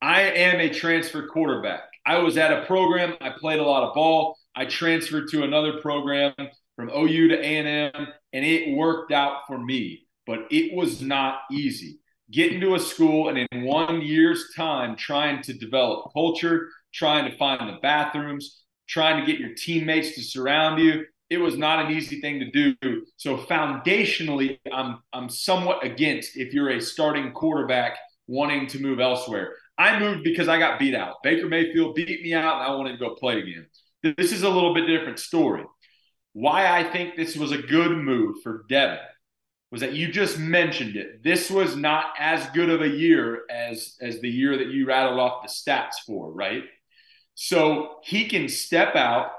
I 0.00 0.22
am 0.22 0.60
a 0.60 0.72
transfer 0.72 1.26
quarterback. 1.26 1.80
I 2.06 2.18
was 2.18 2.36
at 2.36 2.52
a 2.52 2.64
program, 2.66 3.14
I 3.20 3.30
played 3.30 3.58
a 3.58 3.64
lot 3.64 3.82
of 3.82 3.94
ball. 3.94 4.38
I 4.54 4.66
transferred 4.66 5.28
to 5.30 5.42
another 5.42 5.80
program 5.80 6.34
from 6.76 6.90
OU 6.90 7.28
to 7.28 7.38
A&M 7.40 8.06
and 8.32 8.44
it 8.44 8.76
worked 8.76 9.10
out 9.10 9.40
for 9.48 9.58
me, 9.58 10.06
but 10.24 10.40
it 10.52 10.72
was 10.72 11.02
not 11.02 11.40
easy. 11.50 11.98
Getting 12.30 12.60
to 12.60 12.76
a 12.76 12.80
school 12.80 13.28
and 13.28 13.38
in 13.50 13.64
one 13.64 14.02
year's 14.02 14.52
time 14.54 14.94
trying 14.94 15.42
to 15.42 15.52
develop 15.52 16.12
culture, 16.12 16.68
trying 16.94 17.28
to 17.28 17.36
find 17.36 17.68
the 17.68 17.78
bathrooms, 17.82 18.62
trying 18.88 19.20
to 19.20 19.30
get 19.30 19.40
your 19.40 19.54
teammates 19.54 20.14
to 20.14 20.22
surround 20.22 20.80
you. 20.80 21.04
It 21.30 21.38
was 21.38 21.58
not 21.58 21.84
an 21.84 21.92
easy 21.92 22.20
thing 22.20 22.40
to 22.40 22.50
do. 22.50 23.04
So 23.16 23.36
foundationally, 23.36 24.58
I'm 24.72 24.98
I'm 25.12 25.28
somewhat 25.28 25.84
against 25.84 26.36
if 26.36 26.54
you're 26.54 26.70
a 26.70 26.80
starting 26.80 27.32
quarterback 27.32 27.98
wanting 28.26 28.66
to 28.68 28.80
move 28.80 28.98
elsewhere. 28.98 29.54
I 29.76 29.98
moved 29.98 30.24
because 30.24 30.48
I 30.48 30.58
got 30.58 30.78
beat 30.78 30.94
out. 30.94 31.16
Baker 31.22 31.46
Mayfield 31.46 31.94
beat 31.94 32.22
me 32.22 32.34
out, 32.34 32.60
and 32.60 32.64
I 32.64 32.74
wanted 32.74 32.92
to 32.92 32.98
go 32.98 33.14
play 33.14 33.38
again. 33.38 33.66
This 34.02 34.32
is 34.32 34.42
a 34.42 34.48
little 34.48 34.74
bit 34.74 34.86
different 34.86 35.18
story. 35.18 35.64
Why 36.32 36.78
I 36.78 36.84
think 36.84 37.14
this 37.14 37.36
was 37.36 37.52
a 37.52 37.58
good 37.58 37.96
move 37.96 38.36
for 38.42 38.64
Devin 38.68 38.98
was 39.70 39.80
that 39.82 39.92
you 39.92 40.10
just 40.10 40.38
mentioned 40.38 40.96
it. 40.96 41.22
This 41.22 41.50
was 41.50 41.76
not 41.76 42.06
as 42.18 42.46
good 42.50 42.70
of 42.70 42.80
a 42.80 42.88
year 42.88 43.42
as 43.50 43.96
as 44.00 44.20
the 44.20 44.30
year 44.30 44.56
that 44.56 44.68
you 44.68 44.86
rattled 44.86 45.20
off 45.20 45.42
the 45.42 45.48
stats 45.48 45.96
for, 46.06 46.32
right? 46.32 46.64
So 47.40 48.00
he 48.02 48.26
can 48.26 48.48
step 48.48 48.96
out, 48.96 49.30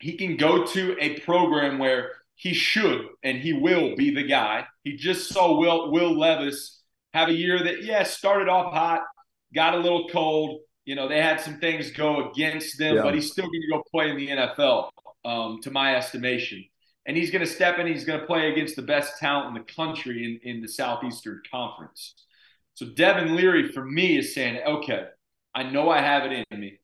he 0.00 0.16
can 0.16 0.36
go 0.36 0.66
to 0.66 0.96
a 1.00 1.20
program 1.20 1.78
where 1.78 2.10
he 2.34 2.52
should 2.52 3.06
and 3.22 3.38
he 3.38 3.52
will 3.52 3.94
be 3.94 4.12
the 4.12 4.24
guy. 4.24 4.66
He 4.82 4.96
just 4.96 5.28
saw 5.28 5.56
Will 5.56 5.92
Will 5.92 6.18
Levis 6.18 6.82
have 7.12 7.28
a 7.28 7.32
year 7.32 7.62
that, 7.62 7.84
yeah, 7.84 8.02
started 8.02 8.48
off 8.48 8.74
hot, 8.74 9.02
got 9.54 9.74
a 9.74 9.78
little 9.78 10.08
cold. 10.08 10.62
You 10.84 10.96
know, 10.96 11.06
they 11.06 11.22
had 11.22 11.40
some 11.40 11.60
things 11.60 11.92
go 11.92 12.28
against 12.28 12.76
them, 12.76 12.96
yeah. 12.96 13.02
but 13.02 13.14
he's 13.14 13.30
still 13.30 13.46
going 13.46 13.62
to 13.62 13.68
go 13.70 13.84
play 13.88 14.10
in 14.10 14.16
the 14.16 14.28
NFL, 14.30 14.90
um, 15.24 15.60
to 15.62 15.70
my 15.70 15.94
estimation. 15.94 16.64
And 17.06 17.16
he's 17.16 17.30
going 17.30 17.46
to 17.46 17.50
step 17.50 17.78
in, 17.78 17.86
he's 17.86 18.04
going 18.04 18.18
to 18.18 18.26
play 18.26 18.50
against 18.50 18.74
the 18.74 18.82
best 18.82 19.20
talent 19.20 19.56
in 19.56 19.62
the 19.62 19.72
country 19.72 20.40
in, 20.42 20.50
in 20.50 20.60
the 20.60 20.68
Southeastern 20.68 21.40
Conference. 21.48 22.16
So 22.74 22.86
Devin 22.86 23.36
Leary, 23.36 23.70
for 23.70 23.84
me, 23.84 24.18
is 24.18 24.34
saying, 24.34 24.60
okay, 24.66 25.06
I 25.54 25.62
know 25.62 25.88
I 25.88 26.00
have 26.00 26.24
it 26.24 26.44
in 26.50 26.60
me. 26.60 26.80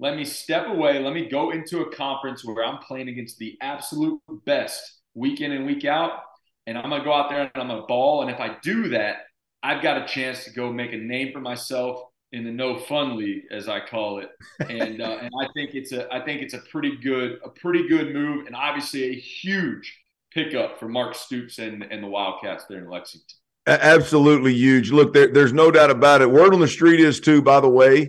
Let 0.00 0.16
me 0.16 0.24
step 0.24 0.66
away. 0.66 0.98
Let 0.98 1.12
me 1.12 1.28
go 1.28 1.50
into 1.50 1.82
a 1.82 1.94
conference 1.94 2.42
where 2.42 2.64
I'm 2.64 2.78
playing 2.78 3.08
against 3.08 3.36
the 3.36 3.58
absolute 3.60 4.18
best 4.46 4.82
week 5.14 5.42
in 5.42 5.52
and 5.52 5.66
week 5.66 5.84
out. 5.84 6.22
And 6.66 6.78
I'm 6.78 6.88
going 6.88 7.02
to 7.02 7.04
go 7.04 7.12
out 7.12 7.28
there 7.28 7.42
and 7.42 7.50
I'm 7.54 7.68
going 7.68 7.82
to 7.82 7.86
ball. 7.86 8.22
And 8.22 8.30
if 8.30 8.40
I 8.40 8.56
do 8.62 8.88
that, 8.88 9.16
I've 9.62 9.82
got 9.82 10.02
a 10.02 10.06
chance 10.06 10.44
to 10.44 10.50
go 10.52 10.72
make 10.72 10.94
a 10.94 10.96
name 10.96 11.32
for 11.34 11.40
myself 11.40 12.02
in 12.32 12.44
the 12.44 12.50
no 12.50 12.78
fun 12.78 13.18
league, 13.18 13.42
as 13.50 13.68
I 13.68 13.80
call 13.80 14.20
it. 14.20 14.30
And 14.60 15.02
uh, 15.02 15.18
and 15.20 15.30
I 15.38 15.48
think 15.52 15.74
it's 15.74 15.92
a 15.92 16.12
I 16.14 16.24
think 16.24 16.40
it's 16.40 16.54
a 16.54 16.60
pretty 16.70 16.96
good 16.96 17.38
a 17.44 17.50
pretty 17.50 17.88
good 17.88 18.14
move, 18.14 18.46
and 18.46 18.56
obviously 18.56 19.04
a 19.04 19.14
huge 19.14 19.98
pickup 20.32 20.78
for 20.78 20.88
Mark 20.88 21.14
Stoops 21.14 21.58
and 21.58 21.82
and 21.82 22.02
the 22.02 22.08
Wildcats 22.08 22.64
there 22.70 22.78
in 22.78 22.88
Lexington. 22.88 23.36
Absolutely 23.66 24.54
huge. 24.54 24.90
Look, 24.90 25.12
there, 25.12 25.28
there's 25.28 25.52
no 25.52 25.70
doubt 25.70 25.90
about 25.90 26.22
it. 26.22 26.30
Word 26.30 26.54
on 26.54 26.60
the 26.60 26.68
street 26.68 27.00
is 27.00 27.20
too, 27.20 27.42
by 27.42 27.60
the 27.60 27.68
way, 27.68 28.08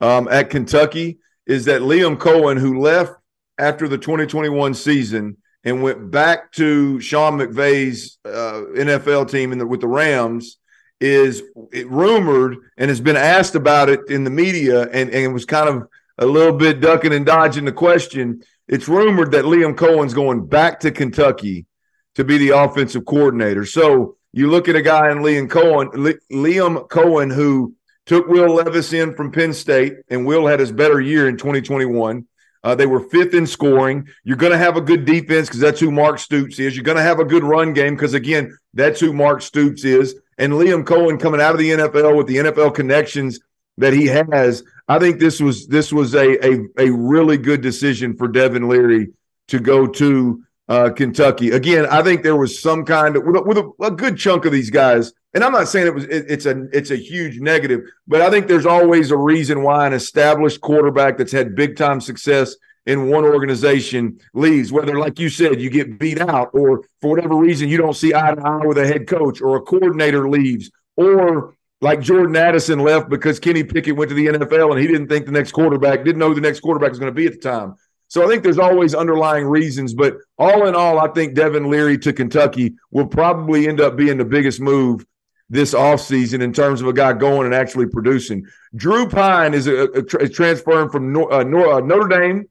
um, 0.00 0.28
at 0.28 0.50
Kentucky, 0.50 1.18
is 1.50 1.64
that 1.64 1.80
Liam 1.80 2.16
Coen, 2.16 2.60
who 2.60 2.78
left 2.78 3.12
after 3.58 3.88
the 3.88 3.98
2021 3.98 4.72
season 4.72 5.36
and 5.64 5.82
went 5.82 6.08
back 6.08 6.52
to 6.52 7.00
Sean 7.00 7.38
McVay's 7.38 8.18
uh, 8.24 8.62
NFL 8.76 9.28
team 9.28 9.50
the, 9.58 9.66
with 9.66 9.80
the 9.80 9.88
Rams, 9.88 10.58
is 11.00 11.42
rumored 11.86 12.58
and 12.76 12.88
has 12.88 13.00
been 13.00 13.16
asked 13.16 13.56
about 13.56 13.88
it 13.88 13.98
in 14.08 14.22
the 14.22 14.30
media 14.30 14.82
and, 14.90 15.10
and 15.10 15.34
was 15.34 15.44
kind 15.44 15.68
of 15.68 15.88
a 16.18 16.24
little 16.24 16.56
bit 16.56 16.80
ducking 16.80 17.12
and 17.12 17.26
dodging 17.26 17.64
the 17.64 17.72
question. 17.72 18.42
It's 18.68 18.86
rumored 18.86 19.32
that 19.32 19.44
Liam 19.44 19.74
Coen's 19.74 20.14
going 20.14 20.46
back 20.46 20.78
to 20.80 20.92
Kentucky 20.92 21.66
to 22.14 22.22
be 22.22 22.38
the 22.38 22.50
offensive 22.50 23.04
coordinator. 23.06 23.64
So 23.64 24.16
you 24.32 24.48
look 24.48 24.68
at 24.68 24.76
a 24.76 24.82
guy 24.82 25.10
in 25.10 25.18
Liam 25.18 25.48
Coen, 25.48 26.14
Liam 26.30 26.88
Coen, 26.88 27.34
who 27.34 27.74
took 28.06 28.26
Will 28.28 28.54
Levis 28.54 28.92
in 28.92 29.14
from 29.14 29.32
Penn 29.32 29.52
State, 29.52 29.94
and 30.08 30.26
Will 30.26 30.46
had 30.46 30.60
his 30.60 30.72
better 30.72 31.00
year 31.00 31.28
in 31.28 31.36
2021. 31.36 32.26
Uh, 32.62 32.74
they 32.74 32.86
were 32.86 33.00
fifth 33.00 33.32
in 33.32 33.46
scoring. 33.46 34.06
You're 34.22 34.36
going 34.36 34.52
to 34.52 34.58
have 34.58 34.76
a 34.76 34.82
good 34.82 35.04
defense 35.04 35.48
because 35.48 35.60
that's 35.60 35.80
who 35.80 35.90
Mark 35.90 36.18
Stoops 36.18 36.58
is. 36.58 36.76
You're 36.76 36.84
going 36.84 36.98
to 36.98 37.02
have 37.02 37.18
a 37.18 37.24
good 37.24 37.44
run 37.44 37.72
game 37.72 37.94
because, 37.94 38.12
again, 38.12 38.56
that's 38.74 39.00
who 39.00 39.12
Mark 39.12 39.40
Stoops 39.40 39.84
is. 39.84 40.14
And 40.36 40.52
Liam 40.52 40.84
Coen 40.84 41.18
coming 41.18 41.40
out 41.40 41.52
of 41.52 41.58
the 41.58 41.70
NFL 41.70 42.16
with 42.16 42.26
the 42.26 42.36
NFL 42.36 42.74
connections 42.74 43.40
that 43.78 43.92
he 43.92 44.06
has, 44.06 44.62
I 44.88 44.98
think 44.98 45.20
this 45.20 45.40
was 45.40 45.66
this 45.68 45.92
was 45.92 46.14
a 46.14 46.46
a, 46.46 46.66
a 46.78 46.90
really 46.90 47.38
good 47.38 47.60
decision 47.60 48.16
for 48.16 48.28
Devin 48.28 48.68
Leary 48.68 49.08
to 49.48 49.58
go 49.58 49.86
to 49.86 50.42
uh, 50.70 50.88
Kentucky. 50.88 51.50
Again, 51.50 51.84
I 51.86 52.00
think 52.00 52.22
there 52.22 52.36
was 52.36 52.58
some 52.58 52.84
kind 52.84 53.16
of 53.16 53.24
with, 53.24 53.36
a, 53.36 53.42
with 53.42 53.58
a, 53.58 53.70
a, 53.82 53.90
good 53.90 54.16
chunk 54.16 54.44
of 54.44 54.52
these 54.52 54.70
guys, 54.70 55.12
and 55.34 55.42
I'm 55.42 55.50
not 55.50 55.66
saying 55.66 55.88
it 55.88 55.94
was 55.94 56.04
it, 56.04 56.26
it's 56.28 56.46
a 56.46 56.68
it's 56.72 56.92
a 56.92 56.96
huge 56.96 57.40
negative, 57.40 57.80
but 58.06 58.22
I 58.22 58.30
think 58.30 58.46
there's 58.46 58.66
always 58.66 59.10
a 59.10 59.16
reason 59.16 59.64
why 59.64 59.88
an 59.88 59.92
established 59.92 60.60
quarterback 60.60 61.18
that's 61.18 61.32
had 61.32 61.56
big 61.56 61.76
time 61.76 62.00
success 62.00 62.54
in 62.86 63.08
one 63.08 63.24
organization 63.24 64.20
leaves, 64.32 64.70
whether, 64.70 64.98
like 64.98 65.18
you 65.18 65.28
said, 65.28 65.60
you 65.60 65.70
get 65.70 65.98
beat 65.98 66.20
out, 66.20 66.50
or 66.54 66.84
for 67.00 67.10
whatever 67.10 67.34
reason 67.34 67.68
you 67.68 67.76
don't 67.76 67.96
see 67.96 68.14
eye 68.14 68.34
to 68.34 68.40
eye 68.40 68.64
with 68.64 68.78
a 68.78 68.86
head 68.86 69.08
coach, 69.08 69.40
or 69.40 69.56
a 69.56 69.60
coordinator 69.60 70.28
leaves, 70.28 70.70
or 70.96 71.56
like 71.80 72.00
Jordan 72.00 72.36
Addison 72.36 72.78
left 72.78 73.08
because 73.08 73.40
Kenny 73.40 73.64
Pickett 73.64 73.96
went 73.96 74.10
to 74.10 74.14
the 74.14 74.26
NFL 74.26 74.70
and 74.70 74.80
he 74.80 74.86
didn't 74.86 75.08
think 75.08 75.26
the 75.26 75.32
next 75.32 75.50
quarterback, 75.50 76.04
didn't 76.04 76.18
know 76.18 76.28
who 76.28 76.34
the 76.36 76.40
next 76.40 76.60
quarterback 76.60 76.90
was 76.90 77.00
going 77.00 77.12
to 77.12 77.14
be 77.14 77.26
at 77.26 77.32
the 77.32 77.38
time. 77.40 77.74
So 78.10 78.24
I 78.24 78.26
think 78.26 78.42
there's 78.42 78.58
always 78.58 78.92
underlying 78.92 79.46
reasons, 79.46 79.94
but 79.94 80.16
all 80.36 80.66
in 80.66 80.74
all, 80.74 80.98
I 80.98 81.06
think 81.12 81.34
Devin 81.34 81.70
Leary 81.70 81.96
to 81.98 82.12
Kentucky 82.12 82.74
will 82.90 83.06
probably 83.06 83.68
end 83.68 83.80
up 83.80 83.94
being 83.94 84.18
the 84.18 84.24
biggest 84.24 84.60
move 84.60 85.06
this 85.48 85.74
offseason 85.74 86.42
in 86.42 86.52
terms 86.52 86.80
of 86.80 86.88
a 86.88 86.92
guy 86.92 87.12
going 87.12 87.46
and 87.46 87.54
actually 87.54 87.86
producing. 87.86 88.44
Drew 88.74 89.08
Pyne 89.08 89.54
is 89.54 89.68
a, 89.68 89.84
a, 89.84 90.28
transferring 90.28 90.88
from 90.90 91.16
uh, 91.16 91.20
uh, 91.20 91.44
Notre 91.44 92.08
Dame 92.08 92.48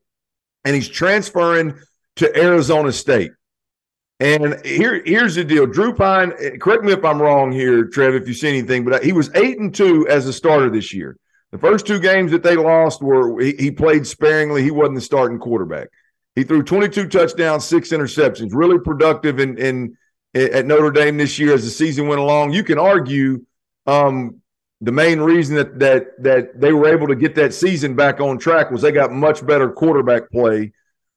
and 0.63 0.76
he's 0.76 0.88
transferring 0.88 1.78
to 2.15 2.38
Arizona 2.38 2.93
State. 2.93 3.32
And 4.22 4.65
here, 4.65 5.04
here's 5.06 5.36
the 5.36 5.43
deal. 5.43 5.65
Drew 5.65 5.93
Pyne, 5.93 6.32
correct 6.60 6.86
me 6.86 6.93
if 6.93 7.04
I'm 7.04 7.22
wrong 7.22 7.52
here, 7.52 7.84
Trev, 7.84 8.15
if 8.15 8.30
you 8.30 8.34
see 8.34 8.48
anything, 8.48 8.86
but 8.86 9.04
he 9.04 9.12
was 9.12 9.30
eight 9.36 9.60
and 9.60 9.76
two 9.76 10.08
as 10.08 10.26
a 10.26 10.32
starter 10.32 10.69
this 10.69 10.93
year. 10.93 11.17
The 11.51 11.57
first 11.57 11.88
two 11.88 11.99
games 11.99 12.31
that 12.31 12.43
they 12.43 12.55
lost 12.55 13.01
were 13.01 13.39
he, 13.39 13.53
he 13.53 13.71
played 13.71 14.05
sparingly. 14.05 14.63
He 14.63 14.71
wasn't 14.71 14.95
the 14.95 15.01
starting 15.01 15.39
quarterback. 15.39 15.89
He 16.35 16.43
threw 16.43 16.63
22 16.63 17.07
touchdowns, 17.07 17.65
six 17.65 17.89
interceptions. 17.89 18.51
Really 18.53 18.79
productive 18.79 19.39
in, 19.39 19.57
in 19.57 19.97
at 20.35 20.65
Notre 20.65 20.91
Dame 20.91 21.17
this 21.17 21.39
year 21.39 21.53
as 21.53 21.63
the 21.63 21.71
season 21.71 22.07
went 22.07 22.21
along. 22.21 22.53
You 22.53 22.63
can 22.63 22.77
argue 22.77 23.45
um, 23.88 24.41
the 24.81 24.91
main 24.91 25.19
reason 25.19 25.55
that 25.55 25.79
that 25.79 26.23
that 26.23 26.59
they 26.59 26.71
were 26.71 26.88
able 26.88 27.07
to 27.07 27.15
get 27.15 27.35
that 27.35 27.53
season 27.53 27.95
back 27.95 28.19
on 28.19 28.38
track 28.38 28.71
was 28.71 28.81
they 28.81 28.91
got 28.91 29.12
much 29.12 29.45
better 29.45 29.71
quarterback 29.71 30.31
play 30.31 30.71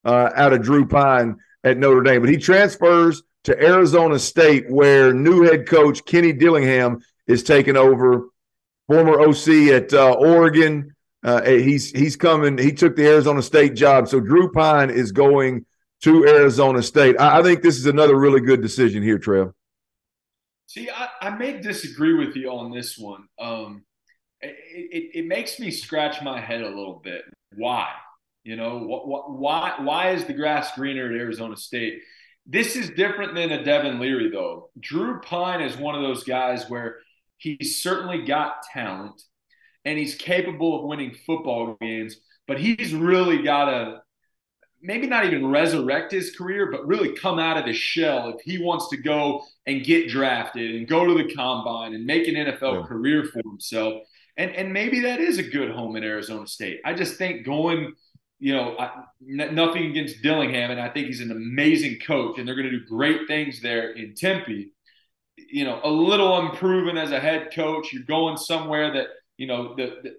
uh, 0.04 0.30
out 0.34 0.52
of 0.52 0.62
Drew 0.62 0.86
Pyne 0.86 1.36
at 1.62 1.76
Notre 1.76 2.02
Dame. 2.02 2.22
But 2.22 2.30
he 2.30 2.38
transfers 2.38 3.22
to 3.44 3.60
Arizona 3.60 4.18
State, 4.18 4.70
where 4.70 5.12
new 5.12 5.42
head 5.42 5.68
coach 5.68 6.04
Kenny 6.04 6.32
Dillingham 6.32 7.00
is 7.26 7.42
taking 7.42 7.76
over. 7.76 8.28
Former 8.92 9.22
OC 9.22 9.48
at 9.72 9.94
uh, 9.94 10.12
Oregon, 10.12 10.94
uh, 11.24 11.42
he's 11.44 11.90
he's 11.92 12.14
coming. 12.14 12.58
He 12.58 12.72
took 12.72 12.94
the 12.94 13.06
Arizona 13.06 13.40
State 13.40 13.74
job, 13.74 14.06
so 14.06 14.20
Drew 14.20 14.52
Pyne 14.52 14.90
is 14.90 15.12
going 15.12 15.64
to 16.02 16.26
Arizona 16.26 16.82
State. 16.82 17.18
I, 17.18 17.38
I 17.38 17.42
think 17.42 17.62
this 17.62 17.78
is 17.78 17.86
another 17.86 18.18
really 18.18 18.42
good 18.42 18.60
decision 18.60 19.02
here, 19.02 19.18
Trev. 19.18 19.52
See, 20.66 20.90
I, 20.90 21.08
I 21.22 21.30
may 21.30 21.58
disagree 21.58 22.12
with 22.12 22.36
you 22.36 22.50
on 22.50 22.70
this 22.70 22.98
one. 22.98 23.28
Um, 23.40 23.84
it, 24.42 24.56
it, 24.60 25.18
it, 25.20 25.26
makes 25.26 25.58
me 25.58 25.70
scratch 25.70 26.20
my 26.22 26.38
head 26.38 26.60
a 26.60 26.68
little 26.68 27.00
bit. 27.02 27.22
Why? 27.56 27.88
You 28.44 28.56
know, 28.56 28.78
wh- 28.80 29.06
wh- 29.06 29.40
why 29.40 29.74
why 29.78 30.10
is 30.10 30.26
the 30.26 30.34
grass 30.34 30.74
greener 30.74 31.06
at 31.06 31.18
Arizona 31.18 31.56
State? 31.56 32.00
This 32.44 32.76
is 32.76 32.90
different 32.90 33.34
than 33.34 33.52
a 33.52 33.64
Devin 33.64 34.00
Leary, 34.00 34.30
though. 34.30 34.68
Drew 34.78 35.18
Pyne 35.20 35.62
is 35.62 35.78
one 35.78 35.94
of 35.94 36.02
those 36.02 36.24
guys 36.24 36.68
where 36.68 36.98
he's 37.42 37.82
certainly 37.82 38.24
got 38.24 38.62
talent 38.72 39.20
and 39.84 39.98
he's 39.98 40.14
capable 40.14 40.78
of 40.78 40.88
winning 40.88 41.14
football 41.26 41.76
games, 41.80 42.16
but 42.46 42.60
he's 42.60 42.94
really 42.94 43.42
got 43.42 43.66
to 43.66 44.02
maybe 44.80 45.06
not 45.06 45.24
even 45.24 45.46
resurrect 45.46 46.12
his 46.12 46.34
career, 46.36 46.70
but 46.70 46.86
really 46.86 47.12
come 47.16 47.38
out 47.38 47.56
of 47.56 47.64
the 47.64 47.72
shell 47.72 48.28
if 48.30 48.40
he 48.42 48.58
wants 48.58 48.88
to 48.88 48.96
go 48.96 49.44
and 49.66 49.84
get 49.84 50.08
drafted 50.08 50.74
and 50.74 50.88
go 50.88 51.04
to 51.04 51.14
the 51.14 51.32
combine 51.34 51.94
and 51.94 52.04
make 52.04 52.26
an 52.26 52.34
NFL 52.34 52.80
yeah. 52.80 52.86
career 52.86 53.24
for 53.24 53.40
himself. 53.44 54.02
And 54.36 54.50
and 54.52 54.72
maybe 54.72 55.00
that 55.00 55.20
is 55.20 55.38
a 55.38 55.42
good 55.42 55.70
home 55.70 55.94
in 55.96 56.04
Arizona 56.04 56.46
State. 56.46 56.80
I 56.84 56.94
just 56.94 57.16
think 57.16 57.44
going, 57.44 57.94
you 58.38 58.54
know, 58.54 58.76
I, 58.78 59.04
n- 59.28 59.54
nothing 59.54 59.90
against 59.90 60.22
Dillingham, 60.22 60.70
and 60.70 60.80
I 60.80 60.88
think 60.88 61.08
he's 61.08 61.20
an 61.20 61.30
amazing 61.30 61.98
coach, 62.06 62.38
and 62.38 62.48
they're 62.48 62.54
going 62.54 62.70
to 62.70 62.78
do 62.78 62.86
great 62.86 63.26
things 63.28 63.60
there 63.60 63.92
in 63.92 64.14
Tempe. 64.14 64.72
You 65.36 65.64
know, 65.64 65.80
a 65.82 65.90
little 65.90 66.38
unproven 66.38 66.98
as 66.98 67.10
a 67.10 67.20
head 67.20 67.50
coach. 67.54 67.92
You're 67.92 68.04
going 68.04 68.36
somewhere 68.36 68.92
that 68.92 69.06
you 69.36 69.46
know 69.46 69.74
the, 69.74 69.96
the 70.02 70.12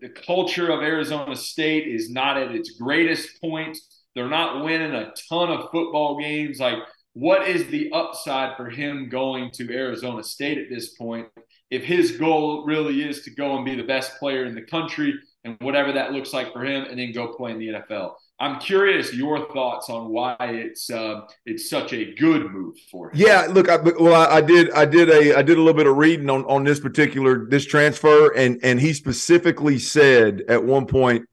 the 0.00 0.08
culture 0.08 0.70
of 0.70 0.80
Arizona 0.80 1.36
State 1.36 1.86
is 1.86 2.10
not 2.10 2.36
at 2.36 2.52
its 2.52 2.78
greatest 2.78 3.40
point. 3.40 3.76
They're 4.14 4.28
not 4.28 4.64
winning 4.64 4.94
a 4.94 5.12
ton 5.28 5.50
of 5.50 5.70
football 5.72 6.18
games. 6.20 6.60
Like, 6.60 6.78
what 7.14 7.48
is 7.48 7.66
the 7.66 7.90
upside 7.92 8.56
for 8.56 8.70
him 8.70 9.08
going 9.08 9.50
to 9.54 9.72
Arizona 9.72 10.22
State 10.22 10.58
at 10.58 10.68
this 10.70 10.94
point? 10.94 11.28
If 11.70 11.82
his 11.82 12.12
goal 12.12 12.64
really 12.66 13.02
is 13.02 13.22
to 13.22 13.30
go 13.34 13.56
and 13.56 13.64
be 13.64 13.74
the 13.74 13.82
best 13.82 14.18
player 14.18 14.44
in 14.44 14.54
the 14.54 14.62
country 14.62 15.14
and 15.44 15.56
whatever 15.60 15.92
that 15.92 16.12
looks 16.12 16.32
like 16.32 16.52
for 16.52 16.64
him, 16.64 16.84
and 16.84 16.98
then 16.98 17.12
go 17.12 17.34
play 17.34 17.50
in 17.50 17.58
the 17.58 17.68
NFL. 17.68 18.14
I'm 18.44 18.60
curious 18.60 19.14
your 19.14 19.50
thoughts 19.54 19.88
on 19.88 20.10
why 20.10 20.36
it's 20.38 20.90
uh, 20.90 21.22
it's 21.46 21.70
such 21.70 21.94
a 21.94 22.14
good 22.14 22.52
move 22.52 22.76
for 22.90 23.10
him. 23.10 23.18
Yeah, 23.18 23.46
look, 23.50 23.70
I, 23.70 23.76
well, 23.76 24.12
I, 24.14 24.36
I, 24.36 24.40
did 24.42 24.70
I 24.72 24.84
did 24.84 25.08
a 25.08 25.34
I 25.34 25.40
did 25.40 25.56
a 25.56 25.62
little 25.62 25.72
bit 25.72 25.86
of 25.86 25.96
reading 25.96 26.28
on 26.28 26.44
on 26.44 26.62
this 26.62 26.78
particular 26.78 27.46
this 27.46 27.64
transfer, 27.64 28.34
and 28.34 28.60
and 28.62 28.78
he 28.78 28.92
specifically 28.92 29.78
said 29.78 30.42
at 30.46 30.62
one 30.62 30.86
point 30.86 31.24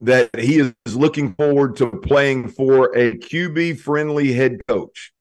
that 0.00 0.30
he 0.38 0.60
is 0.60 0.96
looking 0.96 1.34
forward 1.34 1.76
to 1.76 1.90
playing 1.90 2.48
for 2.48 2.96
a 2.96 3.18
QB 3.18 3.80
friendly 3.80 4.32
head 4.32 4.58
coach. 4.66 5.12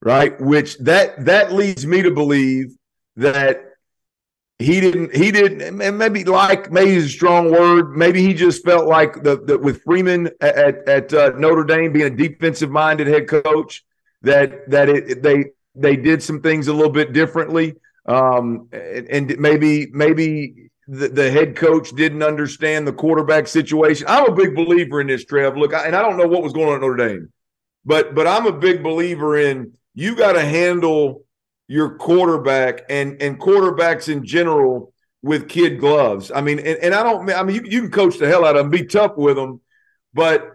Right? 0.00 0.40
Which 0.40 0.78
that 0.78 1.24
that 1.24 1.52
leads 1.52 1.84
me 1.84 2.02
to 2.02 2.12
believe 2.12 2.76
that 3.16 3.67
he 4.58 4.80
didn't 4.80 5.14
he 5.14 5.30
didn't 5.30 5.80
and 5.80 5.98
maybe 5.98 6.24
like 6.24 6.72
maybe 6.72 6.96
is 6.96 7.06
a 7.06 7.08
strong 7.08 7.50
word. 7.50 7.96
Maybe 7.96 8.22
he 8.22 8.34
just 8.34 8.64
felt 8.64 8.86
like 8.86 9.22
the, 9.22 9.40
the 9.40 9.56
with 9.56 9.82
freeman 9.82 10.30
at, 10.40 10.88
at 10.88 11.14
uh, 11.14 11.30
notre 11.36 11.64
dame 11.64 11.92
being 11.92 12.12
a 12.12 12.16
defensive 12.16 12.70
minded 12.70 13.06
head 13.06 13.28
coach 13.28 13.84
that 14.22 14.68
that 14.68 14.88
it, 14.88 15.22
they 15.22 15.46
they 15.76 15.94
did 15.96 16.22
some 16.22 16.40
things 16.42 16.66
a 16.66 16.72
little 16.72 16.92
bit 16.92 17.12
differently. 17.12 17.76
Um, 18.06 18.68
and, 18.72 19.06
and, 19.08 19.38
maybe 19.38 19.88
maybe 19.92 20.70
the, 20.88 21.08
the, 21.08 21.30
head 21.30 21.54
coach 21.54 21.90
didn't 21.90 22.22
understand 22.22 22.86
the 22.86 22.92
quarterback 22.92 23.46
situation. 23.46 24.06
I'm 24.08 24.24
a 24.24 24.34
big 24.34 24.54
believer 24.54 25.02
in 25.02 25.08
this 25.08 25.26
trev. 25.26 25.58
Look 25.58 25.74
I, 25.74 25.86
and 25.86 25.94
i 25.94 26.00
don't 26.00 26.16
know 26.16 26.26
what 26.26 26.42
was 26.42 26.54
going 26.54 26.68
on 26.68 26.76
at 26.76 26.80
notre 26.80 26.96
dame 26.96 27.32
but 27.84 28.14
but 28.14 28.26
i'm 28.26 28.46
a 28.46 28.52
big 28.52 28.82
believer 28.82 29.38
in 29.38 29.72
you 29.94 30.16
got 30.16 30.32
to 30.32 30.44
handle 30.44 31.26
your 31.68 31.96
quarterback 31.96 32.82
and 32.88 33.22
and 33.22 33.38
quarterbacks 33.38 34.12
in 34.12 34.24
general 34.24 34.92
with 35.22 35.48
kid 35.48 35.78
gloves. 35.78 36.32
I 36.34 36.40
mean, 36.40 36.58
and, 36.58 36.78
and 36.78 36.94
I 36.94 37.02
don't. 37.02 37.30
I 37.30 37.42
mean, 37.42 37.56
you, 37.56 37.70
you 37.70 37.80
can 37.82 37.90
coach 37.90 38.18
the 38.18 38.26
hell 38.26 38.44
out 38.44 38.56
of 38.56 38.64
them, 38.64 38.70
be 38.70 38.86
tough 38.86 39.16
with 39.16 39.36
them, 39.36 39.60
but 40.12 40.50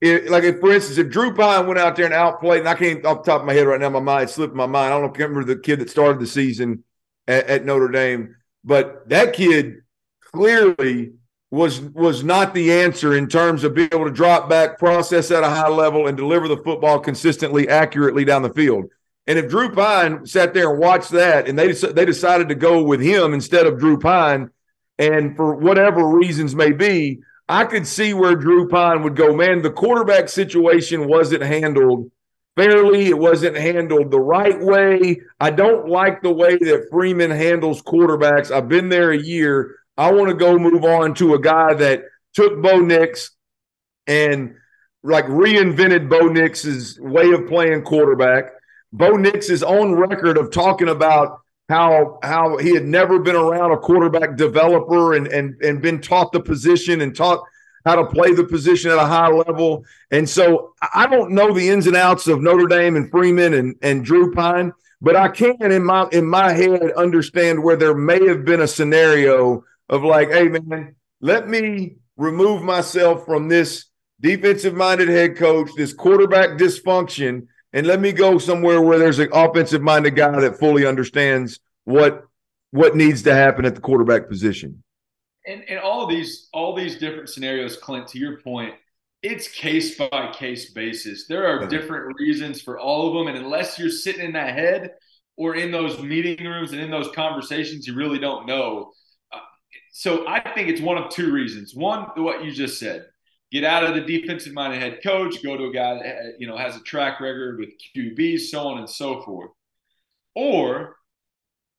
it, 0.00 0.30
like 0.30 0.44
if, 0.44 0.60
for 0.60 0.72
instance, 0.72 0.98
if 0.98 1.08
Drew 1.08 1.34
Pyne 1.34 1.66
went 1.66 1.78
out 1.78 1.96
there 1.96 2.04
and 2.04 2.14
outplayed, 2.14 2.60
and 2.60 2.68
I 2.68 2.74
can't 2.74 3.04
off 3.04 3.24
the 3.24 3.30
top 3.32 3.40
of 3.40 3.46
my 3.46 3.54
head 3.54 3.66
right 3.66 3.80
now, 3.80 3.90
my 3.90 4.00
mind 4.00 4.30
slipped 4.30 4.54
my 4.54 4.66
mind. 4.66 4.94
I 4.94 5.00
don't 5.00 5.16
remember 5.16 5.44
the 5.44 5.60
kid 5.60 5.80
that 5.80 5.90
started 5.90 6.20
the 6.20 6.26
season 6.26 6.84
at, 7.26 7.46
at 7.46 7.64
Notre 7.64 7.88
Dame, 7.88 8.36
but 8.64 9.08
that 9.08 9.32
kid 9.32 9.76
clearly 10.20 11.12
was 11.50 11.80
was 11.80 12.22
not 12.22 12.52
the 12.52 12.72
answer 12.72 13.16
in 13.16 13.28
terms 13.28 13.64
of 13.64 13.74
being 13.74 13.88
able 13.92 14.04
to 14.04 14.10
drop 14.10 14.48
back, 14.48 14.78
process 14.78 15.30
at 15.30 15.42
a 15.42 15.48
high 15.48 15.68
level, 15.68 16.06
and 16.06 16.16
deliver 16.16 16.46
the 16.46 16.58
football 16.58 17.00
consistently, 17.00 17.68
accurately 17.68 18.24
down 18.24 18.42
the 18.42 18.52
field. 18.52 18.84
And 19.26 19.38
if 19.38 19.48
Drew 19.48 19.70
Pyne 19.70 20.24
sat 20.24 20.54
there 20.54 20.70
and 20.70 20.78
watched 20.78 21.10
that, 21.10 21.48
and 21.48 21.58
they 21.58 21.72
they 21.72 22.04
decided 22.04 22.48
to 22.48 22.54
go 22.54 22.82
with 22.82 23.00
him 23.00 23.34
instead 23.34 23.66
of 23.66 23.78
Drew 23.78 23.98
Pyne, 23.98 24.50
and 24.98 25.36
for 25.36 25.54
whatever 25.54 26.06
reasons 26.06 26.54
may 26.54 26.72
be, 26.72 27.20
I 27.48 27.64
could 27.64 27.86
see 27.86 28.14
where 28.14 28.36
Drew 28.36 28.68
Pyne 28.68 29.02
would 29.02 29.16
go. 29.16 29.34
Man, 29.34 29.62
the 29.62 29.70
quarterback 29.70 30.28
situation 30.28 31.08
wasn't 31.08 31.42
handled 31.42 32.10
fairly. 32.56 33.06
It 33.06 33.18
wasn't 33.18 33.56
handled 33.56 34.10
the 34.10 34.20
right 34.20 34.58
way. 34.60 35.20
I 35.40 35.50
don't 35.50 35.88
like 35.88 36.22
the 36.22 36.32
way 36.32 36.56
that 36.56 36.88
Freeman 36.90 37.30
handles 37.30 37.82
quarterbacks. 37.82 38.50
I've 38.50 38.68
been 38.68 38.88
there 38.88 39.10
a 39.10 39.18
year. 39.18 39.76
I 39.96 40.12
want 40.12 40.28
to 40.28 40.34
go 40.34 40.58
move 40.58 40.84
on 40.84 41.14
to 41.14 41.34
a 41.34 41.40
guy 41.40 41.74
that 41.74 42.04
took 42.34 42.62
Bo 42.62 42.80
Nix 42.80 43.32
and 44.06 44.54
like 45.02 45.26
reinvented 45.26 46.08
Bo 46.08 46.28
Nix's 46.28 46.98
way 47.00 47.32
of 47.32 47.46
playing 47.46 47.82
quarterback 47.82 48.52
Bo 48.92 49.10
Nix's 49.16 49.62
own 49.62 49.94
record 49.94 50.38
of 50.38 50.50
talking 50.50 50.88
about 50.88 51.40
how 51.68 52.18
how 52.22 52.56
he 52.58 52.74
had 52.74 52.84
never 52.84 53.18
been 53.18 53.34
around 53.34 53.72
a 53.72 53.76
quarterback 53.76 54.36
developer 54.36 55.14
and 55.14 55.26
and 55.26 55.60
and 55.62 55.82
been 55.82 56.00
taught 56.00 56.32
the 56.32 56.40
position 56.40 57.00
and 57.00 57.14
taught 57.14 57.42
how 57.84 57.96
to 57.96 58.06
play 58.06 58.32
the 58.32 58.44
position 58.44 58.90
at 58.90 58.98
a 58.98 59.06
high 59.06 59.28
level. 59.28 59.84
And 60.10 60.28
so 60.28 60.74
I 60.94 61.06
don't 61.06 61.32
know 61.32 61.52
the 61.52 61.68
ins 61.68 61.86
and 61.86 61.96
outs 61.96 62.26
of 62.26 62.40
Notre 62.40 62.66
Dame 62.66 62.96
and 62.96 63.10
Freeman 63.10 63.54
and 63.54 63.74
and 63.82 64.04
Drew 64.04 64.32
Pyne, 64.32 64.72
but 65.00 65.16
I 65.16 65.28
can 65.28 65.72
in 65.72 65.84
my 65.84 66.08
in 66.12 66.26
my 66.26 66.52
head 66.52 66.92
understand 66.92 67.62
where 67.62 67.76
there 67.76 67.94
may 67.94 68.26
have 68.26 68.44
been 68.44 68.60
a 68.60 68.68
scenario 68.68 69.64
of 69.88 70.04
like, 70.04 70.30
hey 70.30 70.48
man, 70.48 70.94
let 71.20 71.48
me 71.48 71.96
remove 72.16 72.62
myself 72.62 73.24
from 73.24 73.48
this 73.48 73.86
defensive 74.20 74.74
minded 74.74 75.08
head 75.08 75.36
coach, 75.36 75.70
this 75.76 75.92
quarterback 75.92 76.58
dysfunction 76.58 77.46
and 77.72 77.86
let 77.86 78.00
me 78.00 78.12
go 78.12 78.38
somewhere 78.38 78.80
where 78.80 78.98
there's 78.98 79.18
an 79.18 79.28
offensive 79.32 79.82
minded 79.82 80.16
guy 80.16 80.40
that 80.40 80.58
fully 80.58 80.86
understands 80.86 81.60
what 81.84 82.22
what 82.70 82.96
needs 82.96 83.22
to 83.22 83.34
happen 83.34 83.64
at 83.64 83.74
the 83.74 83.80
quarterback 83.80 84.28
position. 84.28 84.82
And 85.46 85.62
and 85.68 85.78
all 85.78 86.06
these 86.06 86.48
all 86.52 86.74
these 86.74 86.98
different 86.98 87.28
scenarios, 87.28 87.76
Clint, 87.76 88.08
to 88.08 88.18
your 88.18 88.40
point, 88.40 88.74
it's 89.22 89.48
case 89.48 89.96
by 89.96 90.32
case 90.32 90.72
basis. 90.72 91.26
There 91.26 91.46
are 91.46 91.66
different 91.66 92.16
reasons 92.18 92.60
for 92.60 92.78
all 92.78 93.08
of 93.08 93.14
them, 93.14 93.34
and 93.34 93.44
unless 93.44 93.78
you're 93.78 93.90
sitting 93.90 94.24
in 94.24 94.32
that 94.32 94.54
head 94.54 94.92
or 95.36 95.54
in 95.54 95.70
those 95.70 96.00
meeting 96.00 96.44
rooms 96.46 96.72
and 96.72 96.80
in 96.80 96.90
those 96.90 97.08
conversations, 97.14 97.86
you 97.86 97.94
really 97.94 98.18
don't 98.18 98.46
know. 98.46 98.92
Uh, 99.32 99.38
so 99.92 100.26
I 100.26 100.40
think 100.40 100.68
it's 100.68 100.80
one 100.80 100.96
of 100.96 101.10
two 101.10 101.32
reasons. 101.32 101.74
One, 101.74 102.06
what 102.16 102.44
you 102.44 102.50
just 102.50 102.78
said 102.78 103.06
get 103.52 103.64
out 103.64 103.84
of 103.84 103.94
the 103.94 104.00
defensive 104.00 104.52
minded 104.52 104.80
head 104.80 105.00
coach, 105.02 105.42
go 105.42 105.56
to 105.56 105.64
a 105.64 105.72
guy 105.72 105.94
that 105.94 106.34
you 106.38 106.46
know 106.46 106.56
has 106.56 106.76
a 106.76 106.80
track 106.80 107.20
record 107.20 107.58
with 107.58 107.70
QBs, 107.96 108.40
so 108.50 108.66
on 108.68 108.78
and 108.78 108.88
so 108.88 109.22
forth. 109.22 109.50
Or 110.34 110.96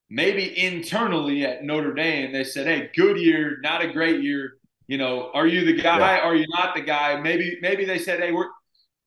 maybe 0.09 0.57
internally 0.59 1.45
at 1.45 1.63
Notre 1.63 1.93
Dame, 1.93 2.31
they 2.31 2.43
said, 2.43 2.67
"Hey, 2.67 2.89
good 2.95 3.17
year, 3.17 3.57
not 3.61 3.83
a 3.83 3.91
great 3.91 4.21
year. 4.21 4.53
You 4.87 4.97
know, 4.97 5.31
are 5.33 5.47
you 5.47 5.65
the 5.65 5.81
guy? 5.81 6.17
Yeah. 6.17 6.23
Are 6.23 6.35
you 6.35 6.45
not 6.49 6.75
the 6.75 6.81
guy?" 6.81 7.19
Maybe 7.19 7.57
maybe 7.61 7.85
they 7.85 7.99
said, 7.99 8.19
"Hey, 8.19 8.31
we're 8.31 8.49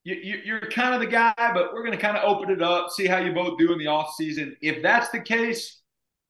you, 0.04 0.40
you're 0.44 0.60
kind 0.60 0.94
of 0.94 1.00
the 1.00 1.06
guy, 1.06 1.34
but 1.36 1.72
we're 1.74 1.84
going 1.84 1.96
to 1.96 2.02
kind 2.02 2.16
of 2.16 2.24
open 2.24 2.50
it 2.50 2.62
up, 2.62 2.90
see 2.90 3.06
how 3.06 3.18
you 3.18 3.32
both 3.32 3.58
do 3.58 3.72
in 3.72 3.78
the 3.78 3.86
off 3.86 4.14
season. 4.16 4.56
If 4.62 4.82
that's 4.82 5.10
the 5.10 5.20
case, 5.20 5.80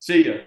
see 0.01 0.27
ya. 0.27 0.39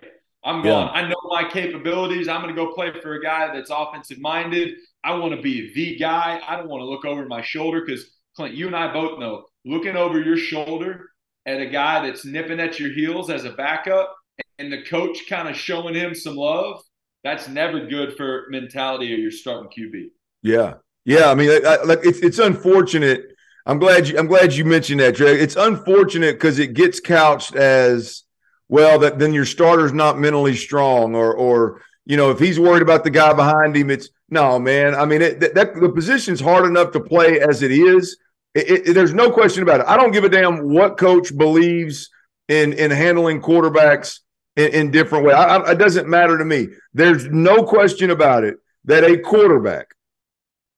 I'm 0.43 0.61
going. 0.61 0.87
Yeah. 0.87 0.91
I 0.91 1.07
know 1.07 1.15
my 1.29 1.47
capabilities. 1.49 2.27
I'm 2.27 2.41
going 2.41 2.53
to 2.53 2.61
go 2.61 2.73
play 2.73 2.91
for 3.01 3.13
a 3.13 3.23
guy 3.23 3.53
that's 3.53 3.69
offensive 3.69 4.19
minded. 4.19 4.75
I 5.03 5.15
want 5.15 5.35
to 5.35 5.41
be 5.41 5.73
the 5.73 5.97
guy. 5.97 6.39
I 6.47 6.55
don't 6.55 6.69
want 6.69 6.81
to 6.81 6.85
look 6.85 7.05
over 7.05 7.25
my 7.25 7.41
shoulder 7.41 7.81
because 7.85 8.05
Clint, 8.35 8.55
you 8.55 8.67
and 8.67 8.75
I 8.75 8.91
both 8.91 9.19
know 9.19 9.45
looking 9.65 9.95
over 9.95 10.21
your 10.21 10.37
shoulder 10.37 11.09
at 11.45 11.59
a 11.59 11.65
guy 11.65 12.05
that's 12.05 12.25
nipping 12.25 12.59
at 12.59 12.79
your 12.79 12.91
heels 12.91 13.29
as 13.29 13.45
a 13.45 13.51
backup 13.51 14.15
and 14.59 14.71
the 14.71 14.83
coach 14.83 15.27
kind 15.29 15.49
of 15.49 15.55
showing 15.55 15.95
him 15.95 16.15
some 16.15 16.35
love, 16.35 16.81
that's 17.23 17.47
never 17.47 17.85
good 17.85 18.15
for 18.15 18.45
mentality 18.49 19.13
of 19.13 19.19
your 19.19 19.31
starting 19.31 19.69
QB. 19.69 20.07
Yeah. 20.41 20.75
Yeah. 21.05 21.29
I 21.29 21.35
mean, 21.35 21.49
I, 21.49 21.75
I, 21.75 21.97
it's, 22.03 22.19
it's 22.19 22.39
unfortunate. 22.39 23.35
I'm 23.65 23.79
glad 23.79 24.07
you, 24.07 24.17
I'm 24.17 24.27
glad 24.27 24.53
you 24.53 24.65
mentioned 24.65 24.99
that, 24.99 25.15
Trey. 25.15 25.39
It's 25.39 25.55
unfortunate 25.55 26.35
because 26.35 26.59
it 26.59 26.73
gets 26.73 26.99
couched 26.99 27.55
as 27.55 28.23
well 28.67 28.99
that 28.99 29.19
then 29.19 29.33
your 29.33 29.45
starter's 29.45 29.93
not 29.93 30.19
mentally 30.19 30.55
strong 30.55 31.15
or, 31.15 31.33
or, 31.33 31.81
you 32.05 32.17
know, 32.17 32.31
if 32.31 32.39
he's 32.39 32.59
worried 32.59 32.81
about 32.81 33.03
the 33.03 33.09
guy 33.09 33.31
behind 33.33 33.75
him, 33.75 33.89
it's 33.89 34.09
no, 34.33 34.59
man. 34.59 34.95
I 34.95 35.05
mean, 35.05 35.21
it, 35.21 35.39
that, 35.39 35.75
the 35.75 35.89
position's 35.89 36.41
hard 36.41 36.65
enough 36.65 36.91
to 36.91 36.99
play 36.99 37.39
as 37.39 37.61
it 37.61 37.71
is. 37.71 38.17
It, 38.55 38.87
it, 38.89 38.93
there's 38.93 39.13
no 39.13 39.31
question 39.31 39.63
about 39.63 39.79
it. 39.79 39.85
I 39.87 39.95
don't 39.95 40.11
give 40.11 40.23
a 40.23 40.29
damn 40.29 40.69
what 40.69 40.97
coach 40.97 41.35
believes 41.37 42.09
in 42.49 42.73
in 42.73 42.91
handling 42.91 43.41
quarterbacks 43.41 44.19
in, 44.55 44.71
in 44.73 44.91
different 44.91 45.25
ways. 45.25 45.35
I, 45.35 45.57
I, 45.57 45.71
it 45.71 45.77
doesn't 45.77 46.09
matter 46.09 46.37
to 46.37 46.45
me. 46.45 46.67
There's 46.93 47.25
no 47.27 47.63
question 47.63 48.09
about 48.09 48.43
it 48.43 48.57
that 48.85 49.03
a 49.03 49.17
quarterback 49.19 49.87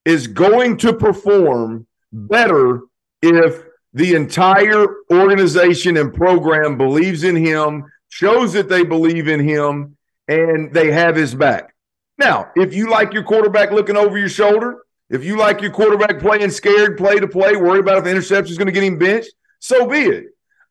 is 0.04 0.26
going 0.26 0.76
to 0.78 0.92
perform 0.92 1.86
better 2.12 2.82
if 3.22 3.64
the 3.92 4.14
entire 4.14 4.86
organization 5.10 5.96
and 5.96 6.12
program 6.14 6.76
believes 6.76 7.24
in 7.24 7.34
him, 7.34 7.84
shows 8.08 8.52
that 8.52 8.68
they 8.68 8.84
believe 8.84 9.26
in 9.26 9.40
him, 9.40 9.96
and 10.28 10.72
they 10.72 10.92
have 10.92 11.16
his 11.16 11.34
back. 11.34 11.74
Now, 12.18 12.50
if 12.56 12.74
you 12.74 12.90
like 12.90 13.12
your 13.12 13.22
quarterback 13.22 13.70
looking 13.70 13.96
over 13.96 14.16
your 14.16 14.28
shoulder, 14.28 14.78
if 15.10 15.22
you 15.22 15.36
like 15.36 15.60
your 15.60 15.70
quarterback 15.70 16.18
playing 16.18 16.50
scared 16.50 16.96
play 16.96 17.16
to 17.16 17.28
play, 17.28 17.56
worried 17.56 17.80
about 17.80 17.98
if 17.98 18.04
the 18.04 18.10
interception 18.10 18.50
is 18.50 18.58
going 18.58 18.66
to 18.66 18.72
get 18.72 18.82
him 18.82 18.98
benched, 18.98 19.32
so 19.60 19.86
be 19.86 19.98
it. 19.98 20.24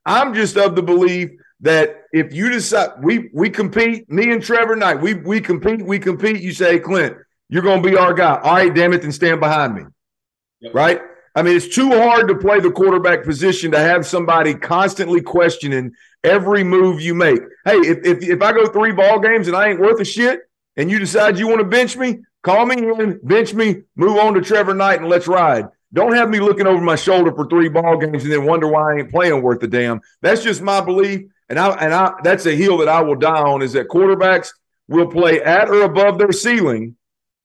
I'm 0.06 0.34
just 0.34 0.58
of 0.58 0.76
the 0.76 0.84
belief 0.84 1.32
that 1.62 2.04
if 2.12 2.34
you 2.34 2.50
decide 2.50 2.92
we 3.02 3.30
we 3.34 3.50
compete, 3.50 4.10
me 4.12 4.32
and 4.32 4.44
Trevor 4.44 4.76
Knight, 4.76 5.02
we 5.02 5.14
we 5.14 5.40
compete, 5.40 5.82
we 5.84 6.00
compete. 6.00 6.42
You 6.42 6.52
say, 6.52 6.80
Clint, 6.80 7.16
you're 7.50 7.64
going 7.64 7.82
to 7.82 7.90
be 7.90 7.96
our 7.96 8.14
guy. 8.14 8.40
All 8.40 8.56
right, 8.56 8.74
damn 8.74 8.94
it, 8.94 9.02
then 9.02 9.12
stand 9.12 9.40
behind 9.40 9.76
me. 9.76 9.84
Yep. 10.62 10.74
Right? 10.74 11.02
I 11.36 11.42
mean, 11.42 11.56
it's 11.56 11.74
too 11.74 11.90
hard 11.90 12.30
to 12.30 12.36
play 12.36 12.62
the 12.62 12.72
quarterback 12.72 13.26
position 13.26 13.72
to 13.72 13.80
have 13.80 14.06
somebody 14.06 14.54
constantly 14.54 15.22
questioning 15.22 15.92
every 16.24 16.64
move 16.64 17.02
you 17.02 17.14
make. 17.14 17.42
Hey, 17.66 17.78
if, 17.78 18.06
if, 18.06 18.24
if 18.24 18.42
I 18.42 18.54
go 18.54 18.68
three 18.68 18.94
ball 18.94 19.20
games 19.20 19.48
and 19.48 19.56
I 19.56 19.70
ain't 19.70 19.80
worth 19.82 20.00
a 20.00 20.06
shit 20.06 20.42
and 20.78 20.92
you 20.92 21.00
decide 21.00 21.38
you 21.38 21.48
want 21.48 21.60
to 21.60 21.66
bench 21.66 21.98
me, 21.98 22.20
call 22.44 22.66
me 22.66 22.76
in, 22.78 23.20
bench 23.24 23.54
me, 23.54 23.84
move 23.96 24.18
on 24.18 24.34
to 24.34 24.42
Trevor 24.42 24.74
Knight 24.74 25.00
and 25.00 25.10
let's 25.10 25.28
ride. 25.28 25.68
Don't 25.94 26.16
have 26.16 26.30
me 26.30 26.40
looking 26.40 26.68
over 26.68 26.82
my 26.82 26.96
shoulder 26.96 27.34
for 27.34 27.48
three 27.48 27.70
ball 27.70 27.98
games 27.98 28.24
and 28.24 28.32
then 28.34 28.46
wonder 28.46 28.68
why 28.68 28.94
I 28.94 28.98
ain't 29.00 29.12
playing 29.12 29.42
worth 29.42 29.64
a 29.64 29.68
damn. 29.68 30.02
That's 30.22 30.44
just 30.44 30.62
my 30.62 30.82
belief. 30.82 31.28
And 31.48 31.60
I 31.60 31.70
and 31.76 31.94
I 31.94 32.14
that's 32.24 32.46
a 32.46 32.56
hill 32.56 32.80
that 32.80 32.90
I 32.90 33.02
will 33.02 33.16
die 33.16 33.42
on 33.42 33.62
is 33.62 33.74
that 33.74 33.88
quarterbacks 33.88 34.50
will 34.88 35.08
play 35.08 35.42
at 35.42 35.70
or 35.70 35.84
above 35.84 36.18
their 36.18 36.32
ceiling, 36.32 36.98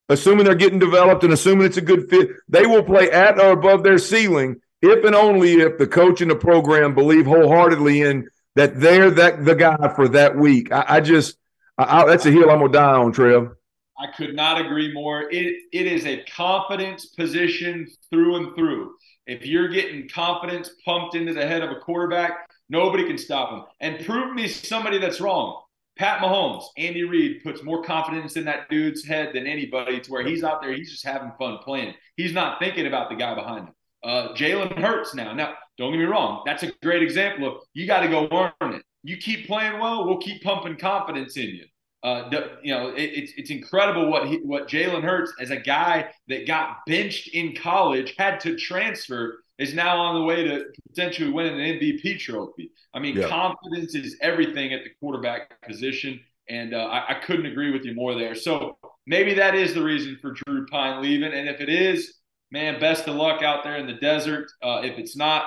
assuming 0.08 0.46
they're 0.46 0.54
getting 0.54 0.78
developed 0.78 1.22
and 1.22 1.32
assuming 1.32 1.66
it's 1.66 1.76
a 1.76 1.82
good 1.82 2.08
fit. 2.08 2.30
They 2.48 2.66
will 2.66 2.82
play 2.82 3.10
at 3.10 3.38
or 3.38 3.52
above 3.52 3.82
their 3.82 3.98
ceiling 3.98 4.60
if 4.82 5.04
and 5.04 5.14
only 5.14 5.60
if 5.60 5.78
the 5.78 5.86
coach 5.86 6.20
and 6.20 6.30
the 6.30 6.36
program 6.36 6.94
believe 6.94 7.26
wholeheartedly 7.26 8.00
in 8.00 8.28
that 8.56 8.80
they're 8.80 9.10
that 9.10 9.44
the 9.44 9.54
guy 9.54 9.92
for 9.94 10.08
that 10.08 10.36
week. 10.36 10.72
I, 10.72 10.84
I 10.88 11.00
just 11.00 11.36
I, 11.80 12.02
I, 12.02 12.06
that's 12.06 12.26
a 12.26 12.30
hill 12.30 12.50
I'm 12.50 12.58
gonna 12.58 12.72
die 12.72 12.94
on, 12.94 13.12
Trev. 13.12 13.52
I 13.98 14.06
could 14.16 14.34
not 14.34 14.60
agree 14.60 14.92
more. 14.92 15.30
It 15.30 15.56
it 15.72 15.86
is 15.86 16.06
a 16.06 16.22
confidence 16.24 17.06
position 17.06 17.86
through 18.10 18.36
and 18.36 18.54
through. 18.54 18.92
If 19.26 19.46
you're 19.46 19.68
getting 19.68 20.08
confidence 20.08 20.70
pumped 20.84 21.14
into 21.14 21.32
the 21.32 21.46
head 21.46 21.62
of 21.62 21.70
a 21.70 21.80
quarterback, 21.80 22.50
nobody 22.68 23.06
can 23.06 23.16
stop 23.16 23.50
him. 23.50 23.62
And 23.80 24.04
prove 24.04 24.34
me 24.34 24.48
somebody 24.48 24.98
that's 24.98 25.20
wrong. 25.20 25.62
Pat 25.96 26.20
Mahomes, 26.20 26.64
Andy 26.78 27.04
Reid 27.04 27.42
puts 27.42 27.62
more 27.62 27.82
confidence 27.82 28.36
in 28.36 28.44
that 28.44 28.68
dude's 28.70 29.04
head 29.04 29.30
than 29.34 29.46
anybody 29.46 30.00
to 30.00 30.10
where 30.10 30.26
he's 30.26 30.42
out 30.42 30.62
there, 30.62 30.72
he's 30.72 30.90
just 30.90 31.04
having 31.04 31.32
fun 31.38 31.58
playing. 31.58 31.94
He's 32.16 32.32
not 32.32 32.58
thinking 32.58 32.86
about 32.86 33.10
the 33.10 33.16
guy 33.16 33.34
behind 33.34 33.68
him. 33.68 33.74
Uh, 34.02 34.28
Jalen 34.34 34.78
Hurts 34.78 35.14
now. 35.14 35.34
Now, 35.34 35.54
don't 35.76 35.92
get 35.92 35.98
me 35.98 36.04
wrong. 36.04 36.42
That's 36.46 36.62
a 36.62 36.72
great 36.82 37.02
example 37.02 37.48
of 37.48 37.62
you 37.74 37.86
got 37.86 38.00
to 38.00 38.08
go 38.08 38.28
earn 38.60 38.74
it. 38.74 38.82
You 39.02 39.16
keep 39.16 39.46
playing 39.46 39.78
well, 39.80 40.06
we'll 40.06 40.18
keep 40.18 40.42
pumping 40.42 40.76
confidence 40.76 41.36
in 41.36 41.48
you. 41.48 41.64
Uh, 42.02 42.30
you 42.62 42.72
know, 42.72 42.88
it, 42.88 43.02
it's 43.02 43.32
it's 43.36 43.50
incredible 43.50 44.10
what 44.10 44.26
he, 44.26 44.36
what 44.38 44.68
Jalen 44.68 45.02
Hurts, 45.02 45.32
as 45.38 45.50
a 45.50 45.56
guy 45.56 46.10
that 46.28 46.46
got 46.46 46.78
benched 46.86 47.28
in 47.28 47.54
college, 47.54 48.14
had 48.16 48.40
to 48.40 48.56
transfer, 48.56 49.42
is 49.58 49.74
now 49.74 49.98
on 49.98 50.14
the 50.14 50.24
way 50.24 50.44
to 50.44 50.64
potentially 50.88 51.30
winning 51.30 51.60
an 51.60 51.78
MVP 51.78 52.18
trophy. 52.18 52.70
I 52.94 53.00
mean, 53.00 53.16
yeah. 53.16 53.28
confidence 53.28 53.94
is 53.94 54.16
everything 54.22 54.72
at 54.72 54.82
the 54.82 54.90
quarterback 54.98 55.60
position, 55.60 56.20
and 56.48 56.72
uh, 56.72 56.86
I, 56.86 57.10
I 57.10 57.14
couldn't 57.20 57.46
agree 57.46 57.70
with 57.70 57.84
you 57.84 57.94
more 57.94 58.14
there. 58.14 58.34
So 58.34 58.78
maybe 59.06 59.34
that 59.34 59.54
is 59.54 59.74
the 59.74 59.82
reason 59.82 60.18
for 60.22 60.32
Drew 60.32 60.66
Pyne 60.68 61.02
leaving, 61.02 61.34
and 61.34 61.50
if 61.50 61.60
it 61.60 61.68
is, 61.68 62.14
man, 62.50 62.80
best 62.80 63.08
of 63.08 63.14
luck 63.14 63.42
out 63.42 63.62
there 63.62 63.76
in 63.76 63.86
the 63.86 63.94
desert. 63.94 64.50
Uh, 64.62 64.80
if 64.82 64.98
it's 64.98 65.16
not, 65.16 65.44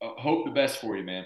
uh, 0.00 0.08
hope 0.18 0.44
the 0.44 0.50
best 0.50 0.80
for 0.80 0.96
you, 0.96 1.04
man. 1.04 1.24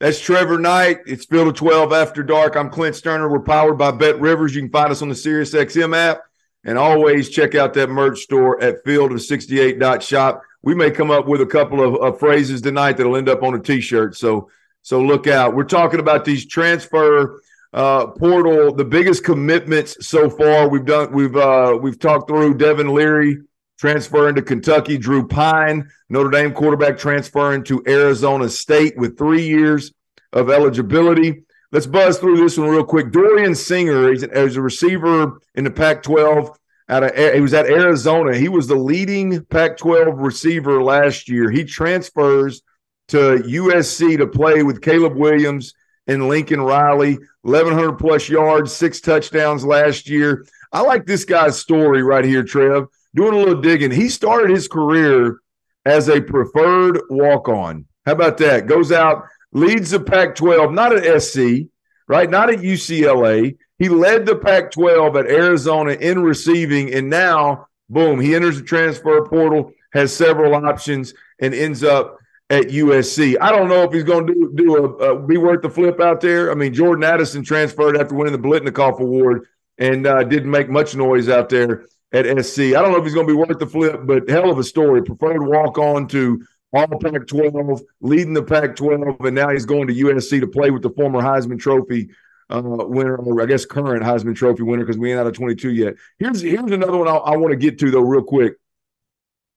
That's 0.00 0.18
Trevor 0.18 0.58
Knight. 0.58 1.00
It's 1.04 1.26
Field 1.26 1.48
of 1.48 1.54
12 1.56 1.92
After 1.92 2.22
Dark. 2.22 2.56
I'm 2.56 2.70
Clint 2.70 2.96
Stoerner. 2.96 3.30
We're 3.30 3.40
powered 3.40 3.76
by 3.76 3.92
BetRivers. 3.92 4.54
You 4.54 4.62
can 4.62 4.70
find 4.70 4.90
us 4.90 5.02
on 5.02 5.10
the 5.10 5.14
SiriusXM 5.14 5.94
app. 5.94 6.22
And 6.64 6.78
always 6.78 7.28
check 7.28 7.54
out 7.54 7.74
that 7.74 7.90
merch 7.90 8.20
store 8.20 8.62
at 8.62 8.82
fieldof68.shop. 8.82 10.42
We 10.62 10.74
may 10.74 10.90
come 10.90 11.10
up 11.10 11.26
with 11.26 11.42
a 11.42 11.46
couple 11.46 11.82
of, 11.82 11.96
of 11.96 12.18
phrases 12.18 12.62
tonight 12.62 12.96
that'll 12.96 13.16
end 13.16 13.28
up 13.28 13.42
on 13.42 13.54
a 13.54 13.60
t-shirt. 13.60 14.16
So 14.16 14.48
so 14.80 15.02
look 15.02 15.26
out. 15.26 15.54
We're 15.54 15.64
talking 15.64 16.00
about 16.00 16.24
these 16.24 16.46
transfer 16.46 17.42
uh, 17.74 18.06
portal, 18.06 18.74
the 18.74 18.84
biggest 18.86 19.22
commitments 19.22 20.06
so 20.06 20.30
far. 20.30 20.68
We've 20.68 20.84
done 20.84 21.12
we've 21.12 21.36
uh, 21.36 21.78
we've 21.80 21.98
talked 21.98 22.28
through 22.28 22.54
Devin 22.54 22.88
Leary 22.88 23.38
transferring 23.80 24.34
to 24.34 24.42
Kentucky. 24.42 24.98
Drew 24.98 25.26
Pyne, 25.26 25.90
Notre 26.10 26.30
Dame 26.30 26.52
quarterback, 26.52 26.98
transferring 26.98 27.64
to 27.64 27.82
Arizona 27.88 28.48
State 28.50 28.96
with 28.98 29.16
three 29.16 29.46
years 29.46 29.92
of 30.34 30.50
eligibility. 30.50 31.44
Let's 31.72 31.86
buzz 31.86 32.18
through 32.18 32.36
this 32.36 32.58
one 32.58 32.68
real 32.68 32.84
quick. 32.84 33.10
Dorian 33.10 33.54
Singer, 33.54 34.10
he's, 34.10 34.22
a 34.22 34.60
receiver 34.60 35.40
in 35.54 35.64
the 35.64 35.70
Pac 35.70 36.02
12. 36.02 36.58
Out 36.90 37.04
of, 37.04 37.34
he 37.34 37.40
was 37.40 37.54
at 37.54 37.66
Arizona. 37.66 38.36
He 38.36 38.50
was 38.50 38.66
the 38.66 38.74
leading 38.74 39.42
Pac 39.46 39.78
12 39.78 40.18
receiver 40.18 40.82
last 40.82 41.28
year. 41.30 41.50
He 41.50 41.64
transfers 41.64 42.60
to 43.08 43.16
USC 43.16 44.18
to 44.18 44.26
play 44.26 44.62
with 44.62 44.82
Caleb 44.82 45.16
Williams 45.16 45.72
and 46.06 46.28
Lincoln 46.28 46.60
Riley. 46.60 47.18
1,100 47.42 47.94
plus 47.94 48.28
yards, 48.28 48.74
six 48.74 49.00
touchdowns 49.00 49.64
last 49.64 50.06
year. 50.06 50.44
I 50.70 50.82
like 50.82 51.06
this 51.06 51.24
guy's 51.24 51.58
story 51.58 52.02
right 52.02 52.26
here, 52.26 52.42
Trev 52.42 52.88
doing 53.14 53.34
a 53.34 53.38
little 53.38 53.60
digging. 53.60 53.90
He 53.90 54.08
started 54.08 54.50
his 54.50 54.68
career 54.68 55.38
as 55.84 56.08
a 56.08 56.20
preferred 56.20 57.00
walk 57.10 57.48
on. 57.48 57.86
How 58.06 58.12
about 58.12 58.38
that? 58.38 58.66
Goes 58.66 58.92
out, 58.92 59.24
leads 59.52 59.90
the 59.90 60.00
Pac 60.00 60.34
12, 60.34 60.72
not 60.72 60.96
at 60.96 61.22
SC, 61.22 61.68
right? 62.08 62.30
Not 62.30 62.50
at 62.50 62.60
UCLA. 62.60 63.56
He 63.78 63.88
led 63.88 64.26
the 64.26 64.36
Pac 64.36 64.70
12 64.70 65.16
at 65.16 65.26
Arizona 65.26 65.92
in 65.92 66.22
receiving, 66.22 66.92
and 66.92 67.08
now, 67.08 67.66
boom, 67.88 68.20
he 68.20 68.34
enters 68.34 68.58
the 68.58 68.64
transfer 68.64 69.24
portal, 69.26 69.72
has 69.92 70.14
several 70.14 70.54
options, 70.54 71.14
and 71.40 71.54
ends 71.54 71.82
up 71.82 72.18
at 72.50 72.64
USC. 72.64 73.36
I 73.40 73.52
don't 73.52 73.68
know 73.68 73.84
if 73.84 73.92
he's 73.92 74.04
going 74.04 74.26
to 74.26 74.34
do, 74.34 74.52
do 74.54 74.76
a, 74.76 75.18
be 75.24 75.36
worth 75.36 75.62
the 75.62 75.70
flip 75.70 76.00
out 76.00 76.20
there. 76.20 76.50
I 76.50 76.54
mean, 76.54 76.74
Jordan 76.74 77.04
Addison 77.04 77.44
transferred 77.44 77.96
after 77.96 78.14
winning 78.14 78.32
the 78.32 78.38
Biletnikoff 78.38 78.98
Award 78.98 79.46
and 79.78 80.06
uh, 80.06 80.24
didn't 80.24 80.50
make 80.50 80.68
much 80.68 80.96
noise 80.96 81.28
out 81.28 81.48
there 81.48 81.86
at 82.12 82.44
SC. 82.44 82.60
I 82.60 82.82
don't 82.82 82.92
know 82.92 82.98
if 82.98 83.04
he's 83.04 83.14
going 83.14 83.26
to 83.26 83.32
be 83.32 83.38
worth 83.38 83.58
the 83.58 83.66
flip, 83.66 84.00
but 84.04 84.28
hell 84.28 84.50
of 84.50 84.58
a 84.58 84.64
story. 84.64 85.02
Preferred 85.02 85.42
walk 85.42 85.78
on 85.78 86.08
to 86.08 86.44
all 86.72 86.86
Pac 86.86 87.26
12, 87.26 87.82
leading 88.00 88.34
the 88.34 88.42
Pac 88.42 88.76
12, 88.76 89.20
and 89.20 89.34
now 89.34 89.50
he's 89.50 89.66
going 89.66 89.88
to 89.88 89.94
USC 89.94 90.40
to 90.40 90.46
play 90.46 90.70
with 90.70 90.82
the 90.82 90.90
former 90.90 91.20
Heisman 91.20 91.58
Trophy 91.58 92.10
uh, 92.48 92.62
winner, 92.62 93.16
or 93.16 93.42
I 93.42 93.46
guess 93.46 93.64
current 93.64 94.02
Heisman 94.02 94.36
Trophy 94.36 94.62
winner, 94.62 94.84
because 94.84 94.98
we 94.98 95.10
ain't 95.10 95.20
out 95.20 95.26
of 95.26 95.34
22 95.34 95.72
yet. 95.72 95.94
Here's 96.18 96.40
here's 96.40 96.70
another 96.70 96.96
one 96.96 97.08
I, 97.08 97.16
I 97.16 97.36
want 97.36 97.52
to 97.52 97.56
get 97.56 97.78
to, 97.80 97.90
though, 97.90 98.00
real 98.00 98.22
quick. 98.22 98.54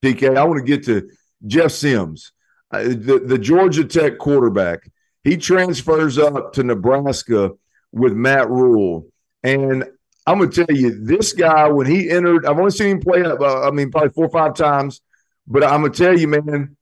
DK, 0.02 0.36
I 0.36 0.44
want 0.44 0.58
to 0.58 0.64
get 0.64 0.84
to 0.86 1.08
Jeff 1.46 1.72
Sims, 1.72 2.32
uh, 2.70 2.82
the, 2.82 3.22
the 3.24 3.38
Georgia 3.38 3.84
Tech 3.84 4.18
quarterback. 4.18 4.90
He 5.22 5.36
transfers 5.36 6.18
up 6.18 6.52
to 6.54 6.62
Nebraska 6.62 7.52
with 7.92 8.12
Matt 8.12 8.50
Rhule. 8.50 9.06
And 9.42 9.84
I'm 10.26 10.38
going 10.38 10.50
to 10.50 10.64
tell 10.64 10.76
you, 10.76 11.04
this 11.04 11.32
guy, 11.32 11.68
when 11.68 11.86
he 11.86 12.08
entered, 12.08 12.46
I've 12.46 12.58
only 12.58 12.70
seen 12.70 12.88
him 12.88 13.00
play, 13.00 13.22
uh, 13.22 13.68
I 13.68 13.70
mean, 13.70 13.90
probably 13.90 14.10
four 14.10 14.26
or 14.26 14.30
five 14.30 14.54
times, 14.54 15.02
but 15.46 15.62
I'm 15.62 15.82
going 15.82 15.92
to 15.92 15.98
tell 15.98 16.18
you, 16.18 16.28
man, 16.28 16.76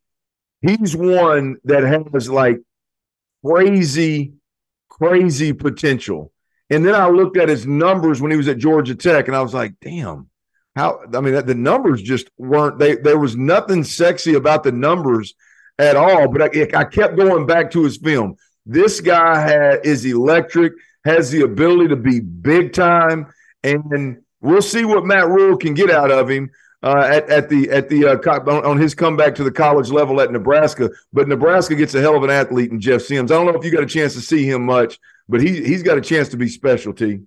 he's 0.60 0.94
one 0.96 1.56
that 1.64 1.82
has 1.82 2.30
like 2.30 2.58
crazy, 3.44 4.34
crazy 4.88 5.52
potential. 5.52 6.32
And 6.70 6.86
then 6.86 6.94
I 6.94 7.08
looked 7.08 7.36
at 7.36 7.48
his 7.48 7.66
numbers 7.66 8.20
when 8.20 8.30
he 8.30 8.36
was 8.36 8.48
at 8.48 8.58
Georgia 8.58 8.94
Tech, 8.94 9.26
and 9.26 9.36
I 9.36 9.42
was 9.42 9.52
like, 9.52 9.74
damn, 9.80 10.30
how, 10.76 11.00
I 11.12 11.20
mean, 11.20 11.44
the 11.44 11.54
numbers 11.54 12.00
just 12.00 12.30
weren't, 12.38 12.78
they, 12.78 12.94
there 12.94 13.18
was 13.18 13.36
nothing 13.36 13.82
sexy 13.82 14.34
about 14.34 14.62
the 14.62 14.72
numbers 14.72 15.34
at 15.78 15.96
all. 15.96 16.28
But 16.28 16.42
I, 16.42 16.68
I 16.74 16.84
kept 16.84 17.16
going 17.16 17.46
back 17.46 17.72
to 17.72 17.82
his 17.82 17.96
film. 17.96 18.36
This 18.64 19.00
guy 19.00 19.38
had, 19.40 19.84
is 19.84 20.04
electric 20.04 20.72
has 21.04 21.30
the 21.30 21.42
ability 21.42 21.88
to 21.88 21.96
be 21.96 22.20
big 22.20 22.72
time, 22.72 23.32
and 23.62 24.22
we'll 24.40 24.62
see 24.62 24.84
what 24.84 25.04
Matt 25.04 25.28
Rhule 25.28 25.56
can 25.56 25.74
get 25.74 25.90
out 25.90 26.10
of 26.10 26.28
him. 26.28 26.50
Uh, 26.84 27.08
at, 27.12 27.30
at 27.30 27.48
the 27.48 27.70
at 27.70 27.88
the 27.88 28.04
uh, 28.04 28.68
on 28.68 28.76
his 28.76 28.92
comeback 28.92 29.36
to 29.36 29.44
the 29.44 29.52
college 29.52 29.90
level 29.90 30.20
at 30.20 30.32
Nebraska. 30.32 30.90
But 31.12 31.28
Nebraska 31.28 31.76
gets 31.76 31.94
a 31.94 32.00
hell 32.00 32.16
of 32.16 32.24
an 32.24 32.30
athlete 32.30 32.72
in 32.72 32.80
Jeff 32.80 33.02
Sims. 33.02 33.30
I 33.30 33.36
don't 33.36 33.46
know 33.46 33.56
if 33.56 33.64
you 33.64 33.70
got 33.70 33.84
a 33.84 33.86
chance 33.86 34.14
to 34.14 34.20
see 34.20 34.44
him 34.44 34.66
much, 34.66 34.98
but 35.28 35.40
he 35.40 35.62
he's 35.62 35.84
got 35.84 35.96
a 35.96 36.00
chance 36.00 36.28
to 36.30 36.36
be 36.36 36.48
specialty. 36.48 37.20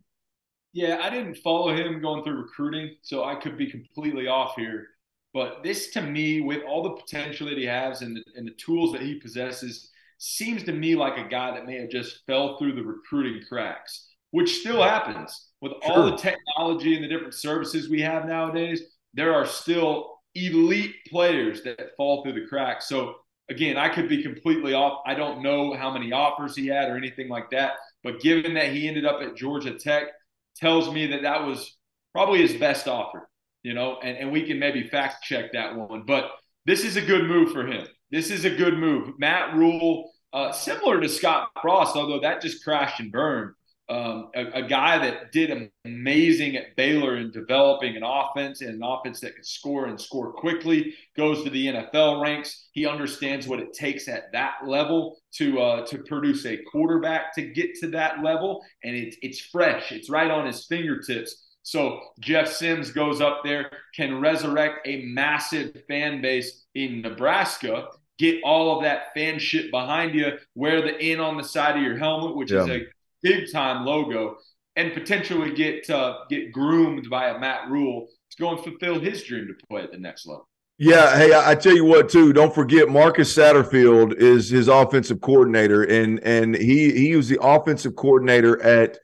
Yeah, 0.74 1.00
I 1.02 1.10
didn't 1.10 1.36
follow 1.36 1.74
him 1.74 2.02
going 2.02 2.26
through 2.26 2.42
recruiting, 2.42 2.98
so 3.02 3.24
I 3.24 3.36
could 3.36 3.58
be 3.58 3.72
completely 3.72 4.28
off 4.28 4.56
here. 4.58 4.88
But 5.34 5.64
this, 5.64 5.90
to 5.92 6.02
me, 6.02 6.42
with 6.42 6.64
all 6.64 6.84
the 6.84 7.02
potential 7.02 7.48
that 7.48 7.58
he 7.58 7.66
has 7.66 8.02
and 8.02 8.18
the, 8.18 8.24
and 8.36 8.46
the 8.46 8.54
tools 8.54 8.92
that 8.92 9.02
he 9.02 9.16
possesses, 9.16 9.90
seems 10.18 10.64
to 10.64 10.72
me 10.72 10.96
like 10.96 11.18
a 11.18 11.30
guy 11.30 11.52
that 11.52 11.66
may 11.66 11.80
have 11.80 11.90
just 11.90 12.26
fell 12.26 12.58
through 12.58 12.76
the 12.76 12.84
recruiting 12.84 13.42
cracks, 13.48 14.08
which 14.32 14.60
still 14.60 14.82
happens 14.82 15.50
with 15.62 15.74
sure. 15.84 15.92
all 15.92 16.06
the 16.06 16.18
technology 16.18 16.96
and 16.96 17.04
the 17.04 17.08
different 17.08 17.34
services 17.34 17.90
we 17.90 18.02
have 18.02 18.26
nowadays. 18.26 18.82
There 19.14 19.34
are 19.34 19.46
still 19.46 20.20
elite 20.34 20.96
players 21.08 21.64
that 21.64 21.96
fall 21.96 22.24
through 22.24 22.34
the 22.34 22.48
cracks. 22.48 22.88
So 22.88 23.16
again, 23.50 23.78
I 23.78 23.90
could 23.90 24.10
be 24.10 24.24
completely 24.24 24.74
off. 24.74 25.02
I 25.06 25.14
don't 25.14 25.42
know 25.42 25.74
how 25.74 25.92
many 25.92 26.12
offers 26.12 26.56
he 26.56 26.68
had 26.68 26.90
or 26.90 26.98
anything 26.98 27.30
like 27.30 27.50
that, 27.52 27.74
but 28.04 28.20
given 28.20 28.54
that 28.56 28.72
he 28.72 28.88
ended 28.88 29.06
up 29.06 29.22
at 29.22 29.36
Georgia 29.36 29.74
Tech, 29.74 30.08
tells 30.56 30.90
me 30.92 31.08
that 31.08 31.24
that 31.24 31.46
was 31.46 31.76
probably 32.14 32.42
his 32.42 32.54
best 32.54 32.88
offer. 32.88 33.30
You 33.64 33.74
know, 33.74 33.98
and, 34.04 34.16
and 34.18 34.32
we 34.32 34.46
can 34.46 34.60
maybe 34.60 34.88
fact 34.88 35.24
check 35.24 35.54
that 35.54 35.76
one, 35.76 36.04
but 36.06 36.30
this 36.68 36.84
is 36.84 36.98
a 36.98 37.02
good 37.02 37.26
move 37.26 37.52
for 37.52 37.66
him. 37.66 37.88
This 38.12 38.32
is 38.32 38.46
a 38.46 38.50
good 38.50 38.78
move. 38.78 39.18
Matt 39.18 39.56
Rhule, 39.56 40.12
uh, 40.34 40.52
similar 40.52 41.02
to 41.02 41.10
Scott 41.10 41.50
Frost, 41.62 41.96
although 41.96 42.20
that 42.22 42.42
just 42.42 42.64
crashed 42.64 43.00
and 43.00 43.12
burned. 43.12 43.52
Um, 43.88 44.30
a, 44.36 44.46
a, 44.46 44.62
guy 44.64 44.98
that 44.98 45.32
did 45.32 45.70
amazing 45.86 46.56
at 46.56 46.76
Baylor 46.76 47.18
in 47.18 47.30
developing 47.30 47.96
an 47.96 48.02
offense 48.02 48.62
and 48.62 48.72
an 48.72 48.82
offense 48.84 49.20
that 49.20 49.36
can 49.36 49.44
score 49.44 49.86
and 49.86 50.02
score 50.02 50.34
quickly. 50.34 50.96
Goes 51.16 51.44
to 51.44 51.52
the 51.52 51.68
NFL 51.68 52.20
ranks. 52.20 52.68
He 52.72 52.88
understands 52.88 53.48
what 53.48 53.60
it 53.60 53.74
takes 53.74 54.08
at 54.08 54.32
that 54.32 54.56
level 54.66 55.20
to 55.36 55.62
uh, 55.62 55.86
to 55.86 56.00
produce 56.00 56.48
a 56.48 56.58
quarterback 56.72 57.36
to 57.36 57.44
get 57.44 57.76
to 57.82 57.88
that 57.90 58.24
level, 58.24 58.64
and 58.84 58.96
it's 58.96 59.18
it's 59.22 59.40
fresh. 59.40 59.92
It's 59.92 60.10
right 60.10 60.32
on 60.32 60.48
his 60.48 60.66
fingertips. 60.66 61.45
So 61.66 62.00
Jeff 62.20 62.48
Sims 62.48 62.92
goes 62.92 63.22
up 63.22 63.42
there, 63.44 63.72
can 63.96 64.22
resurrect 64.22 64.86
a 64.86 65.04
massive 65.06 65.76
fan 65.88 66.22
base 66.22 66.64
in 66.76 67.02
Nebraska, 67.02 67.88
get 68.20 68.40
all 68.44 68.78
of 68.78 68.84
that 68.84 69.16
fan 69.16 69.40
shit 69.40 69.72
behind 69.72 70.14
you, 70.14 70.34
wear 70.54 70.84
the 70.84 70.96
N 71.02 71.20
on 71.20 71.38
the 71.38 71.44
side 71.44 71.76
of 71.76 71.82
your 71.82 71.98
helmet, 71.98 72.36
which 72.36 72.52
yeah. 72.52 72.62
is 72.62 72.70
a 72.70 72.82
big 73.24 73.52
time 73.52 73.84
logo, 73.84 74.38
and 74.76 74.94
potentially 74.94 75.56
get 75.56 75.90
uh, 75.90 76.20
get 76.30 76.52
groomed 76.52 77.10
by 77.10 77.30
a 77.30 77.40
Matt 77.40 77.68
Rhule 77.68 78.10
to 78.30 78.38
go 78.38 78.52
and 78.52 78.64
fulfill 78.64 79.00
his 79.00 79.24
dream 79.24 79.48
to 79.48 79.56
play 79.68 79.82
at 79.82 79.92
the 79.92 79.98
next 79.98 80.28
level. 80.28 80.48
Yeah, 80.78 81.18
hey, 81.18 81.34
I, 81.34 81.52
I 81.52 81.56
tell 81.56 81.74
you 81.74 81.86
what, 81.86 82.10
too. 82.10 82.32
Don't 82.32 82.54
forget, 82.54 82.90
Marcus 82.90 83.36
Satterfield 83.36 84.14
is 84.18 84.52
his 84.52 84.68
offensive 84.68 85.20
coordinator, 85.20 85.82
and 85.82 86.20
and 86.20 86.56
he 86.56 86.92
he 86.92 87.16
was 87.16 87.28
the 87.28 87.42
offensive 87.42 87.96
coordinator 87.96 88.62
at 88.62 89.00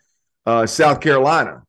uh, 0.46 0.68
South 0.68 1.02
Carolina 1.02 1.64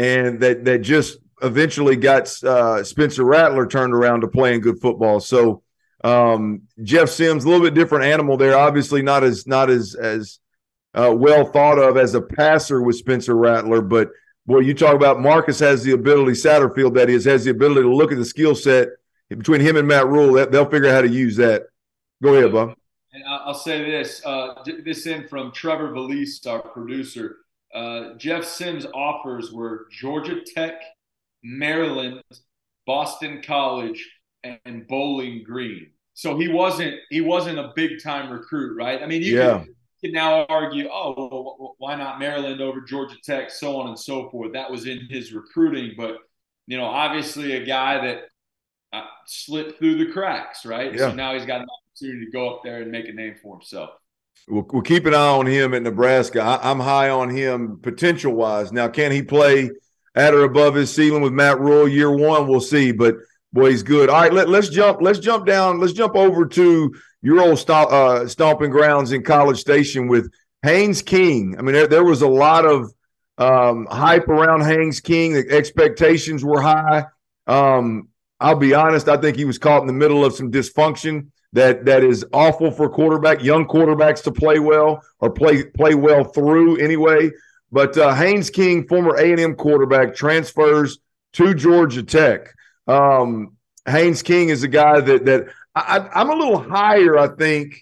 and 0.00 0.40
that 0.40 0.64
that 0.64 0.78
just 0.78 1.18
eventually 1.42 1.94
got 1.94 2.30
uh, 2.42 2.82
Spencer 2.82 3.22
Rattler 3.22 3.66
turned 3.66 3.92
around 3.92 4.22
to 4.22 4.28
playing 4.28 4.62
good 4.62 4.80
football. 4.80 5.20
So 5.20 5.62
um, 6.02 6.62
Jeff 6.82 7.10
Sims, 7.10 7.44
a 7.44 7.48
little 7.48 7.66
bit 7.66 7.74
different 7.74 8.06
animal 8.06 8.38
there. 8.38 8.56
Obviously, 8.56 9.02
not 9.02 9.22
as 9.22 9.46
not 9.46 9.68
as 9.68 9.94
as 9.94 10.38
uh, 10.94 11.14
well 11.14 11.44
thought 11.44 11.78
of 11.78 11.98
as 11.98 12.14
a 12.14 12.22
passer 12.22 12.80
with 12.80 12.96
Spencer 12.96 13.36
Rattler. 13.36 13.82
But 13.82 14.08
boy, 14.46 14.60
you 14.60 14.72
talk 14.72 14.94
about 14.94 15.20
Marcus 15.20 15.58
has 15.58 15.82
the 15.82 15.92
ability, 15.92 16.32
Satterfield 16.32 16.94
that 16.94 17.10
is, 17.10 17.26
has 17.26 17.44
the 17.44 17.50
ability 17.50 17.82
to 17.82 17.94
look 17.94 18.10
at 18.10 18.18
the 18.18 18.24
skill 18.24 18.54
set 18.54 18.88
between 19.28 19.60
him 19.60 19.76
and 19.76 19.86
Matt 19.86 20.06
Rhule. 20.06 20.32
That 20.32 20.50
they'll 20.50 20.70
figure 20.70 20.88
out 20.88 20.94
how 20.94 21.02
to 21.02 21.10
use 21.10 21.36
that. 21.36 21.64
Go 22.22 22.34
ahead, 22.34 22.52
Bob. 22.52 22.74
And 23.12 23.22
I'll 23.28 23.52
say 23.52 23.84
this: 23.90 24.24
uh, 24.24 24.64
this 24.82 25.06
in 25.06 25.28
from 25.28 25.52
Trevor 25.52 25.92
Valise, 25.92 26.46
our 26.46 26.62
producer. 26.62 27.36
Uh, 27.74 28.14
Jeff 28.16 28.44
Sims' 28.44 28.86
offers 28.94 29.52
were 29.52 29.86
Georgia 29.90 30.40
Tech, 30.42 30.80
Maryland, 31.42 32.22
Boston 32.86 33.42
College, 33.42 34.08
and 34.42 34.86
Bowling 34.88 35.42
Green. 35.44 35.90
So 36.14 36.38
he 36.38 36.48
wasn't 36.48 36.96
he 37.10 37.20
wasn't 37.20 37.58
a 37.58 37.72
big 37.76 38.02
time 38.02 38.30
recruit, 38.30 38.76
right? 38.76 39.02
I 39.02 39.06
mean, 39.06 39.22
you 39.22 39.38
yeah. 39.38 39.58
can, 39.58 39.74
can 40.04 40.12
now 40.12 40.44
argue, 40.48 40.88
oh, 40.90 41.14
well, 41.16 41.74
why 41.78 41.94
not 41.94 42.18
Maryland 42.18 42.60
over 42.60 42.80
Georgia 42.80 43.16
Tech, 43.24 43.50
so 43.50 43.80
on 43.80 43.88
and 43.88 43.98
so 43.98 44.28
forth. 44.30 44.52
That 44.52 44.70
was 44.70 44.86
in 44.86 45.06
his 45.08 45.32
recruiting, 45.32 45.94
but 45.96 46.16
you 46.66 46.76
know, 46.76 46.84
obviously 46.84 47.56
a 47.56 47.64
guy 47.64 48.04
that 48.06 48.24
uh, 48.92 49.06
slipped 49.26 49.78
through 49.78 50.04
the 50.04 50.12
cracks, 50.12 50.66
right? 50.66 50.92
Yeah. 50.92 51.10
So 51.10 51.14
now 51.14 51.34
he's 51.34 51.46
got 51.46 51.60
an 51.60 51.68
opportunity 51.86 52.26
to 52.26 52.30
go 52.30 52.54
up 52.54 52.62
there 52.64 52.82
and 52.82 52.90
make 52.90 53.08
a 53.08 53.12
name 53.12 53.36
for 53.42 53.56
himself. 53.56 53.90
We'll, 54.50 54.66
we'll 54.72 54.82
keep 54.82 55.06
an 55.06 55.14
eye 55.14 55.28
on 55.28 55.46
him 55.46 55.74
at 55.74 55.82
Nebraska. 55.82 56.42
I, 56.42 56.70
am 56.70 56.80
high 56.80 57.10
on 57.10 57.30
him 57.30 57.78
potential 57.80 58.34
wise. 58.34 58.72
Now, 58.72 58.88
can 58.88 59.12
he 59.12 59.22
play 59.22 59.70
at 60.14 60.34
or 60.34 60.44
above 60.44 60.74
his 60.74 60.92
ceiling 60.92 61.22
with 61.22 61.32
Matt 61.32 61.60
Rhule 61.60 61.86
year 61.86 62.10
one? 62.10 62.48
We'll 62.48 62.60
see. 62.60 62.92
But 62.92 63.16
boy, 63.52 63.70
he's 63.70 63.82
good. 63.82 64.08
All 64.08 64.20
right, 64.20 64.32
let, 64.32 64.48
let's 64.48 64.68
jump. 64.68 65.00
Let's 65.00 65.20
jump 65.20 65.46
down. 65.46 65.78
Let's 65.78 65.92
jump 65.92 66.16
over 66.16 66.46
to 66.46 66.94
your 67.22 67.40
old 67.40 67.70
uh, 67.70 68.26
stomping 68.26 68.70
grounds 68.70 69.12
in 69.12 69.22
College 69.22 69.58
Station 69.58 70.08
with 70.08 70.30
Haynes 70.62 71.02
King. 71.02 71.56
I 71.58 71.62
mean, 71.62 71.74
there, 71.74 71.86
there 71.86 72.04
was 72.04 72.22
a 72.22 72.28
lot 72.28 72.66
of 72.66 72.92
um, 73.38 73.86
hype 73.90 74.28
around 74.28 74.62
Haynes 74.62 75.00
King. 75.00 75.32
The 75.34 75.48
expectations 75.50 76.44
were 76.44 76.60
high. 76.60 77.04
Um, 77.46 78.08
I'll 78.40 78.56
be 78.56 78.74
honest. 78.74 79.08
I 79.08 79.16
think 79.16 79.36
he 79.36 79.44
was 79.44 79.58
caught 79.58 79.82
in 79.82 79.86
the 79.86 79.92
middle 79.92 80.24
of 80.24 80.34
some 80.34 80.50
dysfunction 80.50 81.28
that 81.52 81.84
that 81.84 82.04
is 82.04 82.24
awful 82.32 82.70
for 82.70 82.88
quarterback, 82.88 83.42
young 83.42 83.66
quarterbacks 83.66 84.22
to 84.22 84.32
play 84.32 84.58
well 84.58 85.02
or 85.18 85.30
play 85.30 85.64
play 85.64 85.94
well 85.94 86.24
through 86.24 86.76
anyway. 86.78 87.30
But 87.72 87.96
uh, 87.96 88.14
Haynes 88.14 88.50
King, 88.50 88.86
former 88.86 89.16
A 89.16 89.30
and 89.30 89.40
M 89.40 89.54
quarterback, 89.54 90.14
transfers 90.14 90.98
to 91.34 91.54
Georgia 91.54 92.02
Tech. 92.02 92.48
Um, 92.86 93.56
Haynes 93.86 94.22
King 94.22 94.48
is 94.48 94.62
a 94.62 94.68
guy 94.68 95.00
that 95.00 95.24
that 95.24 95.46
I, 95.74 96.08
I'm 96.14 96.30
a 96.30 96.34
little 96.34 96.60
higher, 96.60 97.18
I 97.18 97.28
think, 97.28 97.74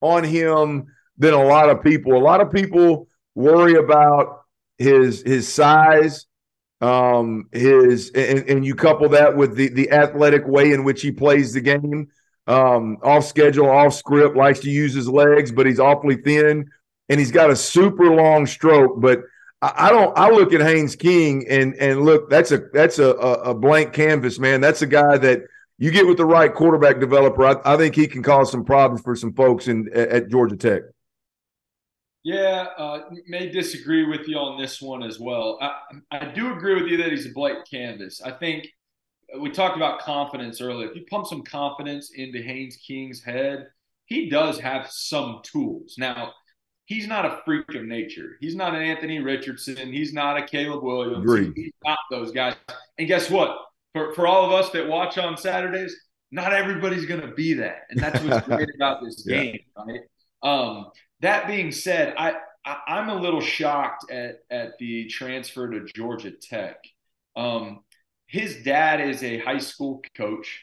on 0.00 0.24
him 0.24 0.86
than 1.18 1.34
a 1.34 1.42
lot 1.42 1.70
of 1.70 1.82
people. 1.82 2.16
A 2.16 2.18
lot 2.18 2.40
of 2.40 2.52
people 2.52 3.08
worry 3.34 3.74
about 3.74 4.42
his 4.78 5.22
his 5.22 5.52
size, 5.52 6.26
um, 6.80 7.48
his 7.52 8.10
and, 8.10 8.48
and 8.48 8.66
you 8.66 8.76
couple 8.76 9.08
that 9.10 9.36
with 9.36 9.56
the 9.56 9.68
the 9.68 9.90
athletic 9.90 10.46
way 10.46 10.72
in 10.72 10.84
which 10.84 11.02
he 11.02 11.10
plays 11.10 11.52
the 11.52 11.60
game 11.60 12.08
um, 12.46 12.98
off 13.02 13.24
schedule, 13.24 13.68
off 13.68 13.94
script, 13.94 14.36
likes 14.36 14.60
to 14.60 14.70
use 14.70 14.94
his 14.94 15.08
legs, 15.08 15.50
but 15.50 15.66
he's 15.66 15.80
awfully 15.80 16.16
thin 16.16 16.70
and 17.08 17.20
he's 17.20 17.30
got 17.30 17.50
a 17.50 17.56
super 17.56 18.14
long 18.14 18.46
stroke. 18.46 19.00
But 19.00 19.20
I, 19.62 19.72
I 19.76 19.90
don't. 19.90 20.16
I 20.16 20.30
look 20.30 20.52
at 20.52 20.60
Haynes 20.60 20.96
King 20.96 21.46
and 21.48 21.74
and 21.76 22.02
look, 22.02 22.30
that's 22.30 22.52
a 22.52 22.58
that's 22.72 22.98
a, 22.98 23.10
a 23.10 23.54
blank 23.54 23.92
canvas, 23.92 24.38
man. 24.38 24.60
That's 24.60 24.82
a 24.82 24.86
guy 24.86 25.18
that 25.18 25.42
you 25.78 25.90
get 25.90 26.06
with 26.06 26.16
the 26.16 26.24
right 26.24 26.52
quarterback 26.52 27.00
developer. 27.00 27.44
I, 27.44 27.56
I 27.64 27.76
think 27.76 27.94
he 27.94 28.06
can 28.06 28.22
cause 28.22 28.50
some 28.50 28.64
problems 28.64 29.02
for 29.02 29.14
some 29.14 29.32
folks 29.34 29.68
in 29.68 29.90
at, 29.94 30.28
Georgia 30.28 30.56
Tech. 30.56 30.82
Yeah, 32.24 32.66
uh, 32.76 33.02
may 33.28 33.48
disagree 33.50 34.04
with 34.04 34.26
you 34.26 34.36
on 34.36 34.60
this 34.60 34.82
one 34.82 35.04
as 35.04 35.20
well. 35.20 35.58
I, 35.60 35.76
I 36.10 36.32
do 36.32 36.52
agree 36.52 36.74
with 36.74 36.90
you 36.90 36.96
that 36.96 37.12
he's 37.12 37.26
a 37.26 37.30
blank 37.30 37.70
canvas. 37.70 38.20
I 38.20 38.32
think 38.32 38.66
we 39.40 39.50
talked 39.50 39.76
about 39.76 40.00
confidence 40.00 40.60
earlier. 40.60 40.88
If 40.88 40.96
you 40.96 41.04
pump 41.10 41.26
some 41.26 41.42
confidence 41.42 42.10
into 42.14 42.42
Haynes 42.42 42.76
King's 42.76 43.22
head, 43.22 43.66
he 44.06 44.28
does 44.28 44.58
have 44.60 44.88
some 44.90 45.40
tools. 45.42 45.96
Now, 45.98 46.32
he's 46.86 47.06
not 47.06 47.24
a 47.24 47.40
freak 47.44 47.74
of 47.74 47.84
nature. 47.84 48.36
He's 48.40 48.54
not 48.54 48.74
an 48.74 48.82
Anthony 48.82 49.18
Richardson. 49.18 49.92
He's 49.92 50.12
not 50.12 50.38
a 50.38 50.46
Caleb 50.46 50.82
Williams. 50.82 51.18
Agreed. 51.18 51.52
He's 51.56 51.72
not 51.84 51.98
those 52.10 52.30
guys. 52.30 52.54
And 52.98 53.08
guess 53.08 53.28
what? 53.30 53.56
For, 53.92 54.14
for 54.14 54.26
all 54.26 54.44
of 54.44 54.52
us 54.52 54.70
that 54.70 54.86
watch 54.86 55.18
on 55.18 55.36
Saturdays, 55.36 55.96
not 56.30 56.52
everybody's 56.52 57.06
going 57.06 57.20
to 57.20 57.32
be 57.34 57.54
that. 57.54 57.82
And 57.90 58.00
that's 58.00 58.22
what's 58.22 58.46
great 58.46 58.68
about 58.74 59.02
this 59.02 59.24
yeah. 59.26 59.42
game, 59.42 59.58
right? 59.76 60.00
Um, 60.42 60.86
that 61.20 61.46
being 61.46 61.72
said, 61.72 62.14
I, 62.16 62.34
I 62.64 62.98
am 62.98 63.08
a 63.08 63.14
little 63.14 63.40
shocked 63.40 64.10
at 64.10 64.40
at 64.50 64.76
the 64.78 65.06
transfer 65.06 65.70
to 65.70 65.84
Georgia 65.94 66.32
Tech. 66.32 66.78
Um, 67.36 67.80
his 68.26 68.62
dad 68.62 69.00
is 69.00 69.22
a 69.22 69.38
high 69.38 69.58
school 69.58 70.02
coach 70.16 70.62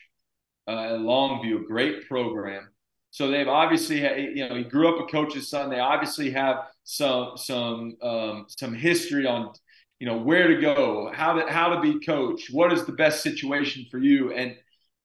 uh, 0.68 0.72
at 0.72 1.00
Longview, 1.00 1.66
great 1.66 2.08
program. 2.08 2.70
So 3.12 3.30
they've 3.30 3.48
obviously, 3.48 4.02
you 4.36 4.48
know, 4.48 4.56
he 4.56 4.64
grew 4.64 4.90
up 4.90 5.08
a 5.08 5.12
coach's 5.12 5.50
son. 5.50 5.70
They 5.70 5.80
obviously 5.80 6.32
have 6.32 6.66
some 6.84 7.38
some 7.38 7.96
um, 8.02 8.46
some 8.48 8.74
history 8.74 9.28
on, 9.28 9.54
you 10.00 10.08
know, 10.08 10.18
where 10.18 10.48
to 10.48 10.60
go, 10.60 11.12
how 11.14 11.34
to 11.34 11.52
how 11.52 11.76
to 11.76 11.82
be 11.82 12.04
coach, 12.04 12.50
what 12.52 12.74
is 12.74 12.86
the 12.86 12.94
best 12.94 13.22
situation 13.22 13.86
for 13.92 14.00
you, 14.00 14.34
and 14.34 14.56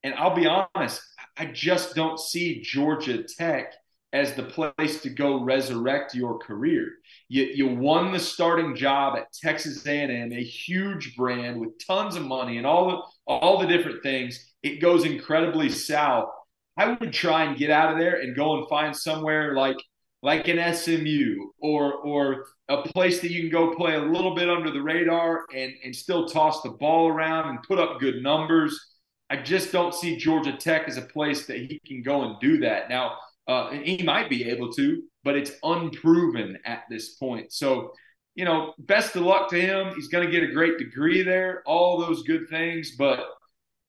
and 0.03 0.15
I'll 0.15 0.35
be 0.35 0.47
honest, 0.47 1.03
I 1.37 1.47
just 1.47 1.95
don't 1.95 2.19
see 2.19 2.63
Georgia 2.63 3.25
Tech 3.25 3.75
as 4.13 4.35
the 4.35 4.43
place 4.43 5.03
to 5.03 5.11
go 5.11 5.43
resurrect 5.43 6.15
your 6.15 6.39
career. 6.39 6.89
You, 7.29 7.45
you 7.45 7.67
won 7.67 8.13
the 8.13 8.19
starting 8.19 8.75
job 8.75 9.17
at 9.19 9.33
Texas 9.33 9.87
A&M, 9.87 10.33
a 10.33 10.43
huge 10.43 11.15
brand 11.15 11.61
with 11.61 11.79
tons 11.87 12.17
of 12.17 12.25
money 12.25 12.57
and 12.57 12.67
all 12.67 12.89
the 12.89 13.03
all 13.27 13.59
the 13.59 13.67
different 13.67 14.03
things. 14.03 14.53
It 14.63 14.81
goes 14.81 15.05
incredibly 15.05 15.69
south. 15.69 16.31
I 16.79 16.93
would 16.93 17.13
try 17.13 17.45
and 17.45 17.59
get 17.59 17.71
out 17.71 17.93
of 17.93 17.99
there 17.99 18.21
and 18.21 18.35
go 18.35 18.59
and 18.59 18.69
find 18.69 18.97
somewhere 18.97 19.55
like 19.55 19.77
like 20.23 20.49
an 20.49 20.75
SMU 20.75 21.51
or 21.61 21.93
or 21.95 22.47
a 22.69 22.83
place 22.83 23.21
that 23.21 23.31
you 23.31 23.43
can 23.43 23.51
go 23.51 23.75
play 23.75 23.95
a 23.95 24.01
little 24.01 24.35
bit 24.35 24.49
under 24.49 24.71
the 24.71 24.81
radar 24.81 25.45
and 25.55 25.73
and 25.85 25.95
still 25.95 26.27
toss 26.27 26.63
the 26.63 26.71
ball 26.71 27.09
around 27.09 27.51
and 27.51 27.63
put 27.63 27.79
up 27.79 28.01
good 28.01 28.23
numbers. 28.23 28.97
I 29.31 29.37
just 29.37 29.73
don't 29.73 29.95
see 29.95 30.17
Georgia 30.17 30.57
Tech 30.57 30.89
as 30.89 30.97
a 30.97 31.03
place 31.03 31.47
that 31.47 31.59
he 31.59 31.79
can 31.87 32.03
go 32.03 32.23
and 32.23 32.41
do 32.41 32.59
that. 32.61 32.89
Now, 32.89 33.19
uh, 33.49 33.71
he 33.71 34.03
might 34.03 34.29
be 34.29 34.49
able 34.51 34.71
to, 34.75 35.03
but 35.25 35.35
it's 35.35 35.53
unproven 35.63 36.59
at 36.65 36.83
this 36.91 37.15
point. 37.15 37.53
So, 37.53 37.93
you 38.35 38.45
know, 38.45 38.75
best 38.79 39.17
of 39.17 39.23
luck 39.23 39.49
to 39.51 39.61
him. 39.61 39.95
He's 39.97 40.09
going 40.09 40.25
to 40.25 40.31
get 40.31 40.49
a 40.49 40.53
great 40.53 40.79
degree 40.79 41.23
there, 41.23 41.63
all 41.67 41.99
those 41.99 42.23
good 42.23 42.49
things, 42.49 42.95
but 42.97 43.25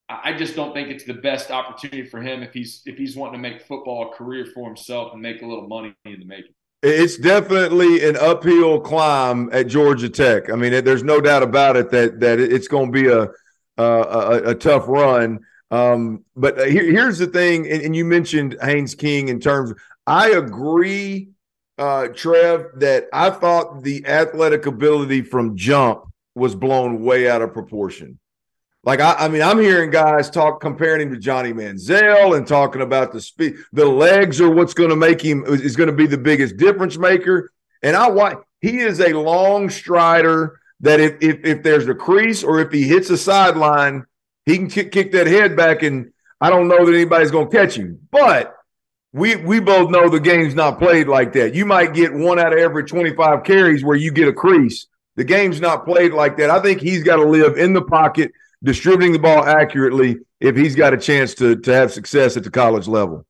I 0.10 0.34
just 0.34 0.56
don't 0.56 0.74
think 0.74 0.90
it's 0.90 1.04
the 1.04 1.14
best 1.14 1.52
opportunity 1.52 2.04
for 2.04 2.20
him 2.20 2.42
if 2.42 2.52
he's 2.52 2.82
if 2.86 2.98
he's 2.98 3.16
wanting 3.16 3.44
to 3.44 3.50
make 3.50 3.62
football 3.62 4.10
a 4.12 4.16
career 4.16 4.48
for 4.56 4.66
himself 4.66 5.14
and 5.14 5.22
make 5.22 5.44
a 5.44 5.46
little 5.46 5.68
money 5.68 5.94
in 6.06 6.20
the 6.20 6.26
making. 6.26 6.54
It's 6.82 7.18
definitely 7.18 8.08
an 8.08 8.16
uphill 8.16 8.80
climb 8.80 9.50
at 9.52 9.68
Georgia 9.68 10.10
Tech. 10.10 10.50
I 10.50 10.56
mean, 10.56 10.84
there's 10.84 11.04
no 11.04 11.22
doubt 11.22 11.44
about 11.44 11.78
it 11.78 11.92
that 11.92 12.22
that 12.22 12.40
it's 12.40 12.68
going 12.68 12.92
to 12.92 12.92
be 12.92 13.08
a 13.08 13.30
a, 13.78 14.50
a 14.50 14.56
tough 14.56 14.86
run. 14.88 15.42
Um, 15.72 16.26
but 16.36 16.70
here, 16.70 16.84
here's 16.84 17.20
the 17.20 17.28
thing, 17.28 17.70
and, 17.70 17.84
and, 17.84 17.96
you 17.96 18.04
mentioned 18.04 18.58
Haynes 18.62 18.96
King 18.96 19.28
in 19.28 19.40
terms. 19.40 19.72
Of, 19.72 19.78
I 20.08 20.30
agree, 20.30 21.30
uh, 21.78 22.08
Trev, 22.08 22.80
that 22.80 23.08
I 23.14 23.30
thought 23.30 23.84
the 23.84 24.06
athletic 24.08 24.66
ability 24.66 25.22
from 25.22 25.56
jump 25.56 26.06
was 26.34 26.56
blown 26.56 27.04
way 27.04 27.30
out 27.30 27.44
of 27.44 27.54
proportion. 27.54 28.18
Like 28.84 29.02
I, 29.02 29.14
I 29.14 29.28
mean, 29.28 29.42
I'm 29.42 29.60
hearing 29.60 29.92
guys 29.92 30.30
talk 30.30 30.62
comparing 30.62 31.08
him 31.08 31.14
to 31.14 31.20
Johnny 31.20 31.52
Manziel 31.54 32.38
and 32.38 32.48
talking 32.48 32.82
about 32.82 33.12
the 33.12 33.22
speed. 33.22 33.56
The 33.74 33.86
legs 33.86 34.40
are 34.40 34.50
what's 34.50 34.74
going 34.74 34.90
to 34.90 34.96
make 34.96 35.22
him 35.22 35.44
is 35.46 35.76
going 35.76 35.90
to 35.90 35.96
be 35.96 36.08
the 36.08 36.18
biggest 36.18 36.58
difference 36.58 36.98
maker. 36.98 37.52
And 37.84 37.96
I 37.96 38.10
want 38.10 38.44
he 38.62 38.80
is 38.80 39.02
a 39.02 39.14
long 39.14 39.70
strider 39.70 40.60
that 40.80 41.00
if 41.02 41.22
if 41.22 41.44
if 41.44 41.62
there's 41.62 41.88
a 41.90 41.96
crease 41.96 42.44
or 42.44 42.62
if 42.62 42.72
he 42.72 42.84
hits 42.84 43.10
a 43.10 43.18
sideline, 43.18 44.06
he 44.50 44.58
can 44.58 44.70
kick, 44.70 44.92
kick 44.92 45.12
that 45.12 45.28
head 45.28 45.56
back, 45.56 45.84
and 45.84 46.12
I 46.42 46.50
don't 46.50 46.68
know 46.68 46.86
that 46.86 46.94
anybody's 46.94 47.32
going 47.32 47.50
to 47.50 47.58
catch 47.58 47.76
him. 47.76 48.00
But 48.12 48.56
we 49.12 49.36
we 49.36 49.60
both 49.60 49.90
know 49.90 50.10
the 50.10 50.20
game's 50.20 50.56
not 50.56 50.80
played 50.80 51.08
like 51.08 51.34
that. 51.34 51.54
You 51.54 51.66
might 51.66 51.94
get 51.94 52.14
one 52.14 52.40
out 52.40 52.54
of 52.54 52.60
every 52.60 52.84
25 52.84 53.44
carries 53.44 53.84
where 53.84 53.96
you 53.96 54.12
get 54.12 54.28
a 54.28 54.34
crease. 54.34 54.88
The 55.16 55.24
game's 55.24 55.60
not 55.60 55.86
played 55.86 56.14
like 56.14 56.38
that. 56.38 56.50
I 56.50 56.62
think 56.62 56.82
he's 56.82 57.04
got 57.04 57.18
to 57.18 57.26
live 57.26 57.58
in 57.58 57.74
the 57.74 57.82
pocket, 57.82 58.32
distributing 58.64 59.14
the 59.14 59.20
ball 59.20 59.44
accurately 59.44 60.18
if 60.40 60.56
he's 60.56 60.76
got 60.76 60.94
a 60.94 60.98
chance 60.98 61.34
to 61.36 61.56
to 61.58 61.74
have 61.74 61.92
success 61.92 62.38
at 62.38 62.44
the 62.44 62.52
college 62.52 62.88
level. 62.88 63.26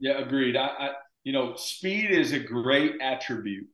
Yeah, 0.00 0.18
agreed. 0.18 0.56
I, 0.56 0.66
I 0.66 0.90
you 1.24 1.32
know, 1.32 1.54
speed 1.56 2.10
is 2.10 2.32
a 2.32 2.38
great 2.38 2.94
attribute, 3.02 3.66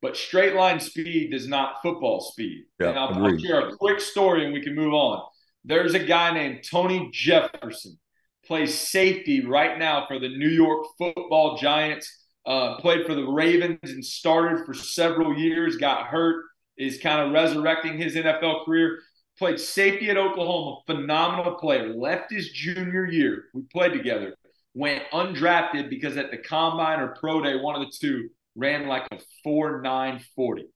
but 0.00 0.16
straight 0.16 0.54
line 0.54 0.78
speed 0.78 1.32
does 1.32 1.48
not 1.48 1.82
football 1.82 2.20
speed. 2.20 2.64
Yeah, 2.78 2.90
and 2.90 2.98
I'll, 2.98 3.24
I'll 3.24 3.38
share 3.38 3.68
a 3.68 3.76
quick 3.76 4.00
story 4.00 4.44
and 4.44 4.52
we 4.52 4.62
can 4.62 4.74
move 4.74 4.94
on. 4.94 5.22
There's 5.64 5.94
a 5.94 5.98
guy 6.04 6.32
named 6.32 6.64
Tony 6.68 7.10
Jefferson, 7.12 7.98
plays 8.46 8.74
safety 8.78 9.44
right 9.46 9.78
now 9.78 10.06
for 10.06 10.18
the 10.18 10.28
New 10.28 10.48
York 10.48 10.86
football 10.98 11.56
giants. 11.56 12.10
uh, 12.46 12.76
played 12.76 13.06
for 13.06 13.14
the 13.14 13.24
Ravens 13.24 13.78
and 13.84 14.04
started 14.04 14.66
for 14.66 14.74
several 14.74 15.36
years, 15.36 15.76
got 15.76 16.06
hurt, 16.08 16.44
is 16.76 16.98
kind 16.98 17.20
of 17.22 17.32
resurrecting 17.32 17.96
his 17.98 18.14
NFL 18.14 18.64
career. 18.66 18.98
Played 19.38 19.58
safety 19.58 20.10
at 20.10 20.16
Oklahoma, 20.16 20.80
phenomenal 20.86 21.54
player. 21.54 21.94
Left 21.94 22.30
his 22.30 22.50
junior 22.50 23.06
year. 23.06 23.44
We 23.54 23.62
played 23.72 23.92
together. 23.92 24.34
Went 24.74 25.04
undrafted 25.12 25.88
because 25.88 26.16
at 26.16 26.30
the 26.30 26.36
combine 26.38 27.00
or 27.00 27.16
pro 27.18 27.40
day, 27.40 27.56
one 27.56 27.74
of 27.74 27.80
the 27.80 27.92
two, 27.98 28.28
ran 28.54 28.86
like 28.86 29.06
a 29.10 29.18
4 29.42 29.80
9 29.82 30.20
40. 30.36 30.66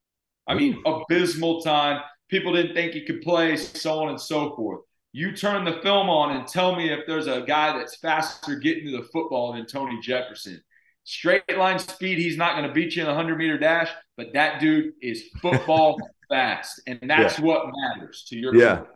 I 0.46 0.54
mean, 0.54 0.82
abysmal 0.86 1.60
time. 1.60 2.00
People 2.28 2.52
didn't 2.54 2.74
think 2.74 2.92
he 2.92 3.04
could 3.04 3.22
play, 3.22 3.56
so 3.56 4.00
on 4.00 4.10
and 4.10 4.20
so 4.20 4.54
forth. 4.54 4.80
You 5.12 5.34
turn 5.34 5.64
the 5.64 5.80
film 5.82 6.10
on 6.10 6.36
and 6.36 6.46
tell 6.46 6.76
me 6.76 6.92
if 6.92 7.06
there's 7.06 7.26
a 7.26 7.40
guy 7.40 7.76
that's 7.76 7.96
faster 7.96 8.56
getting 8.56 8.84
to 8.86 8.98
the 8.98 9.04
football 9.04 9.54
than 9.54 9.66
Tony 9.66 9.98
Jefferson. 10.00 10.62
Straight 11.04 11.56
line 11.56 11.78
speed, 11.78 12.18
he's 12.18 12.36
not 12.36 12.54
going 12.54 12.68
to 12.68 12.74
beat 12.74 12.94
you 12.94 13.02
in 13.02 13.08
a 13.08 13.12
100 13.12 13.38
meter 13.38 13.56
dash, 13.56 13.90
but 14.18 14.34
that 14.34 14.60
dude 14.60 14.92
is 15.00 15.24
football 15.40 15.98
fast. 16.28 16.82
And 16.86 17.00
that's 17.02 17.38
yeah. 17.38 17.44
what 17.44 17.66
matters 17.74 18.26
to 18.28 18.36
your 18.36 18.54
Yeah. 18.54 18.76
Point. 18.76 18.88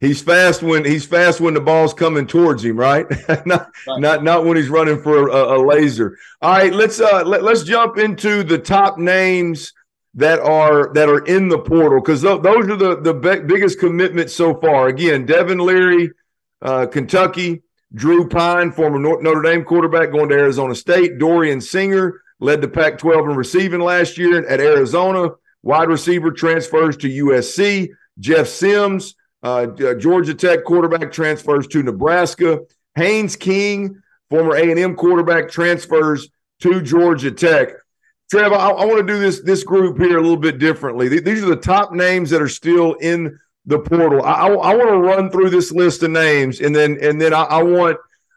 He's 0.00 0.22
fast 0.22 0.62
when 0.62 0.84
he's 0.84 1.04
fast 1.04 1.40
when 1.40 1.54
the 1.54 1.60
ball's 1.60 1.92
coming 1.92 2.26
towards 2.26 2.64
him, 2.64 2.76
right? 2.76 3.04
not, 3.46 3.70
right. 3.86 4.00
not 4.00 4.22
not 4.22 4.44
when 4.44 4.56
he's 4.56 4.68
running 4.68 5.02
for 5.02 5.28
a, 5.28 5.56
a 5.56 5.58
laser. 5.58 6.16
All 6.40 6.52
right, 6.52 6.72
let's 6.72 7.00
uh 7.00 7.24
let, 7.26 7.42
let's 7.42 7.64
jump 7.64 7.98
into 7.98 8.44
the 8.44 8.58
top 8.58 8.96
names 8.96 9.72
that 10.18 10.40
are 10.40 10.92
that 10.94 11.08
are 11.08 11.24
in 11.26 11.48
the 11.48 11.58
portal 11.58 12.00
because 12.00 12.22
th- 12.22 12.42
those 12.42 12.68
are 12.68 12.76
the 12.76 13.00
the 13.00 13.14
be- 13.14 13.40
biggest 13.40 13.78
commitments 13.78 14.34
so 14.34 14.52
far. 14.60 14.88
Again, 14.88 15.24
Devin 15.24 15.58
Leary, 15.58 16.10
uh, 16.60 16.86
Kentucky, 16.86 17.62
Drew 17.94 18.28
Pyne, 18.28 18.72
former 18.72 18.98
Notre 18.98 19.42
Dame 19.42 19.64
quarterback, 19.64 20.10
going 20.10 20.28
to 20.30 20.34
Arizona 20.34 20.74
State. 20.74 21.18
Dorian 21.18 21.60
Singer 21.60 22.20
led 22.40 22.60
the 22.60 22.68
Pac-12 22.68 23.30
in 23.30 23.36
receiving 23.36 23.80
last 23.80 24.18
year 24.18 24.44
at 24.44 24.60
Arizona. 24.60 25.30
Wide 25.62 25.88
receiver 25.88 26.32
transfers 26.32 26.96
to 26.98 27.08
USC. 27.08 27.90
Jeff 28.18 28.48
Sims, 28.48 29.14
uh, 29.44 29.66
Georgia 29.66 30.34
Tech 30.34 30.64
quarterback, 30.64 31.12
transfers 31.12 31.68
to 31.68 31.84
Nebraska. 31.84 32.58
Haynes 32.96 33.36
King, 33.36 34.02
former 34.30 34.56
A&M 34.56 34.96
quarterback, 34.96 35.48
transfers 35.48 36.28
to 36.60 36.82
Georgia 36.82 37.30
Tech. 37.30 37.68
Trev, 38.30 38.52
I, 38.52 38.68
I 38.68 38.84
want 38.84 39.06
to 39.06 39.12
do 39.12 39.18
this 39.18 39.40
this 39.40 39.64
group 39.64 39.98
here 39.98 40.18
a 40.18 40.20
little 40.20 40.36
bit 40.36 40.58
differently. 40.58 41.08
These 41.08 41.42
are 41.42 41.48
the 41.48 41.56
top 41.56 41.92
names 41.92 42.28
that 42.30 42.42
are 42.42 42.48
still 42.48 42.94
in 42.94 43.38
the 43.64 43.78
portal. 43.78 44.22
I, 44.22 44.48
I, 44.48 44.74
want 44.74 44.90
to 44.90 44.98
run 44.98 45.30
through 45.30 45.50
this 45.50 45.72
list 45.72 46.02
of 46.02 46.10
names, 46.10 46.60
and 46.60 46.76
then 46.76 46.98
and 47.00 47.20
then 47.20 47.32
I, 47.32 47.44
I, 47.44 47.62
want 47.62 47.96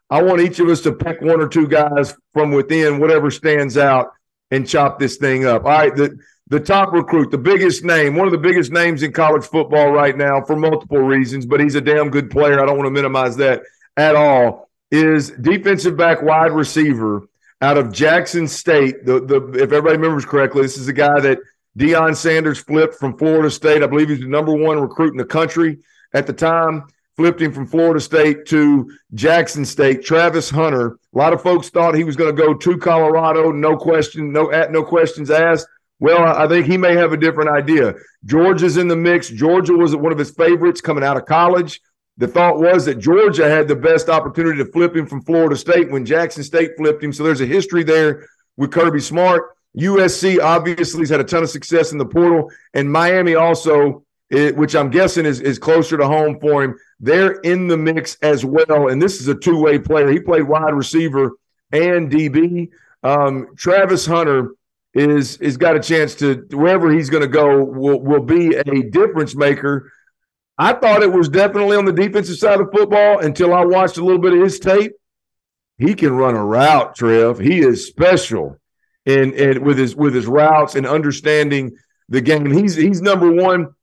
I 0.10 0.22
want 0.22 0.42
each 0.42 0.60
of 0.60 0.70
us 0.70 0.82
to 0.82 0.94
pick 0.94 1.20
one 1.22 1.42
or 1.42 1.48
two 1.48 1.68
guys 1.68 2.16
from 2.34 2.52
within, 2.52 3.00
whatever 3.00 3.30
stands 3.30 3.78
out, 3.78 4.12
and 4.50 4.68
chop 4.68 4.98
this 4.98 5.18
thing 5.18 5.46
up. 5.46 5.66
All 5.66 5.72
right, 5.72 5.96
the 5.96 6.18
the 6.48 6.60
top 6.60 6.94
recruit, 6.94 7.30
the 7.30 7.38
biggest 7.38 7.84
name, 7.84 8.16
one 8.16 8.28
of 8.28 8.32
the 8.32 8.38
biggest 8.38 8.72
names 8.72 9.04
in 9.04 9.12
college 9.12 9.46
football 9.46 9.92
right 9.92 10.16
now 10.16 10.42
for 10.42 10.56
multiple 10.56 11.00
reasons, 11.00 11.46
but 11.46 11.60
he's 11.60 11.76
a 11.76 11.82
damn 11.82 12.10
good 12.10 12.30
player. 12.32 12.62
I 12.62 12.66
don't 12.66 12.78
want 12.78 12.88
to 12.88 12.92
minimize 12.92 13.36
that 13.38 13.64
at 13.98 14.16
all. 14.16 14.70
Is 14.90 15.32
defensive 15.32 15.96
back 15.96 16.22
wide 16.22 16.52
receiver 16.52 17.24
out 17.62 17.78
of 17.78 17.92
Jackson 17.92 18.48
State. 18.48 19.06
The 19.06 19.20
the 19.22 19.38
if 19.54 19.72
everybody 19.72 19.98
remembers 19.98 20.26
correctly, 20.26 20.64
this 20.64 20.78
is 20.78 20.88
a 20.88 20.94
guy 20.94 21.20
that 21.20 21.40
Deion 21.78 22.16
Sanders 22.16 22.60
flipped 22.60 22.96
from 22.96 23.18
Florida 23.18 23.50
State. 23.50 23.84
I 23.84 23.88
believe 23.88 24.10
he's 24.10 24.20
the 24.20 24.28
number 24.28 24.54
one 24.54 24.80
recruit 24.80 25.12
in 25.12 25.18
the 25.18 25.26
country 25.26 25.80
at 26.14 26.28
the 26.28 26.34
time. 26.34 26.84
Flipped 27.18 27.42
him 27.42 27.52
from 27.52 27.68
Florida 27.68 28.00
State 28.00 28.46
to 28.48 28.90
Jackson 29.14 29.66
State. 29.66 30.04
Travis 30.04 30.50
Hunter. 30.50 30.98
A 31.14 31.18
lot 31.18 31.34
of 31.34 31.42
folks 31.42 31.70
thought 31.70 31.94
he 31.94 32.04
was 32.04 32.16
going 32.16 32.36
to 32.36 32.42
go 32.42 32.54
to 32.54 32.78
Colorado. 32.78 33.52
No 33.52 33.78
question, 33.78 34.32
no 34.32 34.52
at 34.52 34.72
no 34.72 34.84
questions 34.84 35.30
asked. 35.30 35.68
Well, 36.00 36.24
I 36.24 36.48
think 36.48 36.66
he 36.66 36.78
may 36.78 36.96
have 36.96 37.14
a 37.14 37.18
different 37.18 37.52
idea. 37.52 37.94
Georgia's 38.26 38.78
in 38.78 38.88
the 38.88 38.96
mix. 38.96 39.30
Georgia 39.30 39.74
was 39.74 39.96
one 39.96 40.12
of 40.12 40.18
his 40.18 40.32
favorites 40.32 40.82
coming 40.82 41.04
out 41.04 41.16
of 41.16 41.26
college. 41.26 41.80
The 42.22 42.28
thought 42.28 42.60
was 42.60 42.86
that 42.86 43.00
Georgia 43.00 43.50
had 43.50 43.68
the 43.68 43.76
best 43.76 44.08
opportunity 44.08 44.64
to 44.64 44.72
flip 44.72 44.96
him 44.96 45.08
from 45.08 45.24
Florida 45.24 45.58
State 45.58 45.90
when 45.90 46.06
Jackson 46.06 46.44
State 46.44 46.78
flipped 46.78 47.04
him. 47.04 47.12
So 47.12 47.24
there's 47.24 47.42
a 47.42 47.48
history 47.48 47.82
there 47.82 48.28
with 48.58 48.72
Kirby 48.72 49.00
Smart. 49.00 49.58
USC 49.76 50.40
obviously 50.40 51.00
has 51.00 51.10
had 51.10 51.20
a 51.20 51.24
ton 51.24 51.42
of 51.42 51.50
success 51.50 51.94
in 51.94 51.98
the 51.98 52.06
portal, 52.06 52.52
and 52.76 52.92
Miami 52.92 53.34
also, 53.34 54.04
which 54.30 54.76
I'm 54.76 54.92
guessing 54.92 55.26
is, 55.26 55.42
is 55.42 55.58
closer 55.58 55.98
to 55.98 56.06
home 56.06 56.40
for 56.40 56.64
him. 56.64 56.78
They're 57.00 57.40
in 57.40 57.68
the 57.68 57.78
mix 57.78 58.18
as 58.22 58.46
well. 58.46 58.90
And 58.90 59.02
this 59.02 59.20
is 59.20 59.28
a 59.28 59.34
two 59.34 59.60
way 59.60 59.80
player. 59.80 60.12
He 60.12 60.20
played 60.20 60.44
wide 60.44 60.76
receiver 60.76 61.32
and 61.72 62.12
DB. 62.12 62.70
Um, 63.02 63.56
Travis 63.58 64.06
Hunter 64.06 64.52
is 64.94 65.38
is 65.38 65.58
got 65.58 65.76
a 65.76 65.80
chance 65.80 66.14
to 66.16 66.46
wherever 66.52 66.92
he's 66.92 67.10
going 67.10 67.24
to 67.24 67.28
go 67.28 67.64
will 67.64 68.00
will 68.00 68.22
be 68.22 68.54
a 68.58 68.84
difference 68.92 69.34
maker 69.34 69.92
I 70.62 70.74
thought 70.74 71.02
it 71.02 71.12
was 71.12 71.28
definitely 71.28 71.76
on 71.76 71.86
the 71.86 71.92
defensive 71.92 72.38
side 72.38 72.62
of 72.62 72.70
football 72.72 73.18
until 73.18 73.52
I 73.52 73.66
watched 73.66 73.98
a 73.98 74.06
little 74.06 74.22
bit 74.22 74.34
of 74.34 74.42
his 74.42 74.60
tape. 74.60 74.92
He 75.80 75.96
can 75.96 76.14
run 76.14 76.36
a 76.36 76.46
route, 76.46 76.96
Trev. 76.96 77.40
He 77.40 77.62
is 77.62 77.88
special 77.88 78.58
in, 79.08 79.34
in 79.34 79.64
with 79.64 79.80
his 79.80 79.96
with 79.96 80.14
his 80.14 80.28
routes 80.28 80.76
and 80.76 80.86
understanding 80.86 81.76
the 82.10 82.22
game. 82.22 82.46
He's 82.46 82.76
he's 82.76 83.02
number 83.02 83.32
one. 83.32 83.74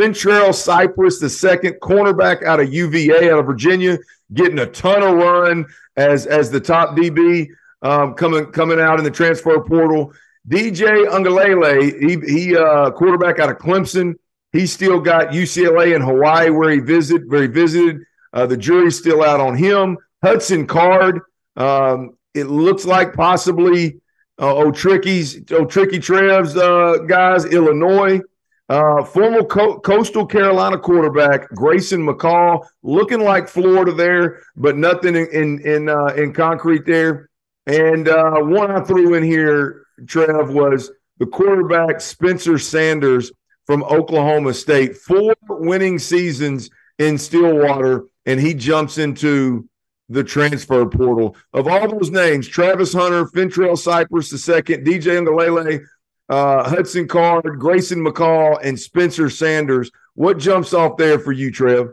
Fentrell 0.00 0.54
Cypress, 0.54 1.18
the 1.20 1.28
second 1.28 1.74
cornerback 1.82 2.42
out 2.44 2.60
of 2.60 2.72
UVA, 2.72 3.30
out 3.30 3.40
of 3.40 3.44
Virginia, 3.44 3.98
getting 4.32 4.58
a 4.58 4.66
ton 4.66 5.02
of 5.02 5.16
run 5.16 5.66
as 5.98 6.24
as 6.24 6.50
the 6.50 6.60
top 6.60 6.96
DB 6.96 7.48
um, 7.82 8.14
coming 8.14 8.46
coming 8.52 8.80
out 8.80 8.98
in 8.98 9.04
the 9.04 9.10
transfer 9.10 9.60
portal. 9.60 10.14
DJ 10.48 11.08
Uiagalelei, 11.08 12.00
he 12.00 12.32
he 12.34 12.56
uh, 12.56 12.90
quarterback 12.92 13.38
out 13.38 13.50
of 13.50 13.58
Clemson 13.58 14.14
He's 14.56 14.72
still 14.72 15.00
got 15.00 15.28
UCLA 15.28 15.94
and 15.94 16.02
Hawaii 16.02 16.50
where 16.50 16.70
he 16.70 16.80
visit, 16.80 17.28
where 17.28 17.42
he 17.42 17.48
visited. 17.48 18.02
Uh, 18.32 18.46
the 18.46 18.56
jury's 18.56 18.98
still 18.98 19.22
out 19.22 19.40
on 19.40 19.56
him. 19.56 19.98
Hudson 20.22 20.66
Card. 20.66 21.20
Um, 21.56 22.16
it 22.34 22.44
looks 22.44 22.84
like 22.84 23.14
possibly 23.14 24.00
uh, 24.40 24.56
O'Tricky's 24.56 25.40
O'Tricky 25.50 25.98
Trev's 25.98 26.56
uh, 26.56 26.98
guys, 27.06 27.44
Illinois. 27.44 28.20
Uh, 28.68 29.04
former 29.04 29.44
Co- 29.44 29.78
Coastal 29.78 30.26
Carolina 30.26 30.76
quarterback 30.76 31.48
Grayson 31.50 32.04
McCall, 32.04 32.66
looking 32.82 33.20
like 33.20 33.48
Florida 33.48 33.92
there, 33.92 34.42
but 34.56 34.76
nothing 34.76 35.14
in 35.14 35.28
in 35.28 35.60
in, 35.60 35.88
uh, 35.88 36.06
in 36.16 36.32
concrete 36.32 36.84
there. 36.84 37.30
And 37.66 38.08
uh, 38.08 38.40
one 38.40 38.70
I 38.70 38.80
threw 38.80 39.14
in 39.14 39.22
here, 39.22 39.86
Trev, 40.06 40.50
was 40.50 40.90
the 41.18 41.26
quarterback 41.26 42.00
Spencer 42.00 42.58
Sanders 42.58 43.30
from 43.66 43.82
Oklahoma 43.84 44.54
State, 44.54 44.96
four 44.96 45.34
winning 45.48 45.98
seasons 45.98 46.70
in 46.98 47.18
Stillwater, 47.18 48.04
and 48.24 48.40
he 48.40 48.54
jumps 48.54 48.98
into 48.98 49.68
the 50.08 50.22
transfer 50.22 50.86
portal. 50.86 51.36
Of 51.52 51.66
all 51.66 51.88
those 51.88 52.10
names, 52.10 52.46
Travis 52.46 52.92
Hunter, 52.92 53.26
Fentrell 53.26 53.76
Cypress 53.76 54.30
the 54.30 54.38
second, 54.38 54.86
DJ 54.86 55.20
Uiagalelei, 55.24 55.84
uh, 56.28 56.68
Hudson 56.68 57.08
Card, 57.08 57.58
Grayson 57.58 58.04
McCall, 58.04 58.58
and 58.62 58.78
Spencer 58.78 59.28
Sanders. 59.28 59.90
What 60.14 60.38
jumps 60.38 60.72
off 60.72 60.96
there 60.96 61.18
for 61.18 61.32
you, 61.32 61.50
Trev? 61.50 61.88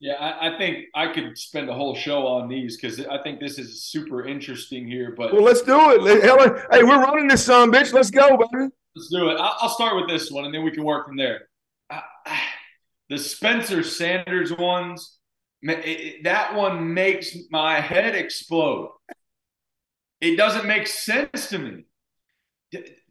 Yeah, 0.00 0.14
I, 0.14 0.54
I 0.54 0.58
think 0.58 0.86
I 0.94 1.12
could 1.12 1.36
spend 1.38 1.68
a 1.70 1.74
whole 1.74 1.94
show 1.94 2.26
on 2.26 2.48
these 2.48 2.76
because 2.76 3.04
I 3.06 3.22
think 3.22 3.40
this 3.40 3.58
is 3.58 3.84
super 3.84 4.26
interesting 4.26 4.86
here. 4.86 5.14
But 5.16 5.32
well, 5.32 5.42
let's 5.42 5.62
do 5.62 5.76
it. 5.76 6.22
Hey, 6.70 6.82
we're 6.82 7.02
running 7.02 7.28
this 7.28 7.44
son, 7.44 7.72
bitch. 7.72 7.92
Let's 7.92 8.10
go, 8.10 8.36
baby. 8.36 8.70
Let's 8.96 9.08
do 9.10 9.28
it. 9.30 9.36
I'll 9.40 9.68
start 9.68 9.96
with 9.96 10.08
this 10.08 10.30
one, 10.30 10.44
and 10.44 10.54
then 10.54 10.62
we 10.62 10.70
can 10.70 10.84
work 10.84 11.06
from 11.06 11.16
there. 11.16 11.48
The 13.08 13.18
Spencer 13.18 13.82
Sanders 13.82 14.52
ones, 14.52 15.18
that 15.62 16.54
one 16.54 16.94
makes 16.94 17.36
my 17.50 17.80
head 17.80 18.14
explode. 18.14 18.92
It 20.20 20.36
doesn't 20.36 20.66
make 20.66 20.86
sense 20.86 21.48
to 21.48 21.58
me. 21.58 21.84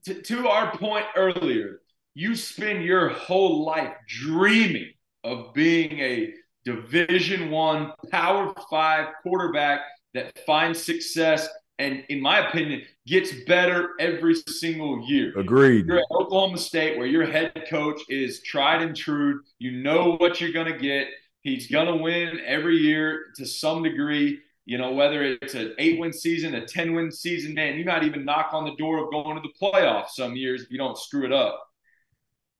To, 0.06 0.22
to 0.22 0.48
our 0.48 0.76
point 0.78 1.06
earlier, 1.16 1.82
you 2.14 2.36
spend 2.36 2.84
your 2.84 3.10
whole 3.10 3.66
life 3.66 3.94
dreaming 4.08 4.92
of 5.24 5.54
being 5.54 6.00
a 6.00 6.34
Division 6.66 7.52
One 7.52 7.92
Power 8.12 8.54
Five 8.70 9.10
quarterback 9.22 9.82
that 10.14 10.38
finds 10.46 10.82
success 10.82 11.48
and 11.84 12.04
in 12.08 12.22
my 12.22 12.48
opinion, 12.48 12.84
gets 13.06 13.32
better 13.46 13.90
every 14.00 14.36
single 14.36 15.06
year. 15.06 15.38
Agreed. 15.38 15.86
You're 15.86 16.00
at 16.00 16.06
Oklahoma 16.12 16.58
State, 16.58 16.98
where 16.98 17.08
your 17.08 17.26
head 17.26 17.68
coach 17.70 18.02
is 18.08 18.42
tried 18.42 18.82
and 18.82 18.96
true. 18.96 19.42
You 19.60 19.84
know 19.84 20.16
what 20.16 20.40
you're 20.40 20.54
going 20.54 20.72
to 20.72 20.80
get. 20.80 21.08
He's 21.42 21.70
going 21.70 21.88
to 21.88 22.02
win 22.02 22.40
every 22.46 22.78
year 22.78 23.26
to 23.36 23.46
some 23.46 23.84
degree. 23.84 24.40
You 24.66 24.78
know, 24.78 24.94
whether 24.94 25.24
it's 25.24 25.56
an 25.56 25.76
eight 25.78 26.00
win 26.00 26.14
season, 26.14 26.56
a 26.56 26.66
10 26.66 26.94
win 26.94 27.12
season, 27.12 27.54
man, 27.54 27.78
you 27.78 27.84
might 27.84 28.04
even 28.04 28.24
knock 28.24 28.54
on 28.54 28.64
the 28.64 28.76
door 28.78 29.04
of 29.04 29.12
going 29.12 29.36
to 29.36 29.42
the 29.42 29.54
playoffs 29.62 30.12
some 30.12 30.38
years 30.38 30.64
if 30.64 30.72
you 30.72 30.78
don't 30.78 30.98
screw 30.98 31.26
it 31.26 31.34
up. 31.34 31.68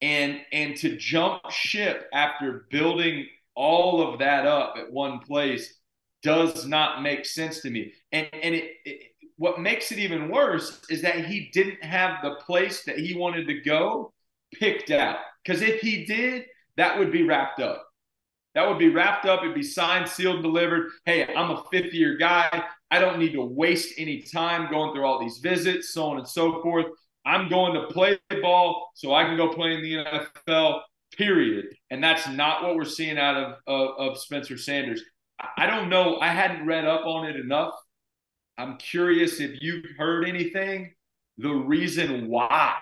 And 0.02 0.42
and 0.52 0.76
to 0.78 0.98
jump 0.98 1.50
ship 1.50 2.10
after 2.12 2.66
building 2.70 3.26
all 3.56 4.06
of 4.06 4.20
that 4.20 4.46
up 4.46 4.76
at 4.78 4.92
one 4.92 5.20
place 5.20 5.80
does 6.24 6.66
not 6.66 7.02
make 7.02 7.26
sense 7.26 7.62
to 7.62 7.70
me. 7.70 7.94
And 8.12 8.28
and 8.34 8.54
it, 8.54 8.72
it 8.84 9.13
what 9.38 9.60
makes 9.60 9.92
it 9.92 10.00
even 10.00 10.30
worse 10.30 10.82
is 10.90 11.02
that 11.02 11.26
he 11.26 11.50
didn't 11.54 11.84
have 11.84 12.22
the 12.22 12.36
place 12.46 12.84
that 12.84 12.98
he 12.98 13.16
wanted 13.16 13.48
to 13.48 13.62
go 13.62 14.14
picked 14.54 14.92
out. 14.92 15.18
Because 15.44 15.62
if 15.62 15.82
he 15.82 16.06
did, 16.06 16.46
that 16.78 16.98
would 16.98 17.12
be 17.12 17.24
wrapped 17.24 17.60
up. 17.60 17.86
That 18.56 18.68
would 18.68 18.78
be 18.78 18.90
wrapped 18.90 19.26
up. 19.26 19.42
It'd 19.42 19.56
be 19.56 19.64
signed, 19.64 20.08
sealed, 20.08 20.44
delivered. 20.44 20.92
Hey, 21.06 21.34
I'm 21.34 21.52
a 21.52 21.64
fifth 21.72 21.94
year 21.94 22.18
guy. 22.18 22.64
I 22.92 23.00
don't 23.00 23.18
need 23.18 23.34
to 23.34 23.44
waste 23.44 23.96
any 23.98 24.22
time 24.22 24.70
going 24.70 24.94
through 24.94 25.06
all 25.06 25.20
these 25.20 25.40
visits, 25.40 25.94
so 25.94 26.06
on 26.06 26.20
and 26.20 26.28
so 26.28 26.62
forth. 26.62 26.86
I'm 27.26 27.50
going 27.50 27.74
to 27.74 27.88
play 27.88 28.20
ball 28.42 28.92
so 28.94 29.14
I 29.14 29.24
can 29.24 29.38
go 29.38 29.50
play 29.50 29.74
in 29.74 29.82
the 29.82 30.06
NFL, 30.06 30.82
period. 31.18 31.66
And 31.90 32.04
that's 32.04 32.28
not 32.28 32.62
what 32.62 32.76
we're 32.76 32.86
seeing 32.86 33.18
out 33.18 33.36
of, 33.36 33.56
of, 33.66 34.12
of 34.12 34.18
Spencer 34.20 34.58
Sanders. 34.58 35.02
I 35.58 35.66
don't 35.66 35.90
know. 35.90 36.20
I 36.20 36.28
hadn't 36.28 36.68
read 36.68 36.86
up 36.86 37.06
on 37.06 37.26
it 37.26 37.36
enough. 37.36 37.74
I'm 38.64 38.78
curious 38.78 39.42
if 39.42 39.62
you've 39.62 39.84
heard 39.98 40.26
anything, 40.26 40.94
the 41.38 41.52
reason 41.52 42.30
why. 42.30 42.76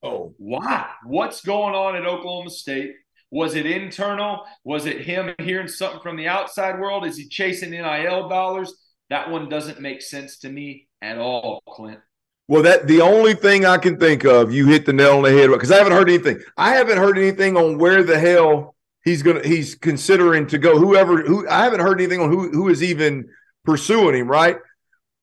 Oh, 0.00 0.32
why? 0.38 0.88
What's 1.04 1.44
going 1.44 1.74
on 1.74 1.96
at 1.96 2.06
Oklahoma 2.06 2.50
State? 2.50 2.92
Was 3.32 3.56
it 3.56 3.66
internal? 3.66 4.46
Was 4.62 4.86
it 4.86 5.00
him 5.00 5.34
hearing 5.40 5.66
something 5.66 5.98
from 6.02 6.16
the 6.16 6.28
outside 6.28 6.78
world? 6.78 7.04
Is 7.04 7.16
he 7.16 7.26
chasing 7.26 7.70
NIL 7.70 8.28
dollars? 8.28 8.74
That 9.10 9.28
one 9.28 9.48
doesn't 9.48 9.80
make 9.80 10.02
sense 10.02 10.38
to 10.40 10.48
me 10.48 10.86
at 11.02 11.18
all, 11.18 11.64
Clint. 11.68 11.98
Well, 12.46 12.62
that 12.62 12.86
the 12.86 13.00
only 13.00 13.34
thing 13.34 13.64
I 13.64 13.78
can 13.78 13.98
think 13.98 14.22
of, 14.24 14.52
you 14.52 14.66
hit 14.66 14.86
the 14.86 14.92
nail 14.92 15.16
on 15.16 15.24
the 15.24 15.32
head 15.32 15.50
because 15.50 15.72
I 15.72 15.78
haven't 15.78 15.94
heard 15.94 16.08
anything. 16.08 16.38
I 16.56 16.74
haven't 16.74 16.98
heard 16.98 17.18
anything 17.18 17.56
on 17.56 17.78
where 17.78 18.04
the 18.04 18.20
hell 18.20 18.76
he's 19.04 19.24
gonna 19.24 19.44
he's 19.44 19.74
considering 19.74 20.46
to 20.48 20.58
go. 20.58 20.78
Whoever 20.78 21.22
who 21.22 21.48
I 21.48 21.64
haven't 21.64 21.80
heard 21.80 22.00
anything 22.00 22.20
on 22.20 22.30
who 22.30 22.50
who 22.50 22.68
is 22.68 22.84
even 22.84 23.28
pursuing 23.64 24.14
him, 24.14 24.28
right? 24.28 24.58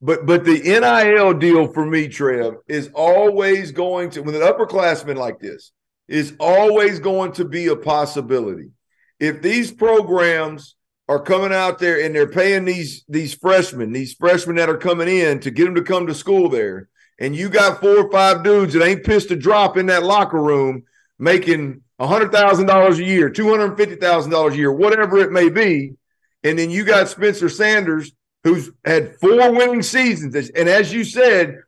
But 0.02 0.26
but 0.26 0.46
the 0.46 0.60
NIL 0.60 1.34
deal 1.34 1.72
for 1.72 1.86
me, 1.86 2.08
Trev, 2.08 2.56
is 2.68 2.90
always 2.94 3.72
going 3.72 4.10
to 4.12 4.22
with 4.22 4.36
an 4.36 4.42
upperclassman 4.42 5.16
like 5.16 5.40
this 5.40 5.72
is 6.08 6.34
always 6.40 7.00
going 7.00 7.32
to 7.32 7.46
be 7.46 7.68
a 7.68 7.76
possibility. 7.76 8.70
If 9.20 9.42
these 9.42 9.72
programs 9.72 10.76
are 11.08 11.22
coming 11.22 11.54
out 11.54 11.80
there 11.80 12.04
and 12.04 12.14
they're 12.14 12.28
paying 12.28 12.66
these 12.66 13.04
these 13.08 13.34
freshmen, 13.34 13.92
these 13.92 14.14
freshmen 14.14 14.56
that 14.56 14.70
are 14.70 14.78
coming 14.78 15.08
in 15.08 15.40
to 15.42 15.52
get 15.52 15.66
them 15.66 15.76
to 15.76 15.84
come 15.84 16.08
to 16.08 16.16
school 16.16 16.50
there, 16.50 16.90
and 17.20 17.36
you 17.36 17.50
got 17.50 17.80
four 17.80 18.06
or 18.06 18.12
five 18.12 18.44
dudes 18.44 18.74
that 18.74 18.84
ain't 18.84 19.04
pissed 19.04 19.30
a 19.32 19.36
drop 19.36 19.78
in 19.78 19.86
that 19.86 20.04
locker 20.04 20.42
room 20.42 20.84
making 21.20 21.82
$100,000 22.00 22.98
a 22.98 23.04
year, 23.04 23.30
$250,000 23.30 24.52
a 24.52 24.58
year, 24.58 24.72
whatever 24.72 25.20
it 25.20 25.32
may 25.32 25.50
be. 25.50 25.94
And 26.44 26.58
then 26.58 26.72
you 26.72 26.84
got 26.84 27.10
Spencer 27.10 27.48
Sanders, 27.48 28.12
who's 28.44 28.72
had 28.86 29.16
four 29.18 29.52
winning 29.52 29.84
seasons. 29.84 30.36
And 30.36 30.68
as 30.68 30.92
you 30.94 31.04
said, 31.04 31.60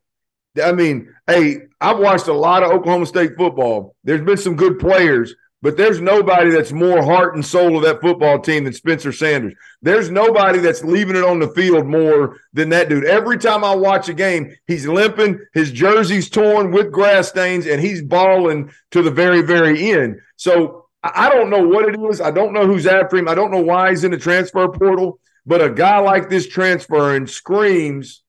I 0.63 0.71
mean, 0.71 1.13
hey, 1.27 1.61
I've 1.81 1.99
watched 1.99 2.27
a 2.27 2.33
lot 2.33 2.63
of 2.63 2.71
Oklahoma 2.71 3.05
State 3.05 3.31
football. 3.37 3.95
There's 4.03 4.21
been 4.21 4.37
some 4.37 4.55
good 4.55 4.79
players, 4.79 5.35
but 5.61 5.77
there's 5.77 5.99
nobody 5.99 6.51
that's 6.51 6.71
more 6.71 7.03
heart 7.03 7.35
and 7.35 7.45
soul 7.45 7.77
of 7.77 7.83
that 7.83 8.01
football 8.01 8.39
team 8.39 8.65
than 8.65 8.73
Spencer 8.73 9.11
Sanders. 9.11 9.55
There's 9.81 10.11
nobody 10.11 10.59
that's 10.59 10.83
leaving 10.83 11.15
it 11.15 11.23
on 11.23 11.39
the 11.39 11.47
field 11.49 11.87
more 11.87 12.37
than 12.53 12.69
that 12.69 12.89
dude. 12.89 13.05
Every 13.05 13.37
time 13.37 13.63
I 13.63 13.75
watch 13.75 14.09
a 14.09 14.13
game, 14.13 14.53
he's 14.67 14.87
limping, 14.87 15.39
his 15.53 15.71
jersey's 15.71 16.29
torn 16.29 16.71
with 16.71 16.91
grass 16.91 17.29
stains, 17.29 17.65
and 17.65 17.81
he's 17.81 18.01
balling 18.01 18.71
to 18.91 19.01
the 19.01 19.11
very, 19.11 19.41
very 19.41 19.91
end. 19.91 20.19
So 20.35 20.87
I 21.03 21.29
don't 21.29 21.49
know 21.49 21.67
what 21.67 21.89
it 21.89 21.99
is. 21.99 22.21
I 22.21 22.31
don't 22.31 22.53
know 22.53 22.65
who's 22.65 22.87
after 22.87 23.17
him. 23.17 23.27
I 23.27 23.35
don't 23.35 23.51
know 23.51 23.61
why 23.61 23.89
he's 23.89 24.03
in 24.03 24.11
the 24.11 24.17
transfer 24.17 24.67
portal. 24.69 25.19
But 25.45 25.61
a 25.61 25.69
guy 25.69 25.99
like 25.99 26.29
this 26.29 26.47
transferring 26.47 27.27
screams 27.27 28.23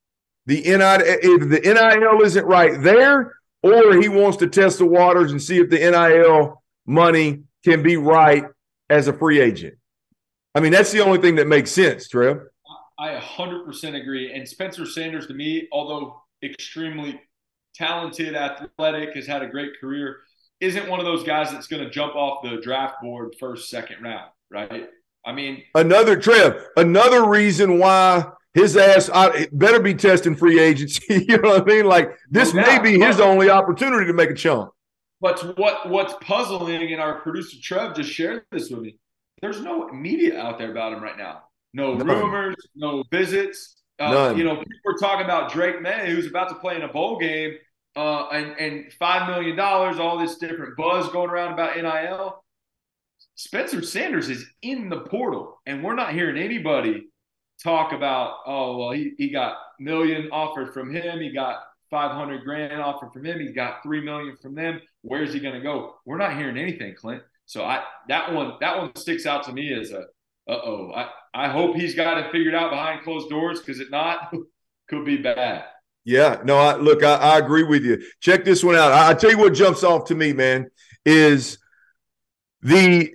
the 0.47 0.61
NIL, 0.61 1.01
if 1.01 1.49
the 1.49 1.61
NIL 1.61 2.23
isn't 2.23 2.45
right 2.45 2.81
there, 2.83 3.35
or 3.63 4.01
he 4.01 4.09
wants 4.09 4.37
to 4.39 4.47
test 4.47 4.79
the 4.79 4.87
waters 4.87 5.31
and 5.31 5.43
see 5.43 5.59
if 5.59 5.71
the 5.71 5.79
NIL 5.79 6.63
money 6.87 7.45
can 7.65 7.83
be 7.83 7.97
right 7.97 8.45
as 8.91 9.09
a 9.09 9.13
free 9.13 9.41
agent. 9.41 9.75
I 10.55 10.61
mean, 10.61 10.73
that's 10.73 10.93
the 10.93 11.01
only 11.01 11.19
thing 11.19 11.37
that 11.37 11.49
makes 11.49 11.71
sense, 11.73 12.09
Trev. 12.09 12.41
I 12.99 13.19
100% 13.19 14.01
agree. 14.01 14.33
And 14.33 14.47
Spencer 14.47 14.87
Sanders, 14.87 15.27
to 15.29 15.35
me, 15.35 15.69
although 15.73 16.23
extremely 16.43 17.21
talented, 17.75 18.37
athletic, 18.37 19.15
has 19.15 19.27
had 19.27 19.43
a 19.43 19.49
great 19.49 19.81
career, 19.81 20.19
isn't 20.61 20.89
one 20.89 21.01
of 21.01 21.07
those 21.07 21.25
guys 21.25 21.51
that's 21.51 21.67
going 21.67 21.83
to 21.83 21.91
jump 21.91 22.15
off 22.15 22.45
the 22.45 22.61
draft 22.63 22.97
board 23.03 23.35
first, 23.41 23.69
second 23.69 24.03
round, 24.03 24.31
right? 24.51 24.89
I 25.25 25.33
mean, 25.33 25.63
another 25.75 26.21
Trev, 26.21 26.63
another 26.77 27.29
reason 27.29 27.79
why 27.79 28.27
his 28.53 28.77
ass 28.77 29.11
I, 29.13 29.49
better 29.53 29.81
be 29.81 29.95
testing 29.95 30.37
free 30.37 30.61
agency. 30.61 31.03
you 31.29 31.39
know 31.39 31.51
what 31.51 31.63
I 31.63 31.65
mean? 31.65 31.87
Like 31.87 32.17
this 32.31 32.55
may 32.55 32.79
be 32.79 32.99
his 32.99 33.21
only 33.21 33.51
opportunity 33.51 34.07
to 34.07 34.13
make 34.13 34.31
a 34.31 34.35
chunk. 34.35 34.71
But 35.21 35.59
what 35.59 35.89
what's 35.89 36.15
puzzling, 36.21 36.93
and 36.93 37.01
our 37.01 37.21
producer 37.21 37.57
Trev 37.63 37.97
just 37.97 38.11
shared 38.11 38.45
this 38.53 38.71
with 38.71 38.81
me. 38.81 38.99
There's 39.41 39.61
no 39.61 39.89
media 39.89 40.41
out 40.41 40.59
there 40.59 40.71
about 40.71 40.93
him 40.93 41.03
right 41.03 41.17
now. 41.17 41.45
No 41.73 41.95
None. 41.95 42.07
rumors, 42.07 42.57
no 42.75 43.05
visits. 43.11 43.83
Uh, 43.99 44.35
you 44.37 44.45
know, 44.45 44.57
people 44.57 44.73
were 44.85 44.99
talking 44.99 45.25
about 45.25 45.53
Drake 45.53 45.81
Maye, 45.81 46.11
who's 46.11 46.27
about 46.27 46.49
to 46.49 46.57
play 46.57 46.77
in 46.77 46.83
a 46.83 46.89
bowl 46.89 47.19
game, 47.19 47.55
uh, 47.97 48.29
and 48.29 48.59
and 48.59 48.93
five 48.93 49.29
million 49.29 49.57
dollars, 49.57 49.99
all 49.99 50.19
this 50.19 50.37
different 50.37 50.77
buzz 50.77 51.09
going 51.09 51.31
around 51.31 51.53
about 51.55 51.77
NIL. 51.77 52.44
Spencer 53.37 53.83
Sanders 53.83 54.29
is 54.29 54.47
in 54.63 54.89
the 54.89 55.01
portal, 55.01 55.61
and 55.67 55.83
we're 55.83 55.95
not 55.95 56.15
hearing 56.15 56.37
anybody 56.37 57.09
talk 57.63 57.93
about, 57.93 58.39
oh 58.47 58.77
well, 58.79 58.91
he, 58.91 59.13
he 59.19 59.31
got 59.31 59.57
million 59.81 60.29
offered 60.31 60.73
from 60.73 60.95
him, 60.95 61.21
he 61.21 61.33
got 61.33 61.61
500 61.95 62.45
grand 62.45 62.81
offer 62.83 63.09
from 63.13 63.25
him. 63.25 63.39
He 63.39 63.53
got 63.53 63.83
3 63.85 64.01
million 64.01 64.37
from 64.37 64.57
them. 64.57 64.81
Where's 65.03 65.33
he 65.33 65.39
going 65.39 65.55
to 65.55 65.61
go? 65.61 65.95
We're 66.05 66.19
not 66.19 66.37
hearing 66.37 66.59
anything, 66.59 66.97
Clint. 66.97 67.23
So 67.47 67.65
I 67.65 67.85
that 68.09 68.33
one 68.33 68.55
that 68.61 68.79
one 68.79 68.97
sticks 68.97 69.27
out 69.27 69.45
to 69.45 69.53
me 69.53 69.73
as 69.73 69.93
a 69.93 70.07
uh-oh. 70.49 70.93
I, 70.93 71.09
I 71.35 71.49
hope 71.49 71.77
he's 71.77 71.95
got 71.95 72.19
it 72.19 72.33
figured 72.33 72.55
out 72.55 72.71
behind 72.71 73.03
closed 73.03 73.31
doors 73.31 73.61
because 73.61 73.81
if 73.81 73.91
not, 73.91 74.35
could 74.89 75.05
be 75.05 75.19
bad. 75.19 75.65
Yeah, 76.05 76.41
no, 76.45 76.57
I 76.57 76.77
look, 76.77 77.03
I, 77.03 77.15
I 77.15 77.39
agree 77.39 77.63
with 77.63 77.85
you. 77.85 78.03
Check 78.21 78.45
this 78.45 78.65
one 78.65 78.75
out. 78.75 78.93
I, 78.93 79.11
I 79.11 79.15
tell 79.15 79.31
you 79.31 79.39
what 79.39 79.55
jumps 79.55 79.85
off 79.85 80.07
to 80.07 80.15
me, 80.15 80.33
man, 80.33 80.69
is 81.05 81.59
the 82.63 83.15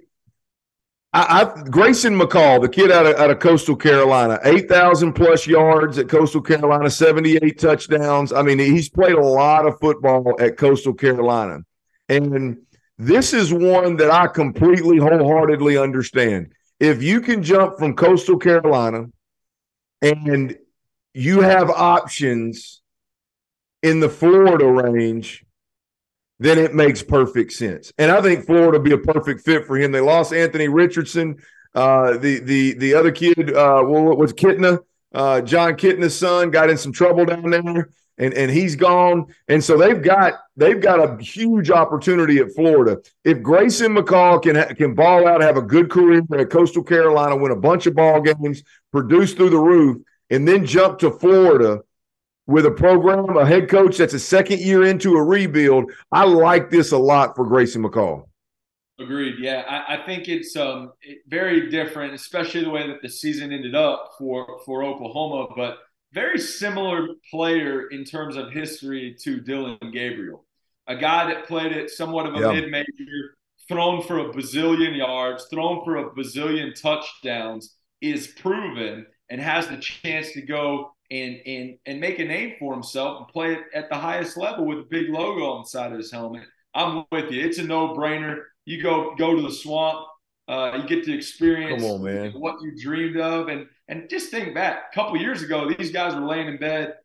I, 1.12 1.42
I, 1.42 1.64
Grayson 1.64 2.18
McCall, 2.18 2.62
the 2.62 2.70
kid 2.70 2.92
out 2.92 3.08
of, 3.08 3.16
out 3.16 3.32
of 3.32 3.40
Coastal 3.40 3.76
Carolina, 3.76 4.40
8,000 4.44 5.14
plus 5.14 5.48
yards 5.48 5.98
at 5.98 6.08
Coastal 6.08 6.42
Carolina, 6.42 6.90
78 6.90 7.60
touchdowns. 7.60 8.32
I 8.32 8.44
mean, 8.44 8.60
he's 8.60 8.90
played 8.90 9.16
a 9.16 9.26
lot 9.26 9.66
of 9.66 9.80
football 9.80 10.36
at 10.40 10.58
Coastal 10.58 10.94
Carolina. 10.94 11.62
And 12.10 12.58
this 13.00 13.34
is 13.34 13.52
one 13.52 13.96
that 13.98 14.12
I 14.12 14.28
completely 14.28 14.98
wholeheartedly 14.98 15.78
understand. 15.78 16.54
If 16.80 17.02
you 17.02 17.22
can 17.22 17.42
jump 17.42 17.80
from 17.80 17.96
Coastal 17.96 18.38
Carolina 18.38 19.08
and 20.02 20.58
you 21.14 21.42
have 21.42 21.72
options 21.72 22.82
in 23.82 24.00
the 24.00 24.10
Florida 24.10 24.66
range, 24.66 25.44
then 26.40 26.58
it 26.58 26.74
makes 26.74 27.04
perfect 27.04 27.52
sense. 27.52 27.92
And 27.98 28.12
I 28.12 28.22
think 28.22 28.46
Florida 28.46 28.80
would 28.80 28.84
be 28.84 28.94
a 28.94 28.98
perfect 28.98 29.42
fit 29.42 29.66
for 29.66 29.78
him. 29.78 29.92
They 29.92 30.00
lost 30.00 30.34
Anthony 30.34 30.68
Richardson, 30.68 31.38
uh, 31.76 32.18
the 32.18 32.40
the 32.40 32.74
the 32.74 32.94
other 32.94 33.12
kid, 33.12 33.54
uh, 33.54 33.84
was 33.84 34.34
Kitna, 34.34 34.80
uh, 35.14 35.42
Jon 35.42 35.74
Kitna's 35.74 36.18
son, 36.18 36.50
got 36.50 36.70
in 36.70 36.78
some 36.78 36.94
trouble 36.94 37.26
down 37.26 37.50
there, 37.50 37.90
and 38.18 38.34
and 38.34 38.50
he's 38.50 38.76
gone. 38.76 39.28
And 39.48 39.64
so 39.64 39.78
they've 39.78 40.02
got 40.02 40.34
they've 40.56 40.82
got 40.82 41.00
a 41.00 41.22
huge 41.22 41.70
opportunity 41.70 42.40
at 42.40 42.54
Florida. 42.56 43.02
If 43.24 43.44
Grayson 43.44 43.96
McCall 43.96 44.42
can 44.42 44.76
can 44.76 44.96
ball 44.96 45.28
out, 45.28 45.42
have 45.42 45.58
a 45.58 45.62
good 45.62 45.92
career 45.92 46.24
at 46.38 46.50
Coastal 46.50 46.84
Carolina, 46.84 47.36
win 47.36 47.52
a 47.52 47.56
bunch 47.56 47.86
of 47.86 47.96
ball 47.96 48.22
games, 48.22 48.64
produce 48.92 49.34
through 49.34 49.50
the 49.50 49.58
roof, 49.58 50.02
and 50.30 50.48
then 50.48 50.66
jump 50.66 51.00
to 51.00 51.12
Florida 51.12 51.82
with 52.50 52.66
a 52.66 52.72
program, 52.72 53.38
a 53.38 53.46
head 53.46 53.70
coach 53.70 53.98
that's 53.98 54.16
a 54.16 54.20
second 54.20 54.60
year 54.60 54.84
into 54.84 55.14
a 55.14 55.24
rebuild. 55.24 55.92
I 56.12 56.26
like 56.26 56.72
this 56.72 56.92
a 56.92 56.98
lot 56.98 57.36
for 57.36 57.46
Grayson 57.46 57.84
McCall. 57.84 58.26
Agreed. 59.00 59.36
Yeah, 59.40 59.64
I, 59.70 59.98
I 59.98 60.06
think 60.06 60.28
it's 60.28 60.56
um, 60.58 60.92
very 61.28 61.70
different, 61.70 62.16
especially 62.16 62.64
the 62.64 62.72
way 62.72 62.88
that 62.88 63.04
the 63.04 63.08
season 63.08 63.54
ended 63.54 63.76
up 63.76 64.14
for 64.18 64.60
for 64.66 64.84
Oklahoma. 64.84 65.54
But 65.56 65.78
very 66.12 66.40
similar 66.40 67.10
player 67.30 67.88
in 67.90 68.04
terms 68.04 68.36
of 68.36 68.52
history 68.52 69.16
to 69.22 69.40
Dillon 69.40 69.78
Gabriel, 69.94 70.44
a 70.88 70.96
guy 70.96 71.32
that 71.32 71.46
played 71.46 71.72
at 71.72 71.92
somewhat 71.92 72.26
of 72.26 72.34
a 72.34 72.40
yeah. 72.40 72.52
mid 72.52 72.72
major, 72.72 73.38
thrown 73.68 74.02
for 74.02 74.18
a 74.20 74.34
bazillion 74.34 74.98
yards, 74.98 75.46
thrown 75.52 75.86
for 75.86 75.98
a 75.98 76.10
bazillion 76.16 76.74
touchdowns, 76.74 77.76
is 78.02 78.28
proven 78.28 79.06
and 79.30 79.40
has 79.40 79.68
the 79.68 79.78
chance 79.78 80.32
to 80.32 80.42
go 80.42 80.92
and 81.12 81.40
and 81.46 81.78
and 81.86 82.00
make 82.00 82.20
a 82.20 82.26
name 82.26 82.56
for 82.60 82.74
himself 82.74 83.20
and 83.20 83.28
play 83.28 83.54
it 83.54 83.60
at 83.74 83.90
the 83.90 83.96
highest 83.96 84.38
level 84.38 84.66
with 84.66 84.80
a 84.80 84.88
big 84.90 85.10
logo 85.10 85.46
on 85.52 85.64
the 85.64 85.68
side 85.68 85.92
of 85.92 85.98
his 85.98 86.12
helmet. 86.12 86.44
I'm 86.74 87.06
with 87.12 87.32
you. 87.32 87.46
It's 87.46 87.58
a 87.58 87.64
no-brainer. 87.64 88.44
You 88.66 88.82
go 88.82 89.16
go 89.16 89.36
to 89.36 89.42
the 89.42 89.52
swamp. 89.52 90.06
Uh, 90.48 90.80
you 90.82 90.88
get 90.88 91.06
to 91.06 91.16
experience 91.16 91.84
on, 91.84 92.02
what 92.40 92.56
you 92.62 92.74
dreamed 92.82 93.18
of, 93.18 93.50
and 93.50 93.68
and 93.88 94.10
just 94.10 94.32
think 94.32 94.56
back 94.56 94.86
a 94.92 94.96
couple 94.96 95.16
years 95.18 95.44
ago, 95.44 95.72
these 95.78 95.92
guys 95.92 96.16
were 96.16 96.26
laying 96.26 96.48
in 96.48 96.58
bed 96.58 96.96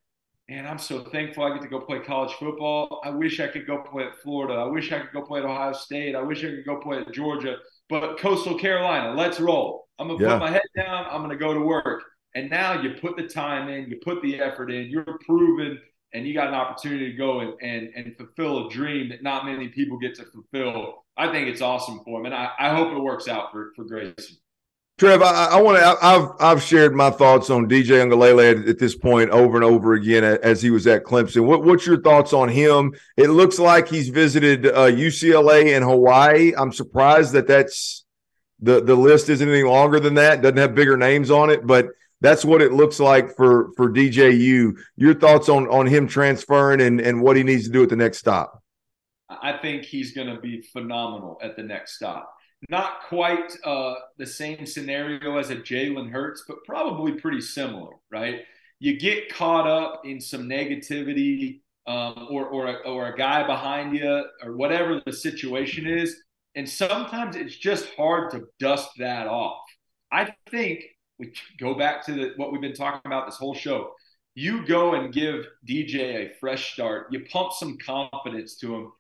and 0.48 0.68
I'm 0.68 0.78
so 0.78 1.02
thankful 1.04 1.44
I 1.44 1.54
get 1.54 1.62
to 1.62 1.68
go 1.68 1.80
play 1.80 2.00
college 2.00 2.32
football. 2.34 3.00
I 3.02 3.10
wish 3.10 3.40
I 3.40 3.48
could 3.48 3.66
go 3.66 3.78
play 3.78 4.04
at 4.04 4.18
Florida. 4.22 4.54
I 4.54 4.64
wish 4.64 4.92
I 4.92 5.00
could 5.00 5.12
go 5.12 5.22
play 5.22 5.40
at 5.40 5.46
Ohio 5.46 5.72
State. 5.72 6.14
I 6.14 6.22
wish 6.22 6.44
I 6.44 6.48
could 6.48 6.66
go 6.66 6.76
play 6.80 6.98
at 6.98 7.10
Georgia. 7.12 7.56
But 7.88 8.18
Coastal 8.18 8.58
Carolina, 8.58 9.14
let's 9.14 9.40
roll. 9.40 9.88
I'm 9.98 10.08
gonna 10.08 10.22
yeah. 10.22 10.32
put 10.32 10.40
my 10.40 10.50
head 10.50 10.62
down. 10.76 11.06
I'm 11.10 11.22
gonna 11.22 11.36
go 11.36 11.54
to 11.54 11.60
work. 11.60 12.02
And 12.34 12.50
now 12.50 12.80
you 12.80 12.94
put 13.00 13.16
the 13.16 13.28
time 13.28 13.68
in, 13.68 13.88
you 13.88 13.98
put 14.02 14.22
the 14.22 14.40
effort 14.40 14.70
in. 14.70 14.88
You're 14.88 15.18
proven, 15.24 15.78
and 16.12 16.26
you 16.26 16.34
got 16.34 16.48
an 16.48 16.54
opportunity 16.54 17.10
to 17.10 17.16
go 17.16 17.40
and 17.40 17.54
and, 17.60 17.90
and 17.94 18.16
fulfill 18.16 18.66
a 18.66 18.70
dream 18.70 19.08
that 19.10 19.22
not 19.22 19.44
many 19.44 19.68
people 19.68 19.98
get 19.98 20.14
to 20.16 20.24
fulfill. 20.24 21.04
I 21.16 21.30
think 21.30 21.48
it's 21.48 21.60
awesome 21.60 22.00
for 22.04 22.20
him, 22.20 22.26
and 22.26 22.34
I, 22.34 22.50
I 22.58 22.74
hope 22.74 22.92
it 22.92 22.98
works 22.98 23.28
out 23.28 23.52
for 23.52 23.72
for 23.76 23.84
Grayson. 23.84 24.36
Trev, 24.96 25.22
I, 25.22 25.46
I 25.46 25.60
want 25.60 25.78
to. 25.78 26.06
I've 26.06 26.28
I've 26.38 26.62
shared 26.62 26.94
my 26.94 27.10
thoughts 27.10 27.50
on 27.50 27.68
DJ 27.68 28.06
Uiagalelei 28.06 28.62
at, 28.62 28.68
at, 28.68 28.78
this 28.78 28.94
point 28.94 29.30
over 29.30 29.56
and 29.56 29.64
over 29.64 29.94
again 29.94 30.22
as 30.22 30.62
he 30.62 30.70
was 30.70 30.86
at 30.86 31.02
Clemson. 31.02 31.46
What, 31.46 31.64
what's 31.64 31.84
your 31.84 32.00
thoughts 32.00 32.32
on 32.32 32.48
him? 32.48 32.94
It 33.16 33.30
looks 33.30 33.58
like 33.58 33.88
he's 33.88 34.08
visited 34.08 34.66
uh, 34.66 34.86
UCLA 34.86 35.74
and 35.74 35.84
Hawaii. 35.84 36.52
I'm 36.56 36.72
surprised 36.72 37.32
that 37.32 37.48
that's 37.48 38.04
the 38.60 38.80
the 38.80 38.94
list 38.94 39.28
isn't 39.30 39.48
any 39.48 39.64
longer 39.64 39.98
than 39.98 40.14
that. 40.14 40.42
Doesn't 40.42 40.58
have 40.58 40.76
bigger 40.76 40.96
names 40.96 41.28
on 41.28 41.50
it, 41.50 41.66
but 41.66 41.88
that's 42.24 42.44
what 42.44 42.62
it 42.62 42.72
looks 42.72 42.98
like 42.98 43.36
for 43.36 43.72
for 43.76 43.90
DJU. 43.90 44.76
Your 44.96 45.14
thoughts 45.14 45.48
on 45.48 45.68
on 45.68 45.86
him 45.86 46.06
transferring 46.08 46.80
and 46.80 47.00
and 47.00 47.22
what 47.22 47.36
he 47.36 47.42
needs 47.42 47.64
to 47.64 47.70
do 47.70 47.82
at 47.82 47.88
the 47.88 47.96
next 47.96 48.18
stop? 48.18 48.62
I 49.28 49.58
think 49.58 49.84
he's 49.84 50.12
going 50.12 50.34
to 50.34 50.40
be 50.40 50.62
phenomenal 50.72 51.38
at 51.42 51.56
the 51.56 51.62
next 51.62 51.96
stop 51.96 52.34
not 52.68 53.02
quite 53.08 53.52
uh, 53.64 53.94
the 54.16 54.26
same 54.26 54.66
scenario 54.66 55.38
as 55.38 55.50
a 55.50 55.56
Jalen 55.56 56.10
Hurts, 56.10 56.44
but 56.46 56.64
probably 56.64 57.12
pretty 57.12 57.40
similar, 57.40 57.92
right? 58.10 58.42
You 58.78 58.98
get 58.98 59.32
caught 59.32 59.66
up 59.66 60.02
in 60.04 60.20
some 60.20 60.48
negativity 60.48 61.60
um, 61.86 62.28
or, 62.30 62.46
or, 62.46 62.66
a, 62.68 62.74
or 62.88 63.08
a 63.08 63.16
guy 63.16 63.46
behind 63.46 63.96
you 63.96 64.24
or 64.42 64.56
whatever 64.56 65.00
the 65.04 65.12
situation 65.12 65.86
is. 65.86 66.22
And 66.54 66.68
sometimes 66.68 67.36
it's 67.36 67.56
just 67.56 67.88
hard 67.96 68.30
to 68.30 68.44
dust 68.60 68.90
that 68.98 69.26
off. 69.26 69.62
I 70.12 70.32
think 70.50 70.84
we 71.18 71.32
go 71.58 71.74
back 71.74 72.04
to 72.06 72.12
the, 72.12 72.32
what 72.36 72.52
we've 72.52 72.60
been 72.60 72.74
talking 72.74 73.02
about 73.04 73.26
this 73.26 73.36
whole 73.36 73.54
show. 73.54 73.92
You 74.34 74.66
go 74.66 74.94
and 74.94 75.12
give 75.12 75.46
DJ 75.68 75.96
a 76.14 76.34
fresh 76.40 76.72
start, 76.72 77.06
you 77.12 77.24
pump 77.30 77.52
some 77.52 77.78
confidence 77.78 78.56
to 78.56 78.74
him 78.74 78.92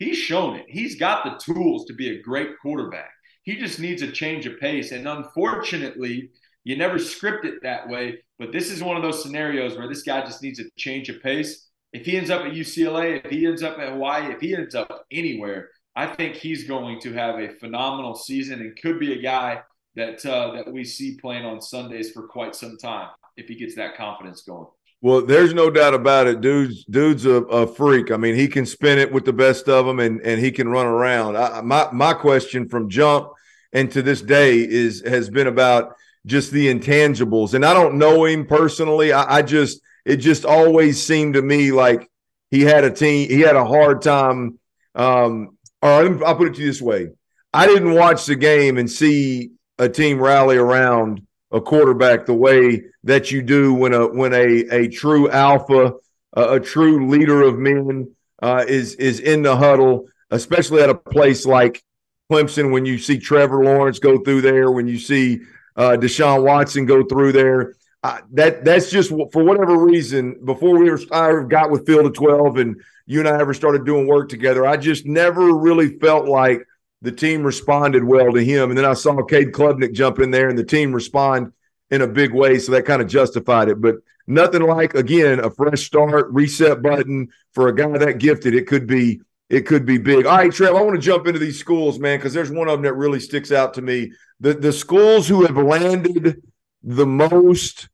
he's 0.00 0.18
shown 0.18 0.56
it. 0.56 0.66
He's 0.68 0.96
got 0.96 1.22
the 1.22 1.52
tools 1.52 1.84
to 1.84 1.94
be 1.94 2.08
a 2.10 2.22
great 2.22 2.58
quarterback. 2.60 3.10
He 3.44 3.56
just 3.56 3.78
needs 3.78 4.02
a 4.02 4.10
change 4.10 4.46
of 4.46 4.58
pace. 4.58 4.90
And 4.90 5.06
unfortunately, 5.06 6.30
you 6.64 6.76
never 6.76 6.98
script 6.98 7.44
it 7.44 7.62
that 7.62 7.88
way. 7.88 8.18
But 8.38 8.50
this 8.50 8.70
is 8.70 8.82
one 8.82 8.96
of 8.96 9.02
those 9.02 9.22
scenarios 9.22 9.76
where 9.76 9.88
this 9.88 10.02
guy 10.02 10.22
just 10.22 10.42
needs 10.42 10.58
a 10.58 10.64
change 10.76 11.08
of 11.08 11.22
pace. 11.22 11.68
If 11.92 12.06
he 12.06 12.16
ends 12.16 12.30
up 12.30 12.42
at 12.42 12.52
UCLA, 12.52 13.24
if 13.24 13.30
he 13.30 13.46
ends 13.46 13.62
up 13.62 13.78
at 13.78 13.90
Hawaii, 13.90 14.32
if 14.32 14.40
he 14.40 14.54
ends 14.54 14.74
up 14.74 15.06
anywhere, 15.10 15.68
I 15.94 16.06
think 16.06 16.36
he's 16.36 16.66
going 16.66 17.00
to 17.00 17.12
have 17.12 17.38
a 17.38 17.54
phenomenal 17.58 18.14
season 18.14 18.60
and 18.60 18.80
could 18.80 18.98
be 18.98 19.12
a 19.12 19.22
guy 19.22 19.60
that 19.96 20.24
uh, 20.26 20.52
that 20.56 20.72
we 20.72 20.84
see 20.84 21.16
playing 21.20 21.44
on 21.44 21.60
Sundays 21.60 22.10
for 22.12 22.26
quite 22.26 22.54
some 22.54 22.76
time 22.76 23.08
if 23.36 23.48
he 23.48 23.54
gets 23.54 23.74
that 23.76 23.96
confidence 23.96 24.42
going. 24.42 24.66
Well, 25.02 25.24
there's 25.24 25.54
no 25.54 25.70
doubt 25.70 25.94
about 25.94 26.26
it. 26.26 26.40
Dude's 26.40 26.84
dude's 26.84 27.24
a, 27.24 27.36
a, 27.44 27.66
freak. 27.66 28.10
I 28.10 28.18
mean, 28.18 28.34
he 28.34 28.48
can 28.48 28.66
spin 28.66 28.98
it 28.98 29.10
with 29.10 29.24
the 29.24 29.32
best 29.32 29.68
of 29.68 29.86
them, 29.86 29.98
and 29.98 30.20
and 30.20 30.40
he 30.40 30.52
can 30.52 30.68
run 30.68 30.86
around. 30.86 31.36
I, 31.36 31.60
my 31.62 31.88
my 31.92 32.12
question 32.12 32.68
from 32.68 32.90
jump 32.90 33.30
and 33.72 33.90
to 33.92 34.02
this 34.02 34.20
day 34.20 34.58
is 34.58 35.02
has 35.06 35.30
been 35.30 35.46
about 35.46 35.94
just 36.26 36.50
the 36.50 36.72
intangibles. 36.72 37.54
And 37.54 37.64
I 37.64 37.72
don't 37.72 37.96
know 37.96 38.24
him 38.24 38.46
personally. 38.46 39.12
I, 39.12 39.38
I 39.38 39.42
just 39.42 39.80
it 40.04 40.16
just 40.16 40.44
always 40.44 41.02
seemed 41.02 41.34
to 41.34 41.42
me 41.42 41.72
like 41.72 42.10
he 42.50 42.62
had 42.62 42.84
a 42.84 42.90
team. 42.90 43.28
He 43.28 43.40
had 43.40 43.56
a 43.56 43.64
hard 43.64 44.02
time. 44.02 44.58
Um, 44.94 45.56
or 45.82 46.24
I'll 46.26 46.36
put 46.36 46.48
it 46.48 46.54
to 46.56 46.60
you 46.60 46.66
this 46.66 46.82
way: 46.82 47.08
I 47.54 47.66
didn't 47.66 47.94
watch 47.94 48.26
the 48.26 48.36
game 48.36 48.76
and 48.76 48.90
see 48.90 49.52
a 49.80 49.88
team 49.88 50.20
rally 50.20 50.58
around 50.58 51.26
a 51.50 51.60
quarterback 51.60 52.26
the 52.26 52.34
way 52.34 52.84
that 53.04 53.30
you 53.30 53.42
do 53.42 53.72
when 53.74 53.94
a 53.94 54.06
when 54.06 54.32
a 54.34 54.66
a 54.70 54.88
true 54.88 55.28
alpha, 55.30 55.94
a, 56.34 56.54
a 56.54 56.60
true 56.60 57.08
leader 57.08 57.42
of 57.42 57.58
men 57.58 58.14
uh, 58.42 58.64
is 58.68 58.94
is 58.96 59.20
in 59.20 59.42
the 59.42 59.56
huddle, 59.56 60.06
especially 60.30 60.82
at 60.82 60.90
a 60.90 60.94
place 60.94 61.46
like 61.46 61.82
Clemson. 62.30 62.72
When 62.72 62.84
you 62.84 62.98
see 62.98 63.18
Trevor 63.18 63.64
Lawrence 63.64 63.98
go 63.98 64.18
through 64.18 64.42
there, 64.42 64.70
when 64.70 64.86
you 64.86 64.98
see 64.98 65.40
uh, 65.76 65.96
Deshaun 65.98 66.44
Watson 66.44 66.84
go 66.84 67.02
through 67.02 67.32
there, 67.32 67.74
uh, 68.04 68.18
that 68.32 68.64
that's 68.64 68.90
just 68.90 69.08
for 69.08 69.42
whatever 69.42 69.78
reason. 69.78 70.44
Before 70.44 70.78
we 70.78 70.90
were, 70.90 71.00
I 71.10 71.42
got 71.48 71.70
with 71.70 71.86
Field 71.86 72.04
of 72.04 72.12
Twelve, 72.12 72.58
and 72.58 72.80
you 73.06 73.18
and 73.18 73.28
I 73.28 73.40
ever 73.40 73.54
started 73.54 73.86
doing 73.86 74.06
work 74.06 74.28
together, 74.28 74.66
I 74.66 74.76
just 74.76 75.06
never 75.06 75.56
really 75.56 75.98
felt 75.98 76.28
like 76.28 76.66
the 77.02 77.12
team 77.12 77.42
responded 77.42 78.04
well 78.04 78.32
to 78.32 78.44
him. 78.44 78.70
And 78.70 78.78
then 78.78 78.84
I 78.84 78.94
saw 78.94 79.22
Cade 79.22 79.52
Klubnik 79.52 79.92
jump 79.92 80.18
in 80.18 80.30
there 80.30 80.48
and 80.48 80.58
the 80.58 80.64
team 80.64 80.92
respond 80.92 81.52
in 81.90 82.02
a 82.02 82.06
big 82.06 82.32
way. 82.32 82.58
So 82.58 82.72
that 82.72 82.84
kind 82.84 83.00
of 83.02 83.08
justified 83.08 83.68
it. 83.68 83.80
But 83.80 83.96
nothing 84.26 84.62
like, 84.62 84.94
again, 84.94 85.40
a 85.40 85.50
fresh 85.50 85.86
start, 85.86 86.30
reset 86.30 86.82
button 86.82 87.28
for 87.52 87.68
a 87.68 87.74
guy 87.74 87.98
that 87.98 88.18
gifted. 88.18 88.54
It 88.54 88.66
could 88.66 88.86
be. 88.86 89.20
It 89.48 89.66
could 89.66 89.84
be 89.84 89.98
big. 89.98 90.26
All 90.26 90.36
right, 90.36 90.52
Trev, 90.52 90.76
I 90.76 90.80
want 90.80 90.94
to 90.94 91.02
jump 91.02 91.26
into 91.26 91.40
these 91.40 91.58
schools, 91.58 91.98
man, 91.98 92.20
because 92.20 92.32
there's 92.32 92.52
one 92.52 92.68
of 92.68 92.74
them 92.74 92.82
that 92.82 92.94
really 92.94 93.18
sticks 93.18 93.50
out 93.50 93.74
to 93.74 93.82
me. 93.82 94.12
The 94.38 94.54
the 94.54 94.72
schools 94.72 95.26
who 95.26 95.44
have 95.44 95.56
landed 95.56 96.40
the 96.84 97.04
most 97.04 97.88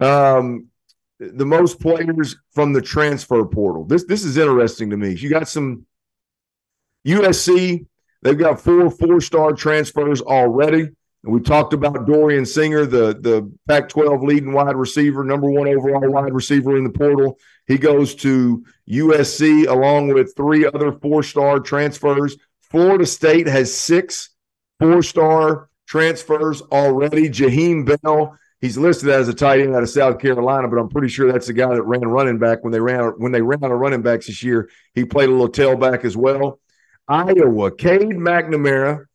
um, 0.00 0.66
the 1.20 1.46
most 1.46 1.80
players 1.80 2.36
from 2.50 2.72
the 2.72 2.82
transfer 2.82 3.44
portal. 3.44 3.84
This 3.84 4.04
this 4.04 4.24
is 4.24 4.36
interesting 4.36 4.90
to 4.90 4.96
me. 4.96 5.14
You 5.14 5.30
got 5.30 5.48
some 5.48 5.86
USC 7.06 7.86
They've 8.22 8.38
got 8.38 8.60
four 8.60 8.90
four 8.90 9.20
star 9.20 9.52
transfers 9.52 10.20
already. 10.20 10.90
And 11.26 11.34
we 11.34 11.40
talked 11.40 11.72
about 11.72 12.06
Dorian 12.06 12.46
Singer, 12.46 12.86
the, 12.86 13.18
the 13.20 13.52
Pac 13.66 13.88
12 13.88 14.22
leading 14.22 14.52
wide 14.52 14.76
receiver, 14.76 15.24
number 15.24 15.50
one 15.50 15.66
overall 15.66 16.08
wide 16.08 16.32
receiver 16.32 16.76
in 16.76 16.84
the 16.84 16.90
portal. 16.90 17.36
He 17.66 17.78
goes 17.78 18.14
to 18.16 18.64
USC 18.88 19.66
along 19.66 20.14
with 20.14 20.36
three 20.36 20.64
other 20.66 20.92
four 20.92 21.22
star 21.24 21.58
transfers. 21.58 22.36
Florida 22.70 23.06
State 23.06 23.48
has 23.48 23.76
six 23.76 24.30
four 24.78 25.02
star 25.02 25.68
transfers 25.86 26.62
already. 26.62 27.28
Jaheim 27.28 28.00
Bell, 28.02 28.38
he's 28.60 28.78
listed 28.78 29.08
as 29.08 29.28
a 29.28 29.34
tight 29.34 29.60
end 29.60 29.74
out 29.74 29.82
of 29.82 29.90
South 29.90 30.20
Carolina, 30.20 30.68
but 30.68 30.78
I'm 30.78 30.88
pretty 30.88 31.08
sure 31.08 31.30
that's 31.30 31.48
the 31.48 31.52
guy 31.52 31.74
that 31.74 31.82
ran 31.82 32.06
running 32.06 32.38
back 32.38 32.62
when 32.62 32.72
they 32.72 32.80
ran 32.80 33.04
when 33.18 33.32
they 33.32 33.42
ran 33.42 33.64
out 33.64 33.72
of 33.72 33.78
running 33.78 34.02
backs 34.02 34.26
this 34.26 34.42
year. 34.42 34.70
He 34.94 35.04
played 35.04 35.28
a 35.28 35.32
little 35.32 35.48
tailback 35.48 36.04
as 36.04 36.16
well. 36.16 36.60
Iowa, 37.08 37.74
Cade 37.74 38.16
McNamara 38.16 39.06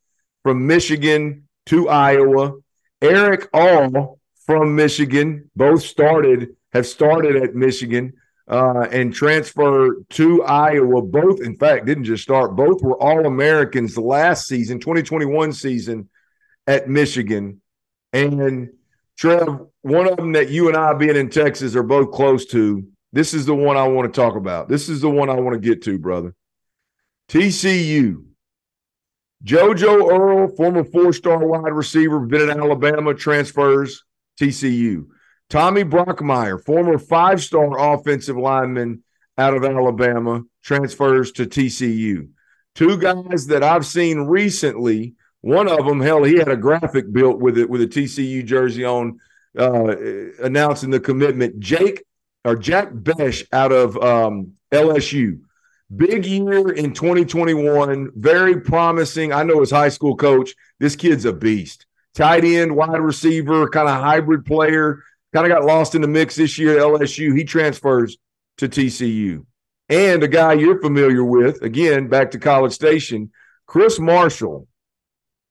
from 0.44 0.66
Michigan 0.68 1.48
to 1.68 1.90
Iowa. 1.90 2.54
Erick 3.02 3.50
All 3.54 4.20
from 4.46 4.76
Michigan, 4.76 5.50
both 5.56 5.84
started, 5.84 6.56
have 6.74 6.86
started 6.86 7.36
at 7.36 7.56
Michigan 7.56 8.14
uh, 8.48 8.88
and 8.92 9.14
transferred 9.14 10.06
to 10.12 10.44
Iowa. 10.44 11.02
Both, 11.02 11.42
in 11.42 11.58
fact, 11.58 11.86
didn't 11.86 12.04
just 12.06 12.24
start, 12.24 12.56
both 12.56 12.82
were 12.82 13.02
All 13.02 13.26
Americans 13.26 13.98
last 13.98 14.48
season, 14.48 14.80
2021 14.80 15.54
season 15.54 16.10
at 16.68 16.88
Michigan. 16.88 17.62
And 18.14 18.70
Trev, 19.18 19.48
one 19.82 20.08
of 20.08 20.18
them 20.18 20.34
that 20.34 20.50
you 20.50 20.68
and 20.68 20.78
I, 20.78 20.94
being 20.94 21.16
in 21.16 21.30
Texas, 21.30 21.76
are 21.76 21.84
both 21.84 22.12
close 22.12 22.46
to. 22.48 22.86
This 23.14 23.34
is 23.34 23.46
the 23.46 23.56
one 23.56 23.78
I 23.78 23.88
want 23.88 24.12
to 24.12 24.22
talk 24.22 24.36
about. 24.36 24.70
This 24.70 24.90
is 24.90 25.02
the 25.02 25.10
one 25.10 25.30
I 25.30 25.36
want 25.36 25.54
to 25.54 25.60
get 25.60 25.82
to, 25.84 25.98
brother. 25.98 26.34
TCU. 27.32 28.26
JoJo 29.46 30.12
Earle, 30.12 30.50
former 30.50 30.84
four 30.84 31.14
star 31.14 31.38
wide 31.48 31.72
receiver, 31.72 32.20
been 32.20 32.50
in 32.50 32.60
Alabama, 32.60 33.14
transfers 33.14 34.04
TCU. 34.38 35.06
Tommy 35.50 35.86
Brockermeyer, 35.86 36.62
former 36.62 36.98
five 36.98 37.42
star 37.42 37.94
offensive 37.94 38.36
lineman 38.36 39.04
out 39.38 39.54
of 39.54 39.64
Alabama, 39.64 40.42
transfers 40.62 41.32
to 41.32 41.46
TCU. 41.46 42.28
Two 42.76 42.98
guys 42.98 43.48
that 43.48 43.64
I've 43.64 43.86
seen 43.86 44.20
recently. 44.20 45.16
One 45.40 45.70
of 45.70 45.86
them, 45.86 46.02
hell, 46.02 46.24
he 46.24 46.36
had 46.36 46.50
a 46.50 46.58
graphic 46.58 47.14
built 47.14 47.40
with 47.40 47.58
it 47.58 47.70
with 47.70 47.82
a 47.82 47.88
TCU 47.88 48.46
jersey 48.46 48.84
on, 48.84 49.20
uh, 49.58 49.96
announcing 50.44 50.90
the 50.90 51.00
commitment. 51.00 51.62
Jake 51.62 52.04
or 52.44 52.58
Jack 52.58 52.90
Bech 52.92 53.48
out 53.54 53.72
of 53.72 53.96
um, 53.96 54.56
LSU 54.74 55.40
Big 55.96 56.26
year 56.26 56.72
in 56.72 56.94
2021, 56.94 58.12
very 58.16 58.62
promising. 58.62 59.34
I 59.34 59.44
know 59.44 59.60
his 59.60 59.72
high 59.72 59.90
school 59.90 60.16
coach. 60.16 60.56
This 60.80 60.96
kid's 60.96 61.26
a 61.26 61.34
beast. 61.34 61.86
Tight 62.14 62.46
end, 62.46 62.76
wide 62.76 63.02
receiver, 63.02 63.68
kind 63.68 63.90
of 63.90 64.02
hybrid 64.02 64.46
player. 64.46 65.04
Kind 65.34 65.46
of 65.46 65.52
got 65.52 65.66
lost 65.66 65.96
in 65.96 66.02
the 66.02 66.08
mix 66.08 66.36
this 66.36 66.58
year 66.58 66.78
at 66.78 66.84
LSU. 66.84 67.36
He 67.36 67.44
transfers 67.44 68.18
to 68.58 68.70
TCU. 68.70 69.46
And 69.90 70.24
a 70.24 70.28
guy 70.28 70.54
you're 70.54 70.82
familiar 70.82 71.24
with, 71.24 71.62
again, 71.62 72.08
back 72.08 72.32
to 72.32 72.40
College 72.40 72.72
Station, 72.72 73.32
Chris 73.66 74.00
Marshall. 74.00 74.68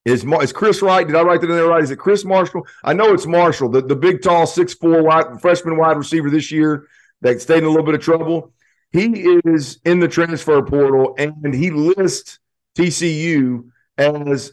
Is, 0.07 0.25
is 0.25 0.53
Chris 0.53 0.81
right? 0.81 1.07
Did 1.07 1.17
I 1.17 1.23
write 1.23 1.43
that 1.43 1.51
in 1.51 1.57
there 1.57 1.67
right? 1.67 1.83
Is 1.83 1.91
it 1.91 1.99
Chris 1.99 2.25
Marshall? 2.25 2.67
I 2.83 2.95
know 2.95 3.13
it's 3.13 3.27
Marshall, 3.27 3.69
the, 3.69 3.83
the 3.83 3.97
big, 3.97 4.23
tall, 4.23 4.47
6'4 4.47 5.05
wide, 5.05 5.41
freshman 5.43 5.77
wide 5.77 5.99
receiver 5.99 6.31
this 6.31 6.51
year 6.51 6.87
that 7.21 7.43
stayed 7.43 7.59
in 7.59 7.65
a 7.65 7.69
little 7.69 7.85
bit 7.85 7.95
of 7.95 8.01
trouble. 8.01 8.55
He 8.93 9.23
is 9.45 9.79
in 9.85 10.01
the 10.01 10.09
transfer 10.09 10.63
portal, 10.63 11.15
and 11.17 11.55
he 11.55 11.71
lists 11.71 12.41
TCU 12.77 13.71
as 13.97 14.53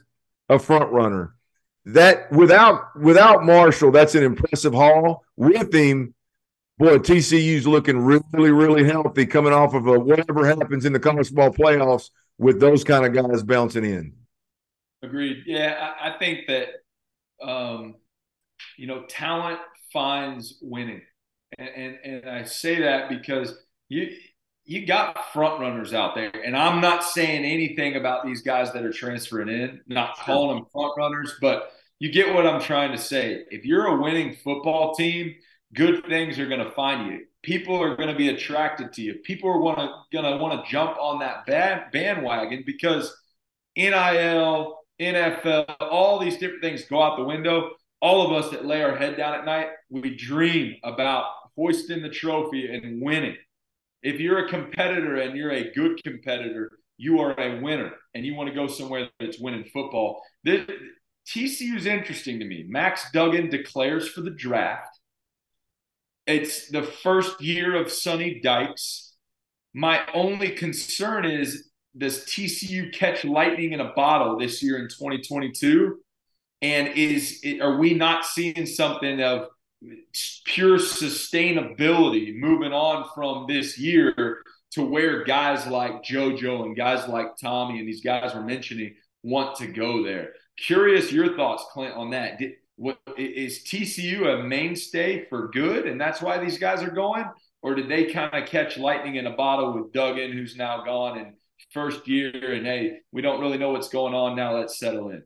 a 0.50 0.60
front 0.60 0.92
runner. 0.92 1.34
That 1.86 2.32
without 2.32 3.00
without 3.00 3.46
Marshall, 3.46 3.92
that's 3.92 4.14
an 4.14 4.24
impressive 4.24 4.74
haul. 4.74 5.24
With 5.38 5.74
him, 5.74 6.14
boy, 6.78 7.00
TCU's 7.00 7.66
looking 7.66 7.98
really, 7.98 8.52
really 8.52 8.84
healthy 8.84 9.26
coming 9.26 9.54
off 9.54 9.74
of 9.74 9.88
a 9.88 10.00
whatever 10.00 10.46
happens 10.46 10.86
in 10.86 10.94
the 10.94 11.00
college 11.00 11.34
ball 11.34 11.50
playoffs 11.50 12.10
with 12.38 12.60
those 12.60 12.84
kind 12.84 13.06
of 13.06 13.14
guys 13.14 13.42
bouncing 13.42 13.86
in. 13.86 14.14
Agreed. 15.02 15.44
Yeah, 15.46 15.94
I, 16.00 16.10
I 16.10 16.18
think 16.18 16.48
that 16.48 16.68
um, 17.42 17.96
you 18.78 18.88
know 18.88 19.06
talent 19.08 19.60
finds 19.94 20.58
winning, 20.62 21.02
and, 21.58 21.70
and 21.70 21.98
and 22.04 22.30
I 22.30 22.44
say 22.44 22.82
that 22.82 23.10
because 23.10 23.58
you 23.90 24.16
you 24.66 24.86
got 24.86 25.32
front 25.32 25.62
runners 25.62 25.94
out 25.94 26.14
there, 26.14 26.32
and 26.46 26.56
I'm 26.56 26.82
not 26.82 27.04
saying 27.04 27.46
anything 27.46 27.96
about 27.96 28.26
these 28.26 28.42
guys 28.42 28.74
that 28.74 28.84
are 28.84 28.92
transferring 28.92 29.48
in, 29.48 29.82
not 29.88 30.18
calling 30.18 30.58
them 30.58 30.66
front 30.72 30.92
runners, 30.98 31.34
but 31.40 31.72
you 32.00 32.12
get 32.12 32.34
what 32.34 32.46
I'm 32.46 32.62
trying 32.62 32.92
to 32.92 32.98
say. 32.98 33.46
If 33.50 33.66
you're 33.66 33.88
a 33.88 34.02
winning 34.02 34.36
football 34.44 34.94
team, 34.94 35.36
good 35.74 36.06
things 36.08 36.38
are 36.38 36.48
going 36.48 36.64
to 36.64 36.72
find 36.72 37.12
you. 37.12 37.26
People 37.44 37.82
are 37.82 37.96
going 37.96 38.10
to 38.10 38.16
be 38.16 38.28
attracted 38.28 38.92
to 38.94 39.02
you. 39.02 39.16
People 39.24 39.50
are 39.50 39.60
going 39.60 39.88
to 39.88 39.94
going 40.12 40.26
to 40.26 40.44
want 40.44 40.64
to 40.64 40.70
jump 40.70 40.98
on 41.00 41.20
that 41.20 41.46
band, 41.46 41.84
bandwagon 41.94 42.64
because 42.66 43.16
NIL, 43.78 44.80
NFL, 45.00 45.76
all 45.80 46.20
these 46.20 46.38
different 46.38 46.62
things 46.62 46.84
go 46.86 47.02
out 47.02 47.18
the 47.18 47.24
window. 47.24 47.72
All 48.02 48.26
of 48.26 48.34
us 48.34 48.52
that 48.52 48.66
lay 48.66 48.84
our 48.84 48.96
head 48.96 49.18
down 49.18 49.34
at 49.34 49.46
night, 49.46 49.68
we 49.90 50.16
dream 50.16 50.76
about 50.84 51.26
hoisting 51.56 52.02
the 52.02 52.10
trophy 52.10 52.68
and 52.68 53.02
winning. 53.02 53.38
If 54.04 54.20
you're 54.20 54.46
a 54.46 54.50
competitor 54.50 55.16
and 55.18 55.36
you're 55.36 55.52
a 55.52 55.72
good 55.74 56.04
competitor, 56.04 56.72
you 56.98 57.20
are 57.20 57.40
a 57.40 57.62
winner 57.62 57.92
and 58.14 58.26
you 58.26 58.36
want 58.36 58.50
to 58.50 58.56
go 58.56 58.68
somewhere 58.68 59.10
that's 59.20 59.40
winning 59.40 59.66
football. 59.74 60.22
This, 60.44 60.68
TCU 61.28 61.76
is 61.76 61.86
interesting 61.86 62.40
to 62.40 62.46
me. 62.46 62.66
Max 62.68 63.12
Duggan 63.12 63.50
declares 63.50 64.08
for 64.08 64.22
the 64.22 64.32
draft. 64.32 65.00
It's 66.26 66.70
the 66.70 66.84
first 66.84 67.42
year 67.42 67.76
of 67.76 67.92
Sonny 67.92 68.40
Dykes. 68.42 69.16
My 69.74 70.02
only 70.14 70.50
concern 70.50 71.26
is 71.26 71.70
does 71.98 72.26
TCU 72.26 72.94
catch 72.94 73.26
lightning 73.26 73.74
in 73.74 73.80
a 73.80 73.94
bottle 73.94 74.38
this 74.38 74.62
year 74.62 74.78
in 74.78 74.88
2022? 74.88 76.00
And 76.62 76.90
is 76.90 77.44
are 77.62 77.78
we 77.78 77.94
not 77.94 78.26
seeing 78.26 78.66
something 78.66 79.22
of 79.22 79.48
pure 80.46 80.78
sustainability 80.78 82.36
moving 82.36 82.74
on 82.74 83.08
from 83.14 83.46
this 83.48 83.78
year 83.78 84.42
to 84.72 84.84
where 84.84 85.24
guys 85.24 85.68
like 85.68 86.04
JoJo 86.04 86.64
and 86.64 86.76
guys 86.76 87.08
like 87.08 87.38
Tommy 87.42 87.80
and 87.80 87.88
these 87.88 88.02
guys 88.02 88.34
we're 88.34 88.44
mentioning 88.44 88.96
want 89.24 89.56
to 89.58 89.68
go 89.68 90.04
there? 90.04 90.34
Curious 90.58 91.12
your 91.12 91.36
thoughts, 91.36 91.66
Clint, 91.72 91.96
on 91.96 92.12
that. 92.12 92.40
Did, 92.40 92.54
what, 92.76 93.00
is 93.18 93.64
TCU 93.64 94.40
a 94.40 94.44
mainstay 94.44 95.26
for 95.30 95.50
good, 95.50 95.88
and 95.88 96.00
that's 96.00 96.22
why 96.22 96.38
these 96.38 96.60
guys 96.60 96.84
are 96.84 96.92
going, 96.92 97.26
or 97.62 97.76
did 97.76 97.90
they 97.90 98.06
kind 98.06 98.34
of 98.36 98.48
catch 98.48 98.78
lightning 98.78 99.16
in 99.16 99.26
a 99.26 99.36
bottle 99.36 99.74
with 99.74 99.92
Duggan, 99.92 100.32
who's 100.32 100.56
now 100.56 100.84
gone 100.84 101.18
and 101.18 101.34
first 101.72 102.08
year, 102.08 102.54
and 102.54 102.66
hey, 102.66 103.00
we 103.12 103.22
don't 103.22 103.42
really 103.42 103.58
know 103.58 103.72
what's 103.72 103.90
going 103.90 104.14
on 104.14 104.36
now. 104.36 104.58
Let's 104.58 104.80
settle 104.80 105.10
in. 105.10 105.24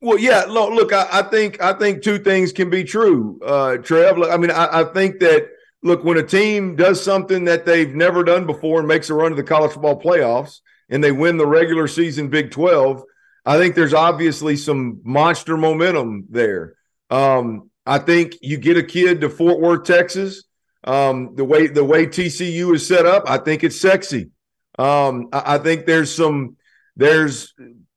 Well, 0.00 0.18
yeah. 0.18 0.44
Look, 0.48 0.70
look 0.70 0.92
I, 0.92 1.08
I 1.12 1.22
think 1.22 1.60
I 1.60 1.72
think 1.72 2.02
two 2.02 2.18
things 2.18 2.52
can 2.52 2.70
be 2.70 2.84
true, 2.84 3.38
uh, 3.44 3.76
Trev. 3.78 4.22
I 4.22 4.36
mean, 4.36 4.50
I, 4.50 4.80
I 4.80 4.84
think 4.84 5.20
that 5.20 5.48
look 5.82 6.04
when 6.04 6.18
a 6.18 6.22
team 6.22 6.76
does 6.76 7.02
something 7.02 7.44
that 7.44 7.66
they've 7.66 7.94
never 7.94 8.24
done 8.24 8.46
before 8.46 8.78
and 8.78 8.88
makes 8.88 9.10
a 9.10 9.14
run 9.14 9.30
to 9.30 9.36
the 9.36 9.42
college 9.42 9.72
football 9.72 10.00
playoffs, 10.00 10.60
and 10.88 11.04
they 11.04 11.12
win 11.12 11.36
the 11.36 11.46
regular 11.46 11.86
season 11.86 12.28
Big 12.28 12.50
Twelve 12.50 13.04
I 13.44 13.58
think 13.58 13.74
there's 13.74 13.94
obviously 13.94 14.56
some 14.56 15.00
monster 15.04 15.56
momentum 15.56 16.26
there. 16.30 16.74
Um, 17.08 17.70
I 17.86 17.98
think 17.98 18.36
you 18.42 18.58
get 18.58 18.76
a 18.76 18.82
kid 18.82 19.22
to 19.22 19.30
Fort 19.30 19.60
Worth, 19.60 19.84
Texas. 19.84 20.44
Um, 20.84 21.34
the 21.34 21.44
way 21.44 21.66
the 21.66 21.84
way 21.84 22.06
TCU 22.06 22.74
is 22.74 22.86
set 22.86 23.06
up, 23.06 23.24
I 23.28 23.38
think 23.38 23.64
it's 23.64 23.80
sexy. 23.80 24.30
Um, 24.78 25.28
I, 25.32 25.56
I, 25.56 25.58
think 25.58 25.84
there's 25.84 26.14
some 26.14 26.56
there's 26.96 27.52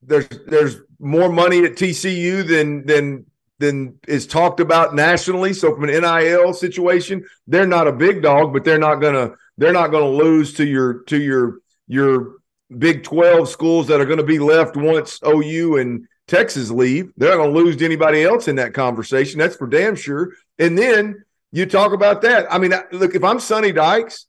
there's 0.05 0.27
there's 0.47 0.77
more 0.99 1.31
money 1.31 1.63
at 1.65 1.73
TCU 1.73 2.47
than 2.47 2.85
than 2.85 3.25
than 3.59 3.99
is 4.07 4.27
talked 4.27 4.59
about 4.59 4.95
nationally. 4.95 5.53
So 5.53 5.73
from 5.73 5.85
an 5.85 6.01
NIL 6.01 6.53
situation, 6.53 7.25
they're 7.47 7.67
not 7.67 7.87
a 7.87 7.93
big 7.93 8.21
dog, 8.21 8.53
but 8.53 8.63
they're 8.63 8.77
not 8.77 8.95
gonna 8.95 9.31
they're 9.57 9.73
not 9.73 9.91
gonna 9.91 10.09
lose 10.09 10.53
to 10.55 10.65
your 10.65 11.03
to 11.03 11.21
your 11.21 11.59
your 11.87 12.35
Big 12.77 13.03
12 13.03 13.49
schools 13.49 13.87
that 13.87 14.01
are 14.01 14.05
going 14.05 14.17
to 14.17 14.23
be 14.23 14.39
left 14.39 14.75
once 14.75 15.19
OU 15.25 15.77
and 15.77 16.07
Texas 16.27 16.71
leave. 16.71 17.11
They're 17.17 17.29
not 17.29 17.37
going 17.37 17.53
to 17.53 17.59
lose 17.59 17.75
to 17.77 17.85
anybody 17.85 18.23
else 18.23 18.47
in 18.47 18.55
that 18.55 18.73
conversation. 18.73 19.39
That's 19.39 19.55
for 19.55 19.67
damn 19.67 19.95
sure. 19.95 20.33
And 20.57 20.77
then 20.77 21.23
you 21.51 21.65
talk 21.65 21.93
about 21.93 22.21
that. 22.21 22.51
I 22.51 22.57
mean, 22.57 22.73
look, 22.91 23.15
if 23.15 23.23
I'm 23.23 23.39
Sonny 23.39 23.71
Dykes, 23.71 24.25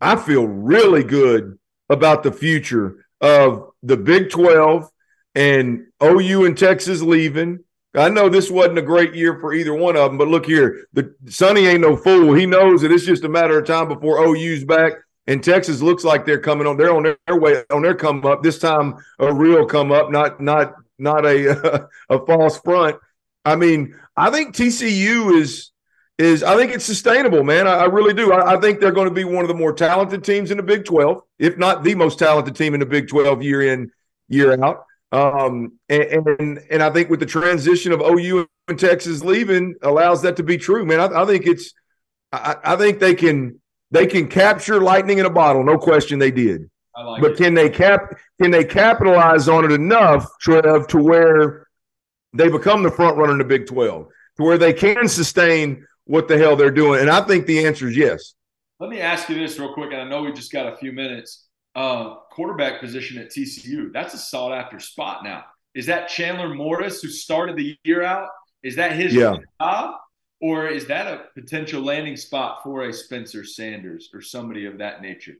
I 0.00 0.16
feel 0.16 0.46
really 0.46 1.04
good 1.04 1.58
about 1.88 2.22
the 2.22 2.32
future 2.32 3.06
of 3.20 3.70
the 3.82 3.96
Big 3.96 4.30
12 4.30 4.88
and 5.34 5.86
OU 6.02 6.46
and 6.46 6.58
Texas 6.58 7.02
leaving. 7.02 7.60
I 7.94 8.08
know 8.08 8.28
this 8.28 8.50
wasn't 8.50 8.78
a 8.78 8.82
great 8.82 9.14
year 9.14 9.38
for 9.38 9.52
either 9.52 9.74
one 9.74 9.96
of 9.96 10.10
them, 10.10 10.18
but 10.18 10.28
look 10.28 10.46
here, 10.46 10.86
the 10.94 11.14
Sonny 11.26 11.66
ain't 11.66 11.82
no 11.82 11.96
fool. 11.96 12.32
He 12.32 12.46
knows 12.46 12.80
that 12.80 12.92
it's 12.92 13.04
just 13.04 13.24
a 13.24 13.28
matter 13.28 13.58
of 13.58 13.66
time 13.66 13.88
before 13.88 14.18
OU's 14.26 14.64
back 14.64 14.94
and 15.26 15.42
Texas 15.42 15.80
looks 15.80 16.04
like 16.04 16.24
they're 16.24 16.40
coming 16.40 16.66
on. 16.66 16.76
They're 16.76 16.94
on 16.94 17.02
their 17.02 17.36
way 17.38 17.62
on 17.70 17.82
their 17.82 17.94
come 17.94 18.24
up. 18.24 18.42
This 18.42 18.58
time 18.58 18.94
a 19.18 19.32
real 19.32 19.66
come 19.66 19.92
up, 19.92 20.10
not 20.10 20.40
not 20.40 20.74
not 20.98 21.24
a 21.24 21.88
a 22.08 22.26
false 22.26 22.58
front. 22.58 22.96
I 23.44 23.56
mean, 23.56 23.94
I 24.16 24.30
think 24.30 24.54
TCU 24.54 25.38
is 25.40 25.70
is 26.18 26.42
I 26.42 26.56
think 26.56 26.72
it's 26.72 26.84
sustainable, 26.84 27.44
man. 27.44 27.66
I, 27.66 27.74
I 27.74 27.84
really 27.84 28.14
do. 28.14 28.32
I, 28.32 28.54
I, 28.56 28.60
think 28.60 28.80
they're 28.80 28.92
going 28.92 29.08
to 29.08 29.14
be 29.14 29.24
one 29.24 29.44
of 29.44 29.48
the 29.48 29.54
more 29.54 29.72
talented 29.72 30.22
teams 30.24 30.50
in 30.50 30.56
the 30.56 30.62
Big 30.62 30.84
Twelve, 30.84 31.22
if 31.38 31.56
not 31.56 31.82
the 31.82 31.94
most 31.94 32.18
talented 32.18 32.56
team 32.56 32.74
in 32.74 32.80
the 32.80 32.86
Big 32.86 33.08
Twelve 33.08 33.42
year 33.42 33.62
in 33.62 33.90
year 34.28 34.52
out. 34.62 34.84
Um, 35.12 35.78
and, 35.90 36.26
and, 36.26 36.60
and 36.70 36.82
I 36.82 36.88
think 36.90 37.10
with 37.10 37.20
the 37.20 37.26
transition 37.26 37.92
of 37.92 38.00
OU 38.00 38.48
and 38.68 38.78
Texas 38.78 39.22
leaving 39.22 39.74
allows 39.82 40.22
that 40.22 40.36
to 40.36 40.42
be 40.42 40.56
true, 40.56 40.86
man. 40.86 41.00
I, 41.00 41.22
I 41.22 41.26
think 41.26 41.46
it's 41.46 41.72
I, 42.32 42.56
I 42.64 42.76
think 42.76 42.98
they 42.98 43.14
can 43.14 43.60
they 43.90 44.06
can 44.06 44.26
capture 44.26 44.80
lightning 44.80 45.18
in 45.18 45.26
a 45.26 45.30
bottle, 45.30 45.62
no 45.62 45.76
question 45.76 46.18
they 46.18 46.30
did. 46.30 46.68
Like 46.96 47.20
but 47.20 47.32
it. 47.32 47.38
can 47.38 47.54
they 47.54 47.68
cap 47.68 48.14
can 48.40 48.50
they 48.50 48.64
capitalize 48.64 49.48
on 49.48 49.64
it 49.64 49.72
enough, 49.72 50.26
Trev, 50.40 50.86
to 50.88 50.98
where 50.98 51.66
they 52.32 52.48
become 52.48 52.82
the 52.82 52.90
front 52.90 53.18
runner 53.18 53.32
in 53.32 53.38
the 53.38 53.44
Big 53.44 53.66
12, 53.66 54.06
to 54.38 54.42
where 54.42 54.58
they 54.58 54.72
can 54.72 55.08
sustain 55.08 55.86
what 56.04 56.26
the 56.26 56.38
hell 56.38 56.56
they're 56.56 56.70
doing? 56.70 57.00
And 57.00 57.10
I 57.10 57.20
think 57.22 57.46
the 57.46 57.66
answer 57.66 57.88
is 57.88 57.96
yes. 57.96 58.34
Let 58.80 58.90
me 58.90 59.00
ask 59.00 59.28
you 59.28 59.36
this 59.36 59.58
real 59.58 59.74
quick, 59.74 59.92
and 59.92 60.00
I 60.00 60.04
know 60.08 60.22
we 60.22 60.32
just 60.32 60.52
got 60.52 60.72
a 60.72 60.76
few 60.76 60.92
minutes. 60.92 61.46
Uh, 61.74 62.16
quarterback 62.30 62.80
position 62.80 63.18
at 63.18 63.30
TCU, 63.30 63.92
that's 63.92 64.12
a 64.14 64.18
sought 64.18 64.52
after 64.52 64.78
spot 64.78 65.24
now. 65.24 65.44
Is 65.74 65.86
that 65.86 66.08
Chandler 66.08 66.54
Morris 66.54 67.00
who 67.00 67.08
started 67.08 67.56
the 67.56 67.76
year 67.84 68.02
out? 68.02 68.28
Is 68.62 68.76
that 68.76 68.92
his 68.92 69.14
yeah. 69.14 69.36
job? 69.60 69.94
Or 70.40 70.66
is 70.66 70.86
that 70.88 71.06
a 71.06 71.26
potential 71.34 71.82
landing 71.82 72.16
spot 72.16 72.62
for 72.64 72.82
a 72.82 72.92
Spencer 72.92 73.44
Sanders 73.44 74.10
or 74.12 74.20
somebody 74.20 74.66
of 74.66 74.78
that 74.78 75.00
nature? 75.00 75.36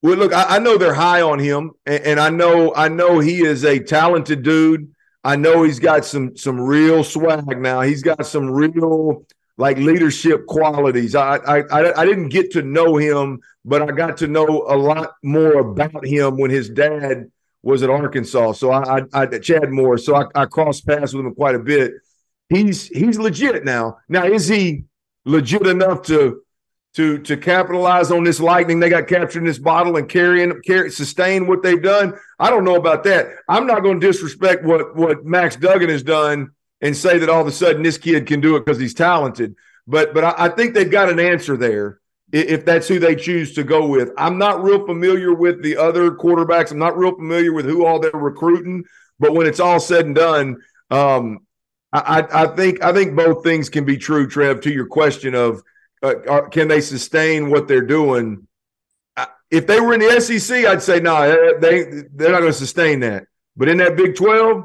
Well, 0.00 0.16
look, 0.16 0.32
I, 0.32 0.56
I 0.56 0.58
know 0.60 0.78
they're 0.78 0.94
high 0.94 1.22
on 1.22 1.40
him, 1.40 1.72
and, 1.84 2.04
and, 2.04 2.20
I 2.20 2.30
know 2.30 2.72
I 2.72 2.88
know 2.88 3.18
he 3.18 3.44
is 3.44 3.64
a 3.64 3.80
talented 3.80 4.44
dude. 4.44 4.94
I 5.24 5.34
know 5.34 5.64
he's 5.64 5.80
got 5.80 6.04
some 6.04 6.36
some 6.36 6.60
real 6.60 7.02
swag 7.02 7.60
now. 7.60 7.80
He's 7.80 8.04
got 8.04 8.24
some 8.24 8.48
real 8.48 9.26
like 9.58 9.76
leadership 9.76 10.46
qualities. 10.46 11.14
I 11.14 11.36
I 11.36 12.00
I 12.00 12.06
didn't 12.06 12.30
get 12.30 12.52
to 12.52 12.62
know 12.62 12.96
him, 12.96 13.40
but 13.64 13.82
I 13.82 13.92
got 13.92 14.16
to 14.18 14.26
know 14.26 14.46
a 14.46 14.76
lot 14.76 15.12
more 15.22 15.58
about 15.60 16.06
him 16.06 16.38
when 16.38 16.50
his 16.50 16.70
dad 16.70 17.30
was 17.62 17.82
at 17.82 17.90
Arkansas. 17.90 18.52
So 18.52 18.70
I, 18.70 19.00
I, 19.00 19.02
I 19.12 19.38
Chad 19.38 19.70
Moore. 19.70 19.98
So 19.98 20.14
I, 20.14 20.24
I 20.34 20.46
crossed 20.46 20.86
paths 20.86 21.12
with 21.12 21.26
him 21.26 21.34
quite 21.34 21.54
a 21.54 21.58
bit 21.58 21.92
he's 22.48 22.88
he's 22.88 23.18
legit 23.18 23.64
now. 23.64 23.98
Now 24.08 24.24
is 24.24 24.48
he 24.48 24.84
legit 25.24 25.66
enough 25.66 26.02
to 26.02 26.42
to 26.94 27.18
to 27.18 27.36
capitalize 27.36 28.10
on 28.10 28.24
this 28.24 28.40
lightning 28.40 28.80
they 28.80 28.88
got 28.88 29.06
captured 29.06 29.40
in 29.40 29.44
this 29.44 29.58
bottle 29.58 29.96
and 29.96 30.08
carrying 30.08 30.60
carry 30.62 30.90
sustain 30.90 31.46
what 31.46 31.62
they've 31.62 31.82
done? 31.82 32.14
I 32.38 32.50
don't 32.50 32.64
know 32.64 32.76
about 32.76 33.04
that. 33.04 33.28
I'm 33.48 33.66
not 33.66 33.82
going 33.82 34.00
to 34.00 34.06
disrespect 34.06 34.64
what 34.64 34.96
what 34.96 35.24
Max 35.24 35.56
Duggan 35.56 35.90
has 35.90 36.02
done 36.02 36.50
and 36.80 36.96
say 36.96 37.18
that 37.18 37.28
all 37.28 37.40
of 37.40 37.46
a 37.46 37.52
sudden 37.52 37.82
this 37.82 37.98
kid 37.98 38.26
can 38.26 38.40
do 38.40 38.56
it 38.56 38.64
because 38.64 38.80
he's 38.80 38.94
talented. 38.94 39.54
But 39.86 40.14
but 40.14 40.24
I, 40.24 40.34
I 40.38 40.48
think 40.50 40.74
they've 40.74 40.90
got 40.90 41.10
an 41.10 41.18
answer 41.18 41.56
there 41.56 42.00
if 42.30 42.64
that's 42.64 42.86
who 42.86 42.98
they 42.98 43.16
choose 43.16 43.54
to 43.54 43.64
go 43.64 43.86
with. 43.86 44.10
I'm 44.18 44.36
not 44.36 44.62
real 44.62 44.84
familiar 44.84 45.32
with 45.32 45.62
the 45.62 45.78
other 45.78 46.10
quarterbacks. 46.10 46.70
I'm 46.70 46.78
not 46.78 46.98
real 46.98 47.14
familiar 47.14 47.52
with 47.52 47.64
who 47.64 47.86
all 47.86 48.00
they're 48.00 48.10
recruiting. 48.12 48.84
But 49.18 49.34
when 49.34 49.46
it's 49.46 49.60
all 49.60 49.80
said 49.80 50.06
and 50.06 50.14
done, 50.14 50.58
um, 50.90 51.40
I, 51.92 52.26
I 52.30 52.46
think 52.48 52.82
I 52.84 52.92
think 52.92 53.16
both 53.16 53.42
things 53.42 53.70
can 53.70 53.84
be 53.84 53.96
true, 53.96 54.28
Trev. 54.28 54.60
To 54.60 54.72
your 54.72 54.86
question 54.86 55.34
of 55.34 55.62
uh, 56.02 56.14
are, 56.28 56.48
can 56.48 56.68
they 56.68 56.80
sustain 56.80 57.50
what 57.50 57.66
they're 57.66 57.80
doing? 57.80 58.46
If 59.50 59.66
they 59.66 59.80
were 59.80 59.94
in 59.94 60.00
the 60.00 60.20
SEC, 60.20 60.66
I'd 60.66 60.82
say 60.82 61.00
no, 61.00 61.14
nah, 61.14 61.58
they 61.60 61.84
they're 62.12 62.32
not 62.32 62.40
going 62.40 62.52
to 62.52 62.58
sustain 62.58 63.00
that. 63.00 63.24
But 63.56 63.68
in 63.68 63.78
that 63.78 63.96
Big 63.96 64.16
Twelve, 64.16 64.64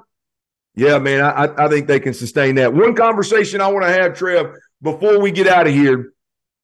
yeah, 0.75 0.97
man, 0.99 1.21
I, 1.21 1.65
I 1.65 1.67
think 1.67 1.87
they 1.87 1.99
can 1.99 2.13
sustain 2.13 2.55
that. 2.55 2.73
One 2.73 2.95
conversation 2.95 3.61
I 3.61 3.67
want 3.67 3.85
to 3.85 3.91
have, 3.91 4.15
Trev, 4.15 4.55
before 4.81 5.19
we 5.19 5.31
get 5.31 5.47
out 5.47 5.67
of 5.67 5.73
here. 5.73 6.13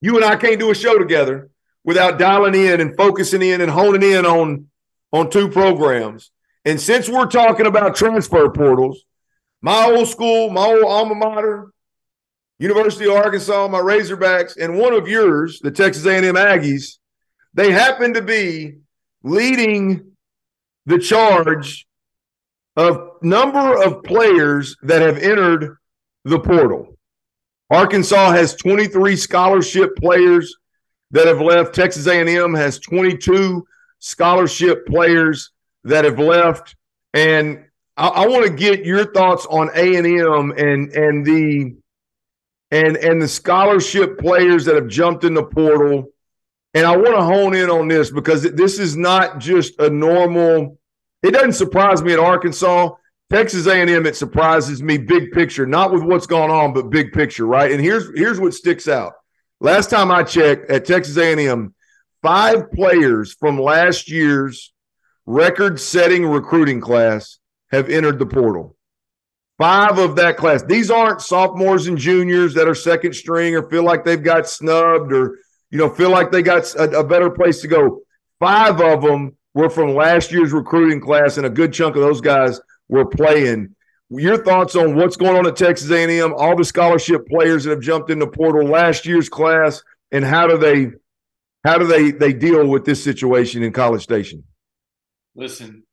You 0.02 0.16
and 0.16 0.26
I 0.26 0.36
can't 0.36 0.60
do 0.60 0.72
a 0.72 0.76
show 0.76 0.98
together 0.98 1.50
without 1.84 2.18
dialing 2.18 2.56
in 2.56 2.82
and 2.82 2.96
focusing 2.96 3.42
in 3.42 3.62
and 3.62 3.72
honing 3.72 4.04
in 4.04 4.26
on 4.26 4.68
on 5.12 5.30
two 5.30 5.50
programs. 5.50 6.32
And 6.66 6.80
since 6.80 7.10
we're 7.10 7.26
talking 7.26 7.66
about 7.66 7.96
transfer 7.96 8.50
portals, 8.50 9.04
my 9.62 9.86
old 9.86 10.08
school, 10.08 10.50
my 10.50 10.66
old 10.66 10.84
alma 10.84 11.16
mater, 11.16 11.72
University 12.60 13.06
of 13.06 13.16
Arkansas, 13.16 13.68
my 13.70 13.80
Razorbacks, 13.80 14.58
and 14.58 14.78
one 14.78 14.94
of 14.94 15.08
yours, 15.08 15.60
the 15.62 15.72
Texas 15.72 16.06
A&M 16.06 16.36
Aggies, 16.36 16.98
they 17.54 17.72
happen 17.72 18.14
to 18.14 18.22
be 18.22 18.80
leading 19.24 20.12
the 20.86 21.00
charge 21.00 21.88
of 22.76 23.09
number 23.22 23.82
of 23.84 24.04
players 24.04 24.76
that 24.84 25.02
have 25.02 25.18
entered 25.18 25.78
the 26.26 26.40
portal. 26.40 26.98
Arkansas 27.70 28.32
has 28.32 28.56
23 28.56 29.16
scholarship 29.16 29.96
players 29.98 30.56
that 31.12 31.28
have 31.28 31.42
left. 31.42 31.76
Texas 31.76 32.08
A&M 32.08 32.54
has 32.54 32.80
22 32.80 33.66
scholarship 34.00 34.88
players 34.88 35.52
that 35.84 36.06
have 36.06 36.20
left. 36.20 36.76
And 37.14 37.66
I, 37.98 38.08
I 38.08 38.28
want 38.28 38.46
to 38.46 38.52
get 38.52 38.86
your 38.86 39.12
thoughts 39.12 39.46
on 39.48 39.70
A&M 39.76 40.52
and 40.58 40.92
and 40.92 41.26
the 41.26 41.76
and 42.72 42.98
and 42.98 43.22
the 43.22 43.28
scholarship 43.28 44.18
players 44.20 44.66
that 44.66 44.76
have 44.76 44.88
jumped 44.88 45.24
in 45.24 45.34
the 45.34 45.44
portal. 45.44 46.10
And 46.74 46.86
I 46.86 46.96
want 46.96 47.16
to 47.16 47.24
hone 47.24 47.56
in 47.56 47.70
on 47.70 47.88
this 47.88 48.12
because 48.12 48.44
this 48.44 48.80
is 48.80 48.96
not 48.96 49.40
just 49.40 49.80
a 49.80 49.90
normal. 49.90 50.78
It 51.24 51.32
doesn't 51.32 51.54
surprise 51.54 52.02
me 52.04 52.14
at 52.14 52.20
Arkansas. 52.20 52.92
Texas 53.32 53.68
A&M, 53.68 54.06
it 54.08 54.16
surprises 54.16 54.82
me 54.82 54.98
big 54.98 55.32
picture, 55.32 55.68
not 55.68 55.94
with 55.94 56.02
what's 56.02 56.26
going 56.26 56.50
on, 56.50 56.74
but 56.74 56.90
big 56.90 57.14
picture, 57.14 57.46
right? 57.46 57.72
And 57.72 57.80
here's 57.80 58.10
here's 58.18 58.40
what 58.40 58.56
sticks 58.56 58.88
out. 58.88 59.14
Last 59.60 59.90
time 59.92 60.10
I 60.10 60.24
checked 60.24 60.72
at 60.72 60.86
Texas 60.86 61.18
A&M, 61.18 61.76
five 62.24 62.72
players 62.72 63.34
from 63.34 63.60
last 63.60 64.10
year's 64.10 64.74
record-setting 65.28 66.26
recruiting 66.26 66.82
class 66.82 67.38
have 67.72 67.90
entered 67.90 68.18
the 68.18 68.26
portal. 68.26 68.76
Five 69.60 70.00
of 70.00 70.16
that 70.16 70.38
class. 70.38 70.64
These 70.64 70.90
aren't 70.90 71.22
sophomores 71.22 71.88
and 71.88 71.98
juniors 71.98 72.56
that 72.56 72.68
are 72.68 72.74
second 72.74 73.14
string 73.14 73.56
or 73.56 73.70
feel 73.70 73.84
like 73.84 74.06
they've 74.06 74.24
got 74.24 74.48
snubbed 74.48 75.14
or 75.14 75.38
you 75.70 75.78
know 75.78 75.90
feel 75.90 76.10
like 76.10 76.32
they 76.32 76.42
got 76.42 76.74
a, 76.76 77.00
a 77.00 77.04
better 77.04 77.30
place 77.30 77.62
to 77.62 77.68
go. 77.68 78.02
Five 78.40 78.82
of 78.82 79.04
them 79.04 79.38
were 79.54 79.70
from 79.70 79.94
last 79.94 80.32
year's 80.32 80.54
recruiting 80.54 81.02
class, 81.02 81.38
and 81.38 81.46
a 81.46 81.50
good 81.50 81.74
chunk 81.74 81.96
of 81.96 82.02
those 82.02 82.22
guys 82.22 82.60
we're 82.90 83.06
playing. 83.06 83.76
Your 84.10 84.44
thoughts 84.44 84.76
on 84.76 84.96
what's 84.96 85.16
going 85.16 85.38
on 85.38 85.46
at 85.46 85.56
Texas 85.56 85.92
A&M, 85.92 86.34
all 86.36 86.58
the 86.58 86.66
scholarship 86.66 87.28
players 87.28 87.64
that 87.64 87.70
have 87.70 87.82
jumped 87.82 88.10
into 88.10 88.26
portal 88.26 88.68
last 88.68 89.06
year's 89.06 89.30
class, 89.30 89.84
and 90.12 90.26
how 90.26 90.48
do 90.48 90.58
they 90.58 90.92
how 91.64 91.78
do 91.78 91.86
they 91.86 92.12
they 92.12 92.34
deal 92.34 92.68
with 92.68 92.86
this 92.86 93.04
situation 93.04 93.62
in 93.62 93.72
College 93.72 94.02
Station? 94.02 94.44
Listen, 95.36 95.84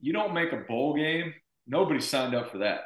you 0.00 0.12
don't 0.12 0.32
make 0.32 0.52
a 0.52 0.58
bowl 0.58 0.94
game. 0.94 1.34
Nobody 1.66 2.00
signed 2.00 2.34
up 2.34 2.52
for 2.52 2.58
that. 2.58 2.82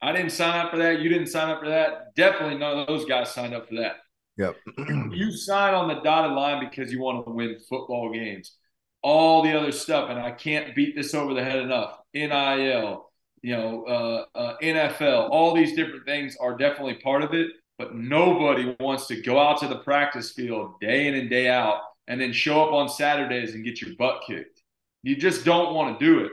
I 0.00 0.12
didn't 0.12 0.30
sign 0.30 0.64
up 0.64 0.70
for 0.70 0.78
that. 0.78 1.00
You 1.00 1.10
didn't 1.10 1.26
sign 1.26 1.50
up 1.50 1.60
for 1.60 1.68
that. 1.68 2.14
Definitely 2.16 2.56
none 2.56 2.78
of 2.78 2.86
those 2.86 3.04
guys 3.04 3.34
signed 3.34 3.52
up 3.52 3.68
for 3.68 3.74
that. 3.74 3.96
Yep. 4.38 4.56
you 5.12 5.32
sign 5.32 5.74
on 5.74 5.88
the 5.88 6.00
dotted 6.00 6.32
line 6.32 6.66
because 6.66 6.90
you 6.90 7.00
want 7.00 7.26
to 7.26 7.32
win 7.32 7.58
football 7.68 8.10
games 8.10 8.56
all 9.02 9.42
the 9.42 9.58
other 9.58 9.72
stuff, 9.72 10.10
and 10.10 10.18
I 10.18 10.30
can't 10.30 10.74
beat 10.74 10.94
this 10.94 11.14
over 11.14 11.34
the 11.34 11.44
head 11.44 11.58
enough. 11.58 11.98
NIL, 12.14 13.10
you 13.42 13.56
know, 13.56 13.84
uh, 13.84 14.38
uh, 14.38 14.56
NFL, 14.62 15.30
all 15.30 15.54
these 15.54 15.74
different 15.74 16.04
things 16.04 16.36
are 16.40 16.56
definitely 16.56 16.94
part 16.94 17.22
of 17.22 17.34
it, 17.34 17.48
but 17.78 17.94
nobody 17.94 18.76
wants 18.80 19.06
to 19.06 19.20
go 19.22 19.38
out 19.38 19.60
to 19.60 19.68
the 19.68 19.78
practice 19.78 20.32
field 20.32 20.74
day 20.80 21.06
in 21.06 21.14
and 21.14 21.30
day 21.30 21.48
out 21.48 21.80
and 22.08 22.20
then 22.20 22.32
show 22.32 22.62
up 22.62 22.72
on 22.72 22.88
Saturdays 22.88 23.54
and 23.54 23.64
get 23.64 23.80
your 23.80 23.94
butt 23.96 24.22
kicked. 24.26 24.62
You 25.02 25.16
just 25.16 25.44
don't 25.44 25.74
want 25.74 25.98
to 25.98 26.04
do 26.04 26.24
it. 26.24 26.32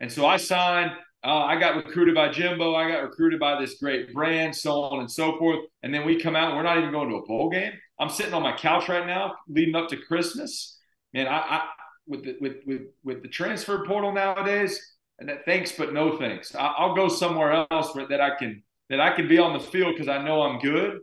And 0.00 0.10
so 0.10 0.26
I 0.26 0.36
signed. 0.36 0.92
Uh, 1.24 1.38
I 1.44 1.58
got 1.58 1.76
recruited 1.76 2.14
by 2.14 2.28
Jimbo. 2.28 2.74
I 2.74 2.88
got 2.88 3.02
recruited 3.02 3.40
by 3.40 3.60
this 3.60 3.74
great 3.74 4.14
brand, 4.14 4.54
so 4.54 4.82
on 4.82 5.00
and 5.00 5.10
so 5.10 5.36
forth. 5.38 5.60
And 5.82 5.92
then 5.92 6.06
we 6.06 6.20
come 6.20 6.36
out 6.36 6.54
we're 6.54 6.62
not 6.62 6.78
even 6.78 6.92
going 6.92 7.08
to 7.10 7.16
a 7.16 7.26
bowl 7.26 7.50
game. 7.50 7.72
I'm 7.98 8.10
sitting 8.10 8.34
on 8.34 8.42
my 8.42 8.56
couch 8.56 8.88
right 8.88 9.06
now, 9.06 9.34
leading 9.48 9.74
up 9.74 9.88
to 9.88 9.96
Christmas. 9.96 10.78
Man, 11.12 11.26
I, 11.26 11.38
I 11.38 11.68
with 12.06 12.24
the 12.24 12.36
with 12.40 12.56
with 12.66 12.82
with 13.02 13.22
the 13.22 13.28
transfer 13.28 13.84
portal 13.84 14.12
nowadays, 14.12 14.95
thanks 15.44 15.72
but 15.72 15.92
no 15.92 16.18
thanks. 16.18 16.54
I, 16.54 16.86
will 16.86 16.94
go 16.94 17.08
somewhere 17.08 17.66
else 17.70 17.92
that 17.92 18.20
I 18.20 18.36
can 18.36 18.62
that 18.90 19.00
I 19.00 19.14
can 19.14 19.28
be 19.28 19.38
on 19.38 19.52
the 19.52 19.60
field 19.60 19.94
because 19.94 20.08
I 20.08 20.22
know 20.22 20.42
I'm 20.42 20.58
good. 20.58 21.00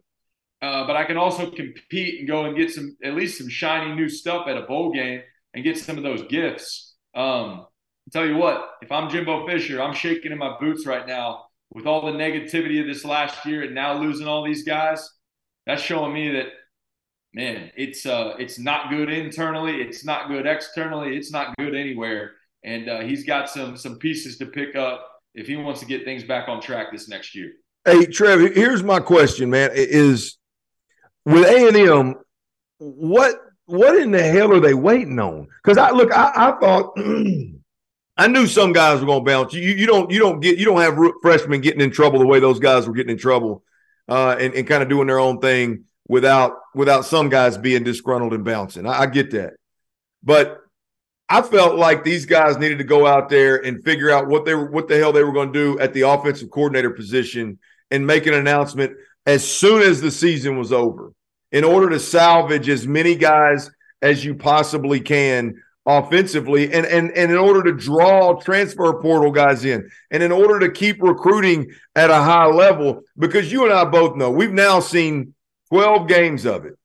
Uh, 0.61 0.87
but 0.87 0.95
I 0.95 1.03
can 1.03 1.17
also 1.17 1.51
compete 1.51 2.19
and 2.19 2.27
go 2.27 2.45
and 2.45 2.55
get 2.55 2.71
some 2.71 2.95
at 3.03 3.15
least 3.15 3.37
some 3.37 3.49
shiny 3.49 3.93
new 3.95 4.07
stuff 4.07 4.47
at 4.47 4.55
a 4.55 4.61
bowl 4.61 4.93
game 4.93 5.21
and 5.53 5.63
get 5.63 5.77
some 5.77 5.97
of 5.97 6.03
those 6.03 6.23
gifts. 6.27 6.95
Um, 7.13 7.65
I'll 7.65 8.11
tell 8.11 8.25
you 8.25 8.37
what, 8.37 8.71
if 8.81 8.89
I'm 8.89 9.09
Jimbo 9.09 9.45
Fisher, 9.45 9.81
I'm 9.81 9.93
shaking 9.93 10.31
in 10.31 10.37
my 10.37 10.57
boots 10.59 10.85
right 10.85 11.05
now 11.05 11.47
with 11.73 11.85
all 11.85 12.05
the 12.05 12.17
negativity 12.17 12.79
of 12.79 12.87
this 12.87 13.03
last 13.03 13.45
year 13.45 13.63
and 13.63 13.75
now 13.75 13.99
losing 13.99 14.27
all 14.27 14.43
these 14.43 14.63
guys. 14.63 15.09
That's 15.65 15.81
showing 15.81 16.13
me 16.13 16.31
that 16.31 16.47
man, 17.33 17.71
it's 17.75 18.05
uh, 18.05 18.35
it's 18.39 18.59
not 18.59 18.89
good 18.89 19.11
internally, 19.11 19.81
it's 19.81 20.05
not 20.05 20.29
good 20.29 20.45
externally, 20.45 21.17
it's 21.17 21.31
not 21.31 21.57
good 21.57 21.75
anywhere. 21.75 22.35
And 22.63 22.89
uh, 22.89 23.01
he's 23.01 23.25
got 23.25 23.49
some 23.49 23.75
some 23.77 23.97
pieces 23.97 24.37
to 24.37 24.45
pick 24.45 24.75
up 24.75 25.09
if 25.33 25.47
he 25.47 25.55
wants 25.55 25.79
to 25.81 25.85
get 25.85 26.05
things 26.05 26.23
back 26.23 26.47
on 26.47 26.61
track 26.61 26.87
this 26.91 27.09
next 27.09 27.35
year. 27.35 27.51
Hey, 27.85 28.05
Trev, 28.05 28.53
here's 28.53 28.83
my 28.83 28.99
question, 28.99 29.49
man: 29.49 29.71
Is 29.73 30.37
with 31.25 31.45
A 31.45 31.67
and 31.67 31.77
M, 31.77 32.15
what 32.77 33.35
what 33.65 33.97
in 33.97 34.11
the 34.11 34.23
hell 34.23 34.51
are 34.53 34.59
they 34.59 34.73
waiting 34.73 35.19
on? 35.19 35.47
Because 35.63 35.77
I 35.77 35.91
look, 35.91 36.11
I, 36.11 36.31
I 36.35 36.59
thought. 36.59 36.97
I 38.15 38.27
knew 38.27 38.45
some 38.45 38.73
guys 38.73 38.99
were 38.99 39.07
going 39.07 39.25
to 39.25 39.31
bounce. 39.31 39.53
You, 39.53 39.61
you 39.61 39.87
don't 39.87 40.11
you 40.11 40.19
don't 40.19 40.39
get 40.39 40.59
you 40.59 40.65
don't 40.65 40.81
have 40.81 40.99
freshmen 41.23 41.61
getting 41.61 41.81
in 41.81 41.89
trouble 41.89 42.19
the 42.19 42.27
way 42.27 42.39
those 42.39 42.59
guys 42.59 42.87
were 42.87 42.93
getting 42.93 43.13
in 43.13 43.17
trouble, 43.17 43.63
uh, 44.07 44.35
and, 44.39 44.53
and 44.53 44.67
kind 44.67 44.83
of 44.83 44.89
doing 44.89 45.07
their 45.07 45.19
own 45.19 45.39
thing 45.39 45.85
without 46.07 46.53
without 46.75 47.05
some 47.05 47.29
guys 47.29 47.57
being 47.57 47.83
disgruntled 47.83 48.33
and 48.33 48.45
bouncing. 48.45 48.85
I, 48.85 49.01
I 49.01 49.05
get 49.07 49.31
that, 49.31 49.53
but 50.21 50.62
I 51.33 51.41
felt 51.41 51.79
like 51.79 52.03
these 52.03 52.27
guys 52.27 52.59
needed 52.59 52.77
to 52.77 52.83
go 52.83 53.07
out 53.07 53.27
there 53.27 53.55
and 53.65 53.83
figure 53.83 54.11
out 54.11 54.27
what 54.27 54.45
they 54.45 54.53
were, 54.53 54.69
what 54.69 54.87
the 54.87 54.99
hell 54.99 55.11
they 55.11 55.23
were 55.23 55.31
going 55.31 55.51
to 55.51 55.59
do 55.59 55.79
at 55.79 55.91
the 55.91 56.01
offensive 56.01 56.51
coordinator 56.51 56.91
position 56.91 57.57
and 57.89 58.05
make 58.05 58.27
an 58.27 58.35
announcement 58.35 58.95
as 59.25 59.43
soon 59.43 59.81
as 59.81 59.99
the 59.99 60.11
season 60.11 60.59
was 60.59 60.71
over 60.71 61.11
in 61.51 61.63
order 61.63 61.89
to 61.89 61.99
salvage 61.99 62.69
as 62.69 62.85
many 62.85 63.15
guys 63.15 63.71
as 64.03 64.23
you 64.23 64.35
possibly 64.35 64.99
can 64.99 65.55
offensively 65.87 66.71
and 66.71 66.85
and 66.85 67.09
and 67.17 67.31
in 67.31 67.37
order 67.37 67.63
to 67.63 67.73
draw 67.73 68.39
transfer 68.39 69.01
portal 69.01 69.31
guys 69.31 69.65
in 69.65 69.89
and 70.11 70.21
in 70.21 70.31
order 70.31 70.59
to 70.59 70.71
keep 70.71 71.01
recruiting 71.01 71.67
at 71.95 72.11
a 72.11 72.15
high 72.15 72.45
level 72.45 73.01
because 73.17 73.51
you 73.51 73.63
and 73.63 73.73
I 73.73 73.85
both 73.85 74.15
know 74.15 74.29
we've 74.29 74.53
now 74.53 74.79
seen 74.79 75.33
12 75.69 76.07
games 76.07 76.45
of 76.45 76.65
it. 76.65 76.75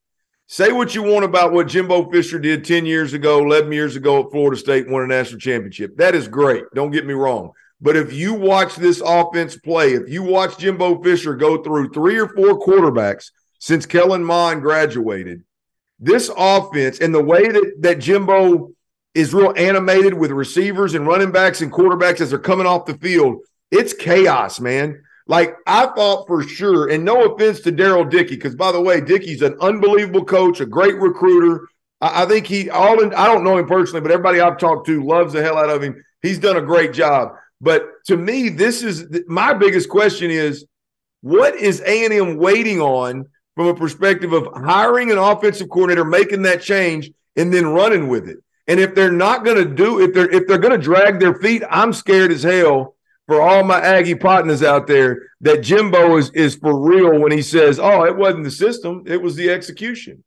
Say 0.51 0.71
what 0.71 0.95
you 0.95 1.03
want 1.03 1.25
about 1.25 1.53
what 1.53 1.67
Jimbo 1.67 2.09
Fisher 2.09 2.39
did 2.39 2.65
10 2.65 2.83
years 2.83 3.13
ago, 3.13 3.45
11 3.45 3.71
years 3.71 3.95
ago 3.95 4.23
at 4.23 4.31
Florida 4.31 4.57
State, 4.57 4.89
won 4.89 5.03
a 5.03 5.07
national 5.07 5.39
championship. 5.39 5.95
That 5.97 6.15
is 6.15 6.27
great. 6.27 6.63
Don't 6.73 6.89
get 6.89 7.05
me 7.05 7.13
wrong. 7.13 7.51
But 7.79 7.95
if 7.95 8.11
you 8.11 8.33
watch 8.33 8.75
this 8.75 8.99
offense 9.05 9.55
play, 9.55 9.93
if 9.93 10.09
you 10.09 10.23
watch 10.23 10.57
Jimbo 10.57 11.03
Fisher 11.03 11.35
go 11.35 11.61
through 11.61 11.91
three 11.91 12.17
or 12.17 12.27
four 12.29 12.59
quarterbacks 12.59 13.29
since 13.59 13.85
Kellen 13.85 14.23
Mond 14.23 14.63
graduated, 14.63 15.43
this 15.99 16.31
offense 16.35 16.99
and 16.99 17.13
the 17.13 17.23
way 17.23 17.47
that, 17.47 17.73
that 17.81 17.99
Jimbo 17.99 18.71
is 19.13 19.35
real 19.35 19.53
animated 19.55 20.15
with 20.15 20.31
receivers 20.31 20.95
and 20.95 21.05
running 21.05 21.31
backs 21.31 21.61
and 21.61 21.71
quarterbacks 21.71 22.21
as 22.21 22.31
they're 22.31 22.39
coming 22.39 22.65
off 22.65 22.87
the 22.87 22.97
field, 22.97 23.43
it's 23.69 23.93
chaos, 23.93 24.59
man. 24.59 25.03
Like 25.29 25.57
I 25.67 25.85
thought 25.85 26.25
for 26.25 26.41
sure, 26.41 26.89
and 26.89 27.05
no 27.05 27.31
offense 27.31 27.59
to 27.61 27.71
Darrell 27.71 28.03
Dickey, 28.03 28.35
because 28.35 28.55
by 28.55 28.71
the 28.71 28.81
way, 28.81 28.99
Dickey's 28.99 29.43
an 29.43 29.55
unbelievable 29.61 30.25
coach, 30.25 30.59
a 30.59 30.65
great 30.65 30.95
recruiter. 30.95 31.67
I, 32.01 32.23
I 32.23 32.25
think 32.25 32.47
he 32.47 32.71
all 32.71 32.99
in, 33.03 33.13
I 33.13 33.27
don't 33.27 33.43
know 33.43 33.55
him 33.59 33.67
personally, 33.67 34.01
but 34.01 34.09
everybody 34.09 34.41
I've 34.41 34.57
talked 34.57 34.87
to 34.87 35.03
loves 35.03 35.33
the 35.33 35.43
hell 35.43 35.59
out 35.59 35.69
of 35.69 35.83
him. 35.83 36.03
He's 36.23 36.39
done 36.39 36.57
a 36.57 36.63
great 36.63 36.93
job. 36.93 37.35
But 37.61 37.83
to 38.07 38.17
me, 38.17 38.49
this 38.49 38.81
is 38.81 39.05
my 39.27 39.53
biggest 39.53 39.87
question 39.87 40.31
is 40.31 40.65
what 41.21 41.55
is 41.55 41.79
A&M 41.85 42.37
waiting 42.37 42.81
on 42.81 43.25
from 43.55 43.67
a 43.67 43.75
perspective 43.75 44.33
of 44.33 44.47
hiring 44.55 45.11
an 45.11 45.19
offensive 45.19 45.69
coordinator, 45.69 46.05
making 46.05 46.41
that 46.41 46.63
change, 46.63 47.11
and 47.35 47.53
then 47.53 47.67
running 47.67 48.07
with 48.07 48.27
it? 48.27 48.39
And 48.67 48.79
if 48.79 48.95
they're 48.95 49.11
not 49.11 49.45
going 49.45 49.57
to 49.57 49.75
do, 49.75 50.01
if 50.01 50.11
they're 50.15 50.31
if 50.31 50.47
they're 50.47 50.57
going 50.57 50.75
to 50.75 50.83
drag 50.83 51.19
their 51.19 51.35
feet, 51.35 51.61
I'm 51.69 51.93
scared 51.93 52.31
as 52.31 52.41
hell 52.41 52.95
for 53.29 53.43
all 53.43 53.63
my 53.63 53.79
Aggie 53.79 54.15
partners 54.15 54.63
out 54.63 54.87
there 54.87 55.29
that 55.41 55.61
Jimbo 55.61 56.17
is 56.17 56.31
is 56.31 56.55
for 56.55 56.79
real 56.79 57.19
when 57.19 57.31
he 57.31 57.43
says, 57.43 57.79
"Oh, 57.79 58.03
it 58.03 58.17
wasn't 58.17 58.43
the 58.43 58.49
system; 58.49 59.03
it 59.05 59.21
was 59.21 59.35
the 59.35 59.51
execution." 59.51 60.23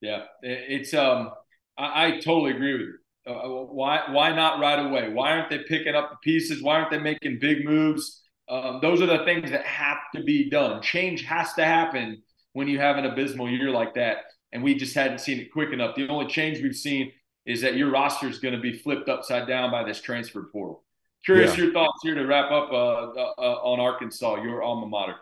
Yeah, 0.00 0.22
it's 0.40 0.94
um, 0.94 1.32
I, 1.76 2.06
I 2.06 2.10
totally 2.20 2.52
agree 2.52 2.72
with 2.72 2.80
you. 2.80 2.94
Uh, 3.26 3.32
uh, 3.32 3.64
why 3.66 4.04
why 4.08 4.34
not 4.34 4.60
right 4.60 4.78
away? 4.78 5.12
Why 5.12 5.32
aren't 5.32 5.50
they 5.50 5.58
picking 5.58 5.94
up 5.94 6.08
the 6.08 6.16
pieces? 6.22 6.62
Why 6.62 6.76
aren't 6.76 6.90
they 6.90 6.98
making 6.98 7.38
big 7.38 7.66
moves? 7.66 8.22
Um, 8.48 8.78
those 8.80 9.02
are 9.02 9.06
the 9.06 9.22
things 9.26 9.50
that 9.50 9.66
have 9.66 9.98
to 10.14 10.24
be 10.24 10.48
done. 10.48 10.80
Change 10.80 11.22
has 11.24 11.52
to 11.52 11.64
happen 11.66 12.22
when 12.54 12.66
you 12.66 12.80
have 12.80 12.96
an 12.96 13.04
abysmal 13.04 13.50
year 13.50 13.70
like 13.70 13.92
that, 13.96 14.24
and 14.52 14.62
we 14.62 14.74
just 14.74 14.94
hadn't 14.94 15.20
seen 15.20 15.38
it 15.38 15.52
quick 15.52 15.74
enough. 15.74 15.96
The 15.96 16.08
only 16.08 16.28
change 16.28 16.62
we've 16.62 16.74
seen 16.74 17.12
is 17.44 17.60
that 17.60 17.76
your 17.76 17.90
roster 17.90 18.26
is 18.26 18.38
going 18.38 18.54
to 18.54 18.60
be 18.60 18.72
flipped 18.72 19.10
upside 19.10 19.46
down 19.46 19.70
by 19.70 19.84
this 19.84 20.00
transfer 20.00 20.48
portal. 20.50 20.82
Curious 21.24 21.56
yeah. 21.56 21.64
your 21.64 21.72
thoughts 21.72 21.98
here 22.02 22.14
to 22.14 22.26
wrap 22.26 22.50
up 22.50 22.72
uh, 22.72 22.74
uh, 22.74 23.60
on 23.62 23.80
Arkansas, 23.80 24.42
your 24.42 24.62
alma 24.62 24.86
mater. 24.86 25.16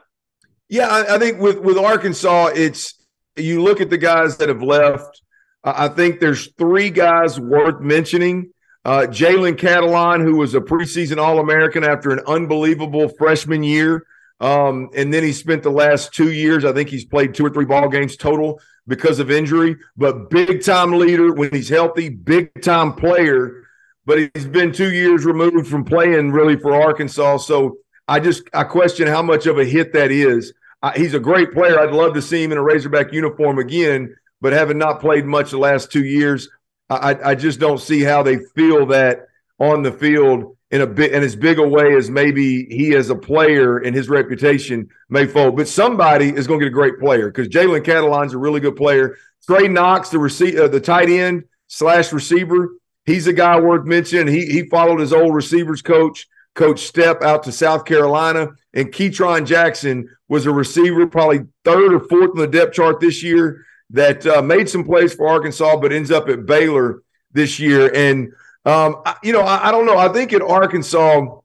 Yeah, 0.68 0.88
I, 0.88 1.16
I, 1.16 1.18
think 1.18 1.40
with 1.40 1.58
with 1.58 1.76
Arkansas, 1.78 2.50
it's 2.54 2.94
you 3.36 3.62
look 3.62 3.80
at 3.80 3.90
the 3.90 3.98
guys 3.98 4.36
that 4.36 4.48
have 4.48 4.62
left. 4.62 5.22
I 5.64 5.88
think 5.88 6.20
there's 6.20 6.52
three 6.54 6.90
guys 6.90 7.40
worth 7.40 7.80
mentioning. 7.80 8.52
Uh, 8.84 9.06
Jalen 9.08 9.56
Catalon, 9.56 10.22
who 10.22 10.36
was 10.36 10.54
a 10.54 10.60
preseason 10.60 11.18
All 11.18 11.40
American 11.40 11.84
after 11.84 12.10
an 12.10 12.20
unbelievable 12.26 13.08
freshman 13.08 13.62
year. 13.62 14.06
Um, 14.40 14.90
and 14.94 15.12
then 15.12 15.24
he 15.24 15.32
spent 15.32 15.64
the 15.64 15.70
last 15.70 16.14
two 16.14 16.30
years, 16.30 16.64
I 16.64 16.72
think 16.72 16.88
he's 16.88 17.04
played 17.04 17.34
two 17.34 17.44
or 17.44 17.50
three 17.50 17.64
ball 17.64 17.88
games 17.88 18.16
total 18.16 18.60
because 18.86 19.18
of 19.18 19.30
injury, 19.30 19.76
but 19.96 20.30
big 20.30 20.62
time 20.62 20.92
leader 20.92 21.34
when 21.34 21.50
he's 21.50 21.68
healthy, 21.68 22.08
big 22.08 22.62
time 22.62 22.94
player 22.94 23.67
but 24.08 24.30
he's 24.34 24.46
been 24.46 24.72
two 24.72 24.90
years 24.90 25.26
removed 25.26 25.68
from 25.68 25.84
playing 25.84 26.32
really 26.32 26.56
for 26.56 26.72
Arkansas. 26.74 27.36
So 27.36 27.76
I 28.08 28.20
just 28.20 28.42
I 28.54 28.64
question 28.64 29.06
how 29.06 29.20
much 29.20 29.44
of 29.44 29.58
a 29.58 29.66
hit 29.66 29.92
that 29.92 30.10
is. 30.10 30.54
Uh, 30.82 30.92
he's 30.96 31.12
a 31.12 31.20
great 31.20 31.52
player. 31.52 31.78
I'd 31.78 31.92
love 31.92 32.14
to 32.14 32.22
see 32.22 32.42
him 32.42 32.50
in 32.50 32.56
a 32.56 32.62
Razorback 32.62 33.12
uniform 33.12 33.58
again, 33.58 34.16
but 34.40 34.54
having 34.54 34.78
not 34.78 35.00
played 35.00 35.26
much 35.26 35.50
the 35.50 35.58
last 35.58 35.92
two 35.92 36.04
years, 36.06 36.48
I, 36.88 37.16
I 37.22 37.34
just 37.34 37.60
don't 37.60 37.80
see 37.82 38.00
how 38.00 38.22
they 38.22 38.38
feel 38.56 38.86
that 38.86 39.26
on 39.58 39.82
the 39.82 39.92
field 39.92 40.56
in 40.70 40.80
a 40.80 40.86
bit 40.86 41.12
in 41.12 41.22
as 41.22 41.36
big 41.36 41.58
a 41.58 41.68
way 41.68 41.94
as 41.94 42.08
maybe 42.08 42.64
he 42.64 42.96
as 42.96 43.10
a 43.10 43.14
player 43.14 43.76
and 43.76 43.94
his 43.94 44.08
reputation 44.08 44.88
may 45.10 45.26
fold. 45.26 45.54
But 45.54 45.68
somebody 45.68 46.30
is 46.30 46.46
going 46.46 46.60
to 46.60 46.64
get 46.64 46.72
a 46.72 46.74
great 46.74 46.98
player 46.98 47.30
because 47.30 47.48
Jalen 47.48 47.84
Catalon's 47.84 48.32
a 48.32 48.38
really 48.38 48.60
good 48.60 48.76
player. 48.76 49.18
Trey 49.46 49.68
Knox, 49.68 50.08
the 50.08 50.18
receiver, 50.18 50.62
uh, 50.62 50.68
the 50.68 50.80
tight 50.80 51.10
end 51.10 51.44
slash 51.66 52.10
receiver, 52.10 52.70
he's 53.08 53.26
a 53.26 53.32
guy 53.32 53.58
worth 53.58 53.86
mentioning. 53.86 54.32
He 54.32 54.46
he 54.46 54.68
followed 54.68 55.00
his 55.00 55.12
old 55.12 55.34
receivers 55.34 55.82
coach, 55.82 56.28
Coach 56.54 56.92
Stepp, 56.92 57.22
out 57.22 57.42
to 57.44 57.52
South 57.52 57.84
Carolina, 57.84 58.50
and 58.74 58.92
Ketron 58.92 59.46
Jackson 59.46 60.08
was 60.28 60.46
a 60.46 60.52
receiver, 60.52 61.06
probably 61.06 61.40
third 61.64 61.94
or 61.94 62.00
fourth 62.00 62.30
in 62.34 62.40
the 62.40 62.46
depth 62.46 62.74
chart 62.74 63.00
this 63.00 63.22
year. 63.22 63.64
That 63.90 64.26
uh, 64.26 64.42
made 64.42 64.68
some 64.68 64.84
plays 64.84 65.14
for 65.14 65.26
Arkansas, 65.26 65.76
but 65.78 65.92
ends 65.92 66.10
up 66.10 66.28
at 66.28 66.44
Baylor 66.44 67.02
this 67.32 67.58
year. 67.58 67.90
And 67.94 68.34
um, 68.66 69.00
I, 69.06 69.16
you 69.22 69.32
know, 69.32 69.40
I, 69.40 69.68
I 69.68 69.70
don't 69.70 69.86
know. 69.86 69.96
I 69.96 70.10
think 70.10 70.34
at 70.34 70.42
Arkansas, 70.42 71.38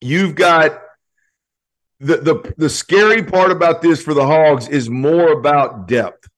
you've 0.00 0.34
got 0.34 0.82
the 2.00 2.16
the 2.16 2.54
the 2.56 2.68
scary 2.68 3.22
part 3.22 3.52
about 3.52 3.82
this 3.82 4.02
for 4.02 4.14
the 4.14 4.26
Hogs 4.26 4.66
is 4.68 4.90
more 4.90 5.32
about 5.32 5.86
depth. 5.86 6.29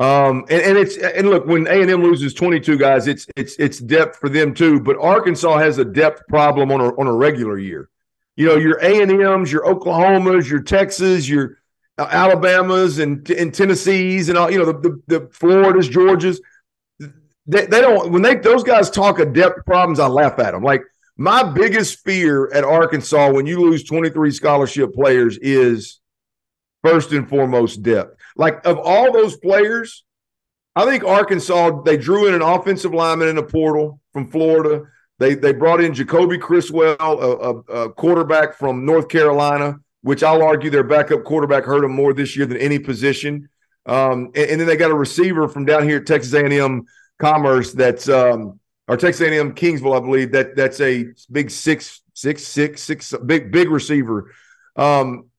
Um, 0.00 0.46
and, 0.48 0.62
and 0.62 0.78
it's 0.78 0.96
and 0.96 1.28
look 1.28 1.44
when 1.44 1.66
A 1.66 1.82
and 1.82 1.90
M 1.90 2.02
loses 2.02 2.32
22 2.32 2.78
guys, 2.78 3.06
it's 3.06 3.26
it's 3.36 3.54
it's 3.56 3.78
depth 3.78 4.16
for 4.16 4.30
them 4.30 4.54
too. 4.54 4.80
But 4.80 4.96
Arkansas 4.98 5.58
has 5.58 5.76
a 5.76 5.84
depth 5.84 6.26
problem 6.26 6.72
on 6.72 6.80
a 6.80 6.88
on 6.98 7.06
a 7.06 7.12
regular 7.12 7.58
year. 7.58 7.90
You 8.34 8.46
know, 8.46 8.56
your 8.56 8.78
A 8.78 9.02
and 9.02 9.10
M's, 9.10 9.52
your 9.52 9.62
Oklahomas, 9.66 10.48
your 10.48 10.62
Texas, 10.62 11.28
your 11.28 11.58
Alabamas, 11.98 12.98
and 12.98 13.28
and 13.30 13.52
Tennessees, 13.52 14.30
and 14.30 14.38
all 14.38 14.50
you 14.50 14.58
know 14.58 14.64
the 14.64 14.72
the, 14.72 15.02
the 15.18 15.28
Floridas, 15.32 15.90
Georgias. 15.90 16.40
They, 17.46 17.66
they 17.66 17.82
don't 17.82 18.10
when 18.10 18.22
they 18.22 18.36
those 18.36 18.64
guys 18.64 18.88
talk 18.88 19.18
of 19.18 19.34
depth 19.34 19.66
problems. 19.66 20.00
I 20.00 20.06
laugh 20.06 20.38
at 20.38 20.52
them. 20.52 20.62
Like 20.62 20.82
my 21.18 21.42
biggest 21.42 22.02
fear 22.04 22.50
at 22.54 22.64
Arkansas 22.64 23.32
when 23.32 23.44
you 23.44 23.60
lose 23.60 23.84
23 23.84 24.30
scholarship 24.30 24.94
players 24.94 25.36
is 25.42 26.00
first 26.82 27.12
and 27.12 27.28
foremost 27.28 27.82
depth. 27.82 28.19
Like 28.40 28.64
of 28.64 28.78
all 28.78 29.12
those 29.12 29.36
players, 29.36 30.02
I 30.74 30.86
think 30.86 31.04
Arkansas 31.04 31.82
they 31.82 31.98
drew 31.98 32.26
in 32.26 32.32
an 32.32 32.40
offensive 32.40 32.94
lineman 32.94 33.28
in 33.28 33.36
a 33.36 33.42
portal 33.42 34.00
from 34.14 34.28
Florida. 34.28 34.84
They 35.18 35.34
they 35.34 35.52
brought 35.52 35.82
in 35.82 35.92
Jacoby 35.92 36.38
Criswell, 36.38 36.96
a, 36.98 37.12
a, 37.12 37.58
a, 37.82 37.92
quarterback 37.92 38.54
from 38.56 38.86
North 38.86 39.10
Carolina, 39.10 39.78
which 40.00 40.22
I'll 40.22 40.42
argue 40.42 40.70
their 40.70 40.84
backup 40.84 41.24
quarterback 41.24 41.64
hurt 41.64 41.82
them 41.82 41.92
more 41.92 42.14
this 42.14 42.34
year 42.34 42.46
than 42.46 42.56
any 42.56 42.78
position. 42.78 43.50
Um, 43.84 44.30
and, 44.34 44.50
and, 44.52 44.60
then 44.60 44.66
they 44.66 44.76
got 44.78 44.90
a 44.90 44.94
receiver 44.94 45.46
from 45.46 45.66
down 45.66 45.86
here 45.86 45.98
at 45.98 46.06
Texas 46.06 46.32
A&M 46.32 46.84
Commerce 47.18 47.74
that's 47.74 48.08
um, 48.08 48.58
or 48.88 48.96
Texas 48.96 49.26
A&M 49.26 49.54
Kingsville, 49.54 49.94
I 49.94 50.00
believe 50.00 50.32
that 50.32 50.56
that's 50.56 50.80
a 50.80 51.04
big 51.30 51.50
six 51.50 52.00
six 52.14 52.42
six 52.42 52.82
six 52.82 53.14
big 53.26 53.52
big 53.52 53.68
receiver. 53.68 54.32
Um, 54.76 55.29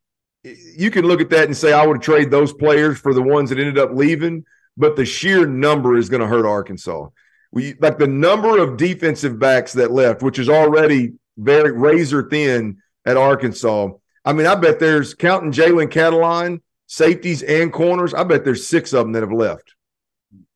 you 0.44 0.90
can 0.92 1.06
look 1.06 1.22
at 1.22 1.30
that 1.30 1.46
and 1.46 1.56
say 1.56 1.74
I 1.74 1.86
would 1.86 2.02
trade 2.02 2.32
those 2.32 2.54
players 2.54 3.00
for 3.00 3.14
the 3.14 3.22
ones 3.22 3.50
that 3.50 3.60
ended 3.60 3.78
up 3.78 3.92
leaving, 3.94 4.46
but 4.78 4.96
the 4.96 5.06
sheer 5.06 5.46
number 5.46 5.98
is 5.98 6.10
going 6.10 6.22
to 6.22 6.28
hurt 6.28 6.46
Arkansas. 6.46 7.08
We 7.52 7.76
like 7.80 7.98
the 7.98 8.08
number 8.08 8.58
of 8.58 8.78
defensive 8.78 9.38
backs 9.38 9.74
that 9.74 9.92
left, 9.92 10.24
which 10.24 10.40
is 10.40 10.50
already 10.50 11.14
very 11.38 11.72
razor 11.72 12.30
thin 12.30 12.78
at 13.06 13.18
Arkansas. 13.18 13.90
I 14.24 14.34
mean, 14.34 14.48
I 14.48 14.56
bet 14.56 14.80
there's 14.80 15.14
counting 15.14 15.52
Jalen 15.52 15.90
Catalon, 15.90 16.62
safeties 16.88 17.44
and 17.44 17.72
corners. 17.74 18.14
I 18.14 18.24
bet 18.24 18.46
there's 18.46 18.68
six 18.68 18.94
of 18.94 19.06
them 19.06 19.14
that 19.14 19.24
have 19.24 19.32
left 19.32 19.76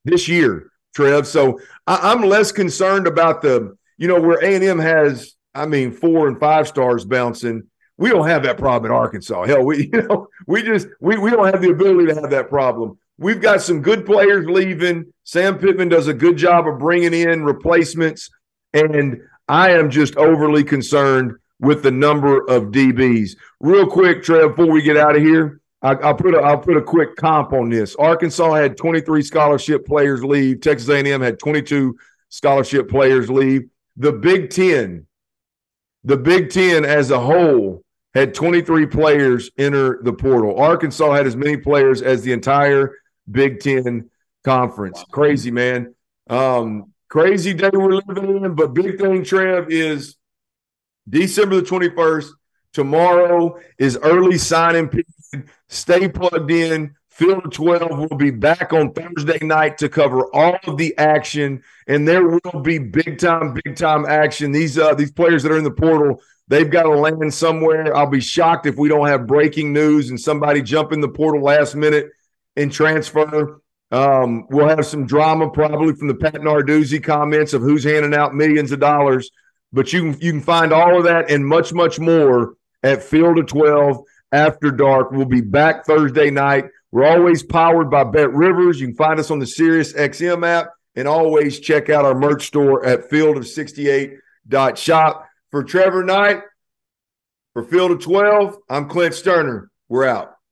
this 0.04 0.28
year, 0.28 0.72
Trev. 0.96 1.28
So 1.28 1.60
I, 1.86 2.12
I'm 2.12 2.22
less 2.22 2.52
concerned 2.52 3.08
about 3.08 3.42
the, 3.42 3.76
you 3.98 4.08
know, 4.08 4.20
where 4.20 4.44
A 4.44 4.56
and 4.56 4.64
M 4.64 4.80
has, 4.80 5.36
I 5.54 5.66
mean, 5.66 5.92
four 5.92 6.28
and 6.28 6.40
five 6.40 6.68
stars 6.68 7.06
bouncing 7.06 7.64
we 7.98 8.10
don't 8.10 8.28
have 8.28 8.44
that 8.44 8.58
problem 8.58 8.92
in 8.92 8.98
Arkansas. 8.98 9.46
Hell, 9.46 9.64
we 9.64 9.90
you 9.94 10.02
know 10.04 10.28
we 10.48 10.62
just 10.62 10.88
we 11.00 11.18
we 11.18 11.32
don't 11.32 11.46
have 11.46 11.62
the 11.62 11.72
ability 11.72 12.08
to 12.14 12.22
have 12.22 12.30
that 12.32 12.50
problem. 12.50 12.98
We've 13.18 13.42
got 13.42 13.62
some 13.62 13.82
good 13.82 14.06
players 14.06 14.46
leaving. 14.46 15.14
Sam 15.24 15.58
Pittman 15.58 15.88
does 15.88 16.08
a 16.08 16.14
good 16.14 16.38
job 16.38 16.68
of 16.68 16.80
bringing 16.80 17.14
in 17.14 17.46
replacements, 17.46 18.30
and 18.74 19.22
I 19.48 19.72
am 19.72 19.90
just 19.90 20.18
overly 20.18 20.66
concerned 20.66 21.34
with 21.62 21.82
the 21.82 21.92
number 21.92 22.40
of 22.50 22.66
DBs. 22.66 23.38
Real 23.62 23.88
quick, 23.88 24.24
Trev, 24.24 24.56
before 24.56 24.70
we 24.70 24.82
get 24.82 24.98
out 24.98 25.16
of 25.16 25.22
here, 25.22 25.62
I, 25.82 25.94
will 25.94 26.16
put 26.16 26.34
a, 26.34 26.40
I'll 26.40 26.58
put 26.58 26.76
a 26.76 26.82
quick 26.82 27.16
comp 27.16 27.54
on 27.54 27.70
this. 27.70 27.96
Arkansas 27.96 28.54
had 28.54 28.76
23 28.76 29.22
scholarship 29.22 29.86
players 29.86 30.22
leave. 30.22 30.60
Texas 30.60 30.90
A&M 30.90 31.22
had 31.22 31.40
22 31.40 31.96
scholarship 32.28 32.90
players 32.90 33.30
leave. 33.30 33.70
The 33.96 34.12
Big 34.12 34.50
Ten, 34.50 35.08
the 36.04 36.18
Big 36.18 36.50
Ten 36.50 36.84
as 36.84 37.12
a 37.12 37.20
whole 37.20 37.85
had 38.16 38.34
23 38.34 38.88
players 38.88 39.52
enter 39.58 40.00
the 40.02 40.14
portal. 40.14 40.58
Arkansas 40.58 41.12
had 41.14 41.28
as 41.28 41.36
many 41.36 41.58
players 41.58 42.02
as 42.02 42.24
the 42.24 42.32
entire 42.32 42.96
Big 43.30 43.60
Ten 43.60 44.10
conference. 44.44 45.04
Crazy, 45.12 45.52
man. 45.52 45.94
Um, 46.30 46.94
crazy 47.10 47.54
day 47.54 47.70
we're 47.74 47.96
living 47.96 48.44
in. 48.44 48.56
But 48.56 48.74
big 48.74 48.98
thing, 48.98 49.24
Trev, 49.24 49.70
is 49.70 50.16
December 51.10 51.58
the 51.58 51.64
21st. 51.64 52.30
Tomorrow 52.72 53.60
is 53.78 53.98
early 54.02 54.38
signing 54.38 54.88
period. 54.88 55.50
Stay 55.70 56.08
plugged 56.08 56.52
in. 56.52 56.96
Field 57.10 57.54
12 57.54 57.98
will 57.98 58.18
be 58.18 58.32
back 58.32 58.74
on 58.74 58.92
Thursday 58.92 59.40
night 59.42 59.78
to 59.78 59.88
cover 59.88 60.26
all 60.36 60.58
of 60.68 60.78
the 60.78 60.98
action, 60.98 61.64
and 61.88 62.06
there 62.06 62.28
will 62.28 62.60
be 62.62 62.78
big 62.78 63.18
time, 63.18 63.58
big 63.64 63.78
time 63.78 64.06
action. 64.06 64.52
These 64.52 64.78
uh, 64.78 64.94
these 64.96 65.14
players 65.14 65.42
that 65.44 65.54
are 65.54 65.58
in 65.58 65.64
the 65.64 65.72
portal 65.72 66.20
They've 66.48 66.70
got 66.70 66.84
to 66.84 66.90
land 66.90 67.34
somewhere. 67.34 67.96
I'll 67.96 68.10
be 68.10 68.22
shocked 68.22 68.68
if 68.68 68.76
we 68.78 68.88
don't 68.88 69.08
have 69.08 69.26
breaking 69.26 69.74
news 69.74 70.10
and 70.10 70.20
somebody 70.20 70.62
jump 70.62 70.92
in 70.92 71.02
the 71.02 71.10
portal 71.10 71.42
last 71.42 71.76
minute 71.76 72.12
and 72.56 72.72
transfer. 72.72 73.62
Um, 73.92 74.48
we'll 74.50 74.70
have 74.70 74.86
some 74.86 75.08
drama 75.08 75.50
probably 75.50 75.94
from 75.94 76.08
the 76.08 76.16
Pat 76.16 76.36
Narduzzi 76.36 77.04
comments 77.04 77.54
of 77.54 77.62
who's 77.62 77.84
handing 77.84 78.14
out 78.14 78.36
millions 78.36 78.72
of 78.72 78.80
dollars. 78.80 79.32
But 79.74 79.92
you 79.92 80.02
can 80.02 80.22
you 80.22 80.32
can 80.32 80.42
find 80.42 80.72
all 80.72 80.98
of 80.98 81.04
that 81.06 81.30
and 81.30 81.46
much 81.46 81.74
much 81.74 82.00
more 82.00 82.56
at 82.84 83.04
Field 83.04 83.40
of 83.40 83.48
Twelve 83.48 84.04
after 84.32 84.72
dark. 84.72 85.12
We'll 85.12 85.26
be 85.26 85.42
back 85.42 85.86
Thursday 85.86 86.30
night. 86.30 86.66
We're 86.92 87.06
always 87.06 87.44
powered 87.44 87.90
by 87.90 88.06
BetRivers. 88.06 88.78
You 88.78 88.88
can 88.88 88.96
find 88.96 89.20
us 89.20 89.32
on 89.32 89.40
the 89.40 89.48
Sirius 89.48 89.94
XM 89.94 90.48
app 90.48 90.70
and 90.96 91.08
always 91.08 91.60
check 91.60 91.90
out 91.90 92.06
our 92.06 92.16
merch 92.16 92.48
store 92.48 92.86
at 92.86 93.10
Field 93.10 93.38
of 93.38 93.44
68.shop. 93.44 95.28
For 95.56 95.64
Trevor 95.64 96.04
Knight, 96.04 96.42
for 97.54 97.64
Field 97.64 97.92
of 97.92 98.02
12, 98.02 98.58
I'm 98.70 98.90
Clint 98.90 99.14
Stoerner. 99.14 99.68
We're 99.88 100.06
out. 100.06 100.35